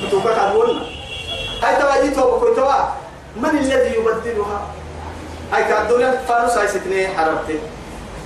فتوكا 0.02 0.36
كابولنا 0.36 0.82
هاي 1.64 1.76
تواجي 1.76 2.10
توبكو 2.16 2.54
توا 2.56 2.74
من 3.36 3.50
الذي 3.50 3.96
يبدلها؟ 3.96 4.62
هاي 5.54 5.64
كادولا 5.64 6.18
فانوس 6.28 6.58
هاي 6.58 6.68
ستنين 6.68 7.10
حربتي. 7.18 7.60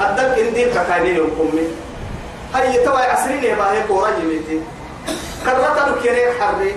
الدك 0.01 0.39
انديل 0.39 0.73
كاكايني 0.73 1.09
يوم 1.09 1.29
قمي 1.39 1.67
هاي 2.53 2.85
توا 2.85 2.99
عسرين 2.99 3.43
يبا 3.43 3.71
هي 3.71 3.83
كورا 3.87 4.09
جميتي 4.09 4.61
كرتا 5.45 5.89
لكيري 5.89 6.41
حري 6.41 6.75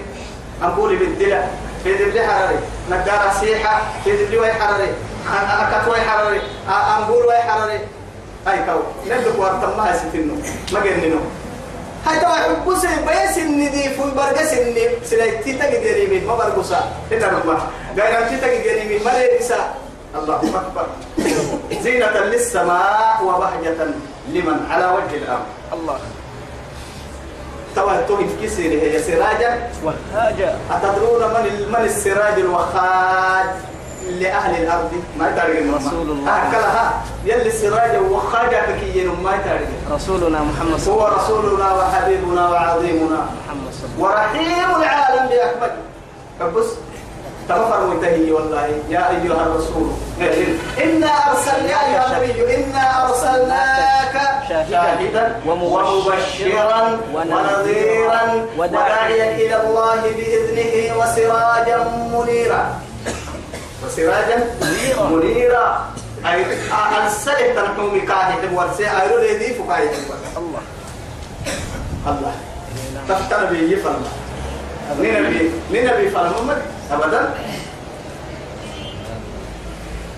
أقول 0.62 0.96
بالدلع 0.96 1.48
في 1.84 1.94
دبلي 1.94 2.26
حراري 2.26 2.58
نقارة 2.90 3.32
سيحة 3.40 3.82
في 4.04 4.38
واي 4.38 4.52
حراري 4.52 4.92
أكت 5.32 5.88
واي 5.88 6.00
حراري 6.00 6.40
أنقول 6.70 7.24
واي 7.26 7.42
حراري 7.42 7.80
هاي 8.46 8.58
كاو 8.66 8.80
ندك 9.06 9.38
وارتم 9.38 9.76
ما 9.76 9.96
ستنو 9.98 10.34
ما 10.72 10.80
جننو 10.80 11.20
هاي 12.06 12.20
توا 12.20 12.28
حبوسي 12.28 12.88
بيس 13.06 13.38
الندي 13.38 13.82
في 13.82 14.02
برقس 14.16 14.52
الني 14.52 14.84
سلايتي 15.04 15.52
تقدري 15.52 16.06
من 16.06 16.26
ما 16.26 16.34
برقصا 16.34 16.80
إلا 17.12 17.26
ربما 17.28 17.58
قايل 17.98 18.14
أنت 18.16 18.32
تقدري 18.44 18.98
من 18.98 19.04
ما 19.04 19.10
ليسا 19.10 19.74
الله 20.14 20.36
أكبر 20.36 20.86
زينة 21.82 22.18
للسماء 22.18 23.18
وبهجة 23.24 23.80
لمن 24.28 24.58
على 24.70 24.86
وجه 24.86 25.16
الأرض. 25.22 25.46
الله. 25.72 25.98
توا 27.76 28.00
توي 28.08 28.24
في 28.28 28.46
كسر 28.46 28.62
هي 28.62 29.02
سراجا 29.02 29.70
وهاجا 29.84 30.58
أتدرون 30.70 31.22
من 31.34 31.44
من 31.72 31.84
السراج 31.84 32.38
الوخاج. 32.38 33.46
لأهل 34.08 34.62
الأرض. 34.62 34.92
ما 35.18 35.30
تعرف 35.36 35.74
رسول 35.76 36.10
الله. 36.10 36.36
أكلها 36.36 37.02
يلي 37.24 37.48
السراج 37.48 37.90
الوخاج 37.94 38.50
كي 38.80 39.04
ما 39.04 39.34
تعرف 39.44 39.68
رسولنا 39.92 40.38
محمد 40.42 40.78
صلى 40.78 40.94
هو 40.94 41.06
الله 41.06 41.16
رسولنا 41.16 41.74
وحبيبنا 41.74 42.48
وعظيمنا. 42.48 43.20
محمد 43.46 43.72
صلى 43.72 43.88
الله 43.96 44.08
ورحيم 44.08 44.68
العالم 44.82 45.28
بأحمد 45.28 45.72
فبص 46.40 46.66
تغفر 47.48 47.86
منتهي 47.86 48.32
والله. 48.32 48.66
يا 48.88 49.10
أيها 49.10 49.42
الرسول 49.46 49.90
إنا 50.82 51.12
أرسلنا 51.30 51.70
يا 51.70 51.80
أيها 51.86 52.06
النبي 52.06 52.54
إنا 52.56 53.08
أرسلناك 53.08 54.14
شاهدا 54.48 55.40
ومبشرا 55.46 56.98
ونذيرا 57.14 58.46
وداعيا 58.58 59.28
إلى 59.34 59.56
الله 59.62 60.00
بإذنه 60.16 60.74
وسراجا 60.98 61.78
منيرا. 62.14 62.62
وسراجا 63.90 64.38
منيرا 65.10 65.90
أي 66.26 66.46
أرسلت 66.70 67.56
تنحومي 67.56 68.00
كاهد 68.00 68.52
ورسي 68.54 68.86
أيرو 68.86 69.18
لذي 69.18 69.54
فكاهد 69.54 69.90
الله. 70.36 70.62
الله. 72.06 72.34
تفتر 73.08 73.44
بي 73.50 73.72
يفهم 73.72 74.02
نبي 75.00 75.50
نبي 75.70 76.10
فلم 76.10 76.62
أبدا. 76.92 77.34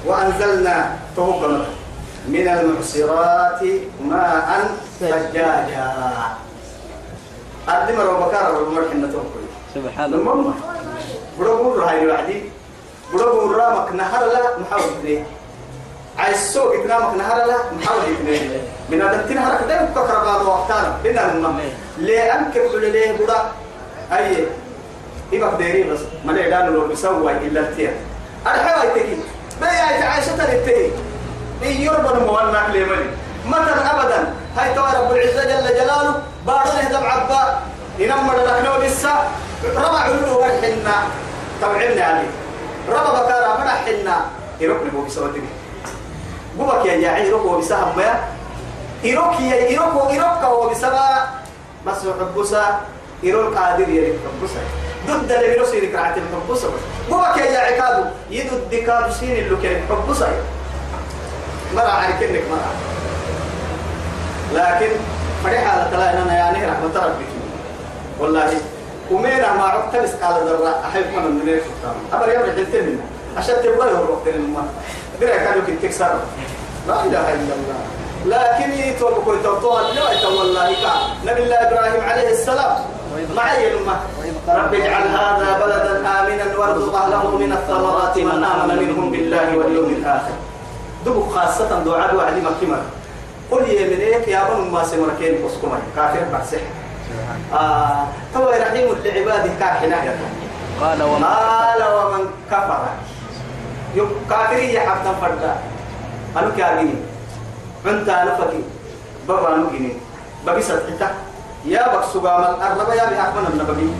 وأنزلنا 0.06 0.96
توقنا 1.16 1.64
من 2.28 2.48
المعصرات 2.48 3.62
ماء 4.04 4.48
ثجاجا 5.00 5.88
أدم 7.68 8.00
ربكار 8.00 8.54
ربما 8.54 8.80
حنا 8.92 9.06
توقنا 9.06 9.48
سبحان 9.74 10.14
الله. 10.14 10.16
المهم 10.18 10.54
بربور 11.38 11.84
هاي 11.84 12.04
بربور 13.12 13.56
رامك 13.56 13.92
نهر 13.92 14.24
لا 14.26 14.58
محاول 14.58 14.82
اثنين 14.98 15.24
عايز 16.18 16.52
سوق 16.52 16.74
إتنامك 16.74 17.14
نهر 17.18 17.36
لا 17.46 17.56
محاول 17.78 18.00
اثنين 18.00 18.62
من 18.88 19.02
هذا 19.02 19.16
التنهر 19.16 19.58
كده 19.60 19.84
بكرة 19.84 20.24
بعد 20.24 20.42
وقتنا. 20.46 20.98
بينا 21.02 21.32
المهم 21.32 21.60
لأنك 21.98 22.58
بقول 22.58 22.92
ليه 22.92 23.12
بدا 23.12 23.42
أي. 24.12 24.46
إبقى 25.32 25.56
ديري 25.56 25.82
بس. 25.82 26.00
ما 26.24 26.32
لعلان 26.32 26.72
لو 26.72 26.86
بيسوي 26.86 27.32
إلا 27.32 27.60
التيا 27.60 27.94
الحوى 28.46 28.88
يتكي. 28.88 29.16
بيا 29.60 30.04
عائشة 30.04 30.36
تريتي 30.36 30.92
إيه 31.62 31.84
يربى 31.84 32.08
الموانا 32.08 32.68
لمني 32.74 33.06
متى 33.46 33.70
أبدا. 33.70 34.34
هاي 34.56 34.74
توا 34.74 35.00
رب 35.00 35.12
العزة 35.12 35.44
جل 35.44 35.74
جلاله. 35.74 36.22
بارون 36.46 36.76
هدم 36.80 37.06
عبا 37.06 37.58
ينمر 37.98 38.36
لكنه 38.36 38.78
لسه 38.86 39.10
ربع 39.76 39.98
علوه 39.98 40.36
ورحنا 40.36 40.94
توعبنا 41.60 42.04
عليه. 42.04 42.41
ربع 42.88 43.22
بكارا 43.22 43.58
مرحنا 43.58 44.24
يركن 44.60 44.88
بو 44.88 45.02
بسودك 45.02 45.42
بوبك 46.58 46.86
يا 46.86 46.92
يا 46.92 47.18
يروك 47.18 47.58
بسهم 47.58 47.96
ما 47.96 48.20
يروك 49.04 49.40
يا 49.40 49.56
يروك 49.70 50.10
يروك 50.12 50.42
هو 50.44 50.68
بسبا 50.70 51.28
بس 51.86 51.96
حبسا 52.20 52.80
يروك 53.22 53.54
قادر 53.54 53.88
يا 53.88 54.12
حبسا 54.24 54.60
ضد 55.06 55.32
اللي 55.32 55.48
بيرسي 55.54 55.80
لك 55.80 55.94
رعت 55.94 56.14
الحبسا 56.18 56.68
بوبك 57.10 57.36
يا 57.36 57.58
عكادو 57.58 58.04
يدو 58.30 58.56
الدكاد 58.56 59.12
سين 59.12 59.30
اللي 59.30 59.56
كان 59.62 59.82
حبسا 59.88 60.28
مرة 61.74 61.88
على 61.88 62.12
كنك 62.20 62.42
مرة 62.50 62.72
لكن 64.54 64.90
فريحة 65.44 65.70
على 65.70 65.90
تلا 65.90 66.34
يعني 66.34 66.66
رحمة 66.66 66.96
ربك 66.96 67.26
والله 68.20 68.52
ومين 69.10 69.40
ما 69.40 69.64
عقت 69.64 69.96
بس 69.96 70.10
قال 70.22 70.34
ذرة 70.48 70.80
أحب 70.84 71.06
من 71.16 71.26
الدنيا 71.26 71.60
سلطان 71.60 71.96
أبر 72.12 72.52
حلتين 72.56 72.86
منه 72.86 73.02
عشان 73.36 73.54
تبغى 73.62 73.88
يهرب 73.90 74.28
الماء 74.28 74.64
درا 75.20 75.36
كانوا 75.36 75.62
كنت 75.66 75.82
تكسر. 75.82 76.14
لا 76.88 77.04
إله 77.04 77.34
إلا 77.34 77.54
الله. 77.54 77.80
لكن 78.26 78.72
يتوب 78.72 79.24
كل 79.26 79.42
توطوان 79.44 79.94
لا 79.94 80.28
والله 80.28 80.66
كا 80.82 80.92
نبي 81.32 81.42
الله 81.42 81.56
إبراهيم 81.56 82.00
عليه 82.00 82.30
السلام. 82.30 82.76
معي 83.36 83.72
الأمة 83.72 83.96
رب 84.48 84.74
اجعل 84.74 85.02
هذا 85.08 85.48
بلدا 85.64 85.94
آمنا 85.98 86.58
وارزق 86.58 86.94
أهله 86.96 87.36
من 87.36 87.52
الثمرات 87.52 88.18
من 88.18 88.44
آمن 88.44 88.76
منهم 88.82 89.10
بالله 89.10 89.56
واليوم 89.56 89.88
الآخر. 89.88 90.34
دبو 91.06 91.22
خاصة 91.30 91.82
دعاء 91.84 92.14
وعدي 92.14 92.40
مكيمة 92.40 92.78
قل 93.50 93.70
يمنيك 93.70 94.28
يا 94.28 94.42
بن 94.48 94.70
ما 94.70 94.84
سمركين 94.84 95.46
بسكما 95.46 95.78
كافر 95.96 96.24
بحسح. 96.32 96.62
آه 97.54 98.06
تو 98.34 98.48
رحيم 98.48 98.86
لعباده 99.04 99.50
كاحنا 99.60 99.96
قال 100.80 101.02
وما 101.02 101.26
قال 101.26 101.80
ومن 101.94 102.26
كفر. 102.50 102.82
يو 103.94 104.06
كافرية 104.30 104.80
حتى 104.80 105.10
فردا 105.20 105.56
أنا 106.36 106.50
كاغيني 106.56 106.94
أنت 107.86 108.08
أنا 108.08 108.34
فكي 108.34 108.64
بابا 109.28 109.54
أنا 109.54 109.70
جيني 109.70 109.92
بقي 110.46 110.62
ستة 110.62 111.08
يا 111.64 111.82
بك 111.96 112.04
سجام 112.14 112.40
الأربعة 112.42 112.94
يا 112.94 113.04
بأحمد 113.10 113.50
النبي. 113.52 113.92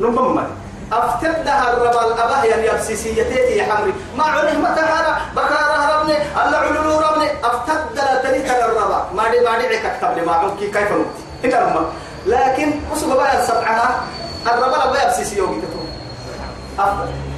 نبما 0.00 0.46
أفتد 0.92 1.48
الربا 1.48 2.06
الأبه 2.06 2.44
يعني 2.44 2.66
يبسيسيتي 2.66 3.56
يا 3.56 3.64
حمري. 3.74 3.92
ما 4.18 4.24
عليه 4.24 4.58
ما 4.58 4.74
تهارا 4.74 5.16
بكارا 5.36 6.00
ربني 6.00 6.16
الله 6.16 6.58
علو 6.58 7.00
ربني 7.00 7.28
أفتد 7.44 7.80
لا 7.94 8.22
تريك 8.22 8.50
الربا 8.50 9.06
ما 9.14 9.28
دي 9.30 9.40
ما 9.40 9.58
دي 9.58 9.78
كتب 9.78 10.16
لي 10.16 10.22
ما 10.26 10.54
كيف 10.60 10.92
نمت؟ 10.92 11.25
لما 11.44 11.86
لكن 12.26 12.70
وسوا 12.92 13.14
بقى 13.14 13.42
السبعة 13.42 14.02
الربا 14.46 14.76
الأبه 14.76 15.02
يبسيسي 15.02 15.38
يوم 15.38 15.60
كتب 15.60 15.86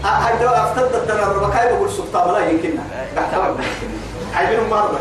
هاي 0.04 0.38
دو 0.38 0.48
أفتد 0.48 0.94
الدم 0.94 1.16
الربا 1.16 1.48
كيف 1.58 1.72
بقول 1.72 1.90
سلطان 1.90 2.30
ولا 2.30 2.48
يمكننا. 2.48 2.82
بحتوى 3.16 3.54
عايزين 4.34 4.68
مرضى 4.70 4.98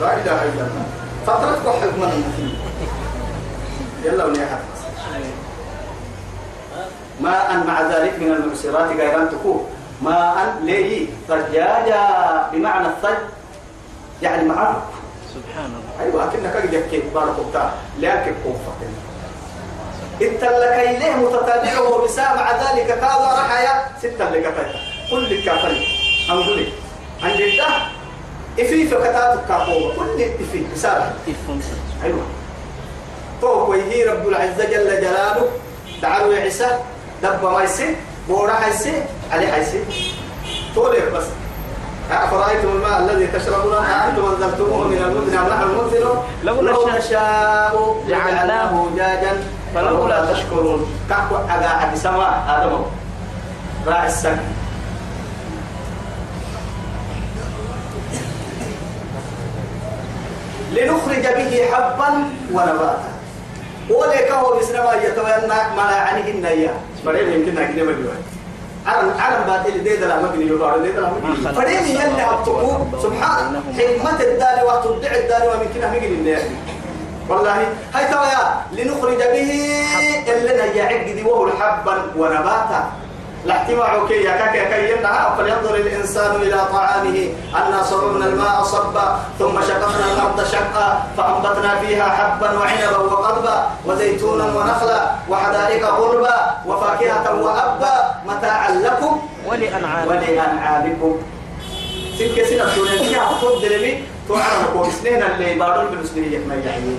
لا 0.00 0.12
إله 0.14 0.42
إلا 0.42 0.62
الله. 0.62 0.86
فترة 1.26 1.72
كحل 1.72 1.88
من 1.88 2.24
يلا 4.04 4.24
ونيحة 4.24 4.58
ماء 7.20 7.64
مع 7.66 7.82
ذلك 7.82 8.18
من 8.18 8.32
المبصرات 8.32 8.90
غير 8.96 9.22
أن 9.22 9.28
تكون 9.30 9.66
ماء 10.02 10.56
ليه 10.62 11.06
ثجاجا 11.28 12.06
بمعنى 12.52 12.86
الثج 12.86 13.18
يعني 14.22 14.48
معرق 14.48 14.82
سبحان 15.34 15.70
الله. 15.78 16.04
أيوة 16.04 16.24
أكنك 16.24 16.56
قد 16.56 16.72
يكيب 16.72 17.14
بارك 17.14 17.36
الله 17.38 17.72
لكن 18.00 18.34
كوفة 18.44 18.72
التلك 20.20 20.72
إليه 20.72 21.14
متتابعه 21.14 22.04
بساء 22.04 22.36
مع 22.36 22.52
ذلك 22.52 22.86
كذا 22.86 23.34
رحيا. 23.38 23.86
ستة 23.98 24.30
لقطة 24.30 24.66
كل 25.10 25.32
الكافرين 25.32 25.88
أنظري 26.30 26.72
عن 27.22 27.30
جدة 27.30 27.66
إفي 28.60 28.88
فكتات 28.88 29.38
الكافوة 29.38 29.94
كل 29.96 30.22
إفي 30.22 30.64
إفهم 30.76 31.60
أيوة. 32.04 32.22
فوق 33.42 33.68
ويهي 33.68 34.04
رب 34.04 34.28
العزة 34.28 34.64
جل 34.64 35.00
جلاله. 35.00 35.48
دعوا 36.02 36.34
عيسى. 36.34 36.78
دب 37.22 37.42
ما 37.42 37.62
يسي 37.62 37.96
بورا 38.28 38.52
حيسي. 38.52 39.02
علي 39.32 39.46
حيسي. 39.46 39.84
تولي 40.74 41.00
بس. 41.00 41.24
أفرأيتم 42.10 42.68
الماء 42.68 42.98
الذي 43.00 43.26
تشربون؟ 43.26 43.74
أأنتم 43.74 44.24
أنزلتموه 44.24 44.88
من 44.88 44.98
المزن 44.98 45.36
أم 45.38 45.48
نحن 45.48 45.62
المنزلون 45.62 46.24
لو 46.44 46.60
لو 46.60 46.88
نشاء 46.88 46.98
نشاء 46.98 47.96
جعلناه 48.08 48.34
جعلناه 48.38 48.86
جاجا 48.96 49.32
فلولا 49.74 50.32
تشكرون 50.32 50.86
كحو 51.10 51.36
أجا 51.36 51.68
حد 51.68 51.96
سماء 51.96 52.44
آدم 52.48 52.82
راعي 53.86 54.06
السنة 54.06 54.42
لنخرج 60.72 61.22
به 61.22 61.66
حبا 61.72 62.08
ونباتا 62.52 63.14
ولك 63.90 64.30
هو 64.32 64.58
بسنما 64.58 64.94
يتوينا 64.94 65.74
ما 65.76 65.82
لا 65.82 65.96
يعني 65.96 66.30
إن 66.30 66.44
إياه 66.44 66.74
فريم 67.04 67.32
يمكن 67.32 67.58
أن 67.58 67.70
يجنب 67.70 67.88
الجوال 67.88 68.33
عرم 68.86 69.10
عرم 69.18 69.46
بات 69.46 69.66
اللي 69.66 69.78
ديد 69.78 70.02
لا 70.04 70.22
مبني 70.22 70.46
يقال 70.46 70.82
ديد 70.82 70.96
لا 70.98 71.10
فريم 71.52 71.84
يلي 71.84 72.24
أبتقو 72.30 72.70
سبحان 73.02 73.62
حكمة 73.78 74.20
الدار 74.20 74.58
وتبدع 74.66 75.14
الدار 75.14 75.42
ومن 75.48 75.68
كنا 75.74 75.90
مجد 75.92 76.02
الناس 76.02 76.42
والله 77.28 77.66
هاي 77.94 78.04
تويا 78.04 78.44
لنخرج 78.72 79.16
به 79.16 79.50
يعق 80.74 81.04
دي 81.06 81.22
وهو 81.22 81.50
حبا 81.60 81.94
ونباتا. 82.16 82.92
لا 83.44 83.56
احتماع 83.56 84.06
كي 84.08 84.24
يكاك 84.24 84.54
يكينها 84.54 85.34
فلينظر 85.38 85.74
الإنسان 85.74 86.36
إلى 86.36 86.60
طعامه. 86.72 87.28
أنا 87.56 87.82
صببنا 87.82 88.26
الماء 88.26 88.62
صبا 88.62 89.18
ثم 89.38 89.60
شققنا 89.60 90.12
الأرض 90.12 90.44
شقا 90.44 91.02
فأنبتنا 91.16 91.74
فيها 91.80 92.08
حبا 92.08 92.58
وعنبا 92.58 92.96
وقضبا 92.96 93.66
وزيتونا 93.86 94.44
ونخلا 94.44 95.10
وحدائق 95.28 95.88
غربا 95.88 96.36
وفاكهة 96.66 97.42
وأبا. 97.42 97.94
متاعا 98.26 98.70
لكم 98.70 99.28
ولأنعام 99.46 100.08
ولأنعامكم. 100.08 101.16
سلك 102.18 102.46
سنة 102.46 102.64
فيها 102.66 103.26
خطب 103.26 103.62
دربي 103.62 104.04
تعرفكم. 104.28 104.90
سنين 104.90 105.22
اللي 105.22 105.54
بارون 105.54 105.86
بالمسلمية 105.86 106.38
ما 106.38 106.54
يحيي 106.54 106.98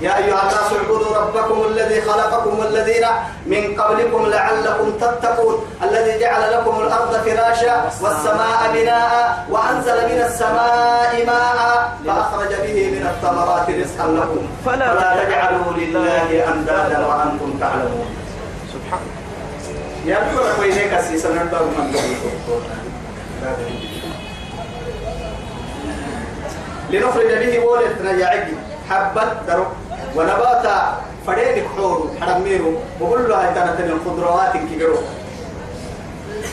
يا 0.00 0.16
أيها 0.16 0.42
الناس 0.42 0.72
اعبدوا 0.72 1.16
ربكم 1.16 1.64
الذي 1.70 2.00
خلقكم 2.00 2.58
والذين 2.58 3.06
من 3.46 3.80
قبلكم 3.80 4.26
لعلكم 4.26 4.90
تتقون 5.00 5.66
الذي 5.82 6.18
جعل 6.18 6.52
لكم 6.52 6.80
الأرض 6.80 7.12
فراشا 7.24 7.84
والسماء 8.02 8.70
بناء 8.74 9.44
وأنزل 9.50 9.94
من 9.94 10.20
السماء 10.26 11.26
ماء 11.26 11.58
فأخرج 12.06 12.52
به 12.62 12.90
من 12.90 13.06
الثمرات 13.06 13.70
رزقا 13.70 14.06
لكم. 14.06 14.48
فلا 14.66 15.24
تجعلوا 15.24 15.72
لله 15.76 16.52
أندادا 16.52 17.06
وأنتم 17.06 17.58
تعلمون. 17.60 18.06
سبحان 18.72 19.00
يا 20.06 20.18
بكرة 20.18 20.60
وينك 20.60 20.92
السيسان 20.98 21.38
الباب 21.38 21.62
من 21.62 21.86
لنخرج 26.90 27.30
به 27.42 27.58
ولدنا 27.58 28.10
يا 28.10 28.26
عقل 28.26 28.54
حبة 28.90 29.32
درو. 29.46 29.64
ونباتا 30.18 30.98
فريق 31.26 31.66
حور 31.76 32.10
حرميرو 32.20 32.72
وقول 33.00 33.28
له 33.28 33.36
هاي 33.36 33.50
من 33.54 33.90
الخضروات 33.96 34.52
كبيرو 34.56 34.98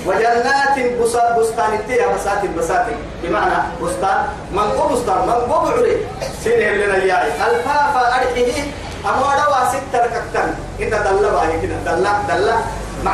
وجنات 0.05 0.77
بسات 1.01 1.39
بستان 1.39 1.73
التيا 1.73 2.07
بسات 2.13 2.45
بسات. 2.57 2.85
بمعنى 3.23 3.57
بستان 3.81 4.17
من 4.51 4.67
قو 4.77 4.87
بستان 4.93 5.17
من 5.27 5.33
قو 5.49 5.65
بعري 5.65 5.97
سينه 6.43 6.69
لنا 6.69 6.97
ياي 6.97 7.27
ألفافا 7.27 8.03
أرحيه 8.15 8.63
أما 9.05 9.29
دوا 9.41 9.61
ستة 9.73 9.99
ركتن 10.05 10.49
إن 10.81 10.89
دلّا 10.89 11.29
باهي 11.31 11.61
كده. 11.61 11.75
دلّا 11.85 12.11
دلّا 12.29 12.55
مع 13.03 13.13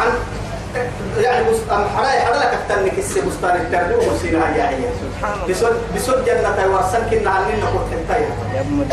يعني 1.20 1.50
بس 1.50 1.58
أم 1.72 1.86
حراي 1.96 2.20
حدا 2.20 2.40
لك 2.40 2.54
التنك 2.54 3.00
السي 3.00 3.22
بستان 3.22 3.56
التربية 3.56 4.12
وسينها 4.12 4.48
يا 4.58 4.64
عيال 4.64 4.94
سبحان 5.04 5.34
الله. 5.34 5.48
بسود 5.48 5.76
بسود 5.96 6.26
جنة 6.26 6.74
ورسن 6.74 7.10
كنا 7.10 7.30
عنين 7.30 7.60
نقول 7.60 7.84
حتى 7.92 8.22
يا 8.22 8.62
ابن 8.62 8.88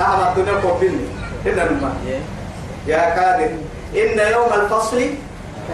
أهم 0.00 0.20
الدنيا 0.28 0.60
كوبيني 0.60 1.04
هنا 1.46 1.62
الماء 1.62 1.92
يا 2.86 3.02
كادر 3.16 3.50
إن 3.96 4.18
يوم 4.32 4.50
الفصل 4.52 5.00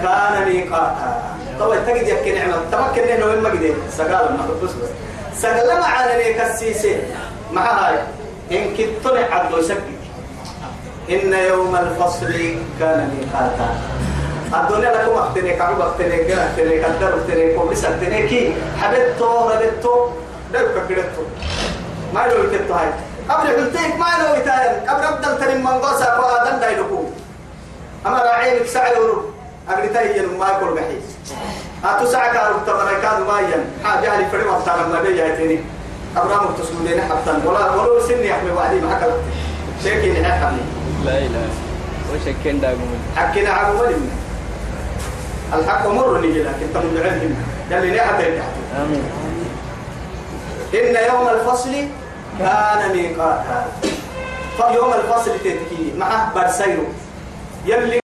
كان 0.02 0.48
ميقاتا. 0.48 1.22
طبعا 1.60 1.76
تجد 1.76 2.08
يحكي 2.08 2.32
نعمة 2.32 2.56
تمكن 2.72 3.02
إنه 3.02 3.26
وين 3.26 3.40
ما 3.42 3.48
قدر 3.48 3.74
سقال 3.90 4.36
ما 4.36 4.46
بس 4.62 4.70
بس. 4.70 4.90
سقال 5.42 5.80
ما 5.80 5.86
على 5.86 6.24
ليك 6.24 6.40
السيسي. 6.40 6.96
مع 7.52 7.88
هاي. 7.88 7.98
إن 8.52 8.76
كنت 8.76 9.06
عبد 9.30 9.58
يسكت 9.58 9.82
إن 11.10 11.32
يوم 11.32 11.76
الفصل 11.76 12.32
كان 12.80 13.10
ميقاتا. 13.14 13.68
الدنيا 14.54 14.90
لكم 14.90 15.18
أختني 15.18 15.52
كنا 15.52 15.86
أختني 15.88 16.78
كدر 16.78 17.18
أختني 17.18 17.54
كوبس 17.54 17.84
أختني 17.84 18.28
كي 18.28 18.52
حبيتو 18.80 19.48
ربيتو 19.48 20.08
ده 20.52 20.60
كبرتو 20.60 21.22
ما 22.14 22.20
لو 22.20 22.44
يتتهاي 22.44 22.88
قبل 23.28 23.46
حلتيك 23.46 23.96
ما 23.96 24.06
لو 24.20 24.34
يتهاي 24.34 24.68
قبل 24.88 25.04
أبدل 25.04 25.38
ترم 25.40 25.60
من 25.60 25.66
قصة 25.66 26.20
وآدم 26.20 26.60
دايلكو 26.60 27.04
أما 28.06 28.18
راعيك 28.18 28.66
سعي 28.66 29.00
ورب. 29.00 29.24
أقرتهي 29.68 30.26
ما 30.26 30.48
يقول 30.48 30.74
بحيث. 30.74 31.04
أتو 31.84 32.06
سعك 32.06 32.36
أرب 32.36 32.66
تبركات 32.66 33.18
ما 33.18 33.40
ين. 33.40 33.64
حاجة 33.84 34.18
لي 34.18 34.26
فريم 34.30 34.48
أفتنا 34.48 34.86
ما 34.86 35.00
بيجي 35.02 35.32
هتيني 35.32 35.60
أبرام 36.16 36.54
تسمونين 36.58 37.00
حتى 37.00 37.46
ولا 37.46 37.70
ولا 37.70 38.06
سني 38.06 38.32
أحمي 38.32 38.50
وعدي 38.50 38.80
شيكي 39.82 40.10
نحن 40.10 40.32
حبني 40.32 40.60
لا 41.04 41.18
إله 41.18 41.48
وش 42.14 42.34
كان 42.44 42.60
داقمون 42.60 42.98
حكينا 43.16 43.50
عبو 43.50 43.78
ملم 43.78 44.10
الحق 45.54 45.86
مر 45.86 46.20
نيجي 46.20 46.42
لكن 46.42 46.66
تم 46.74 46.94
بعلم 46.94 47.36
يلي 47.70 47.98
تحت 47.98 48.20
آمين. 48.76 49.04
إن 50.74 50.96
يوم 51.14 51.28
الفصل 51.28 51.70
كان 52.42 52.96
ميقاتا 52.96 53.66
فيوم 54.56 54.92
الفصل 54.92 55.38
تتكي 55.38 55.92
مع 55.98 56.32
برسيرو. 56.34 56.84
يلي 57.66 58.01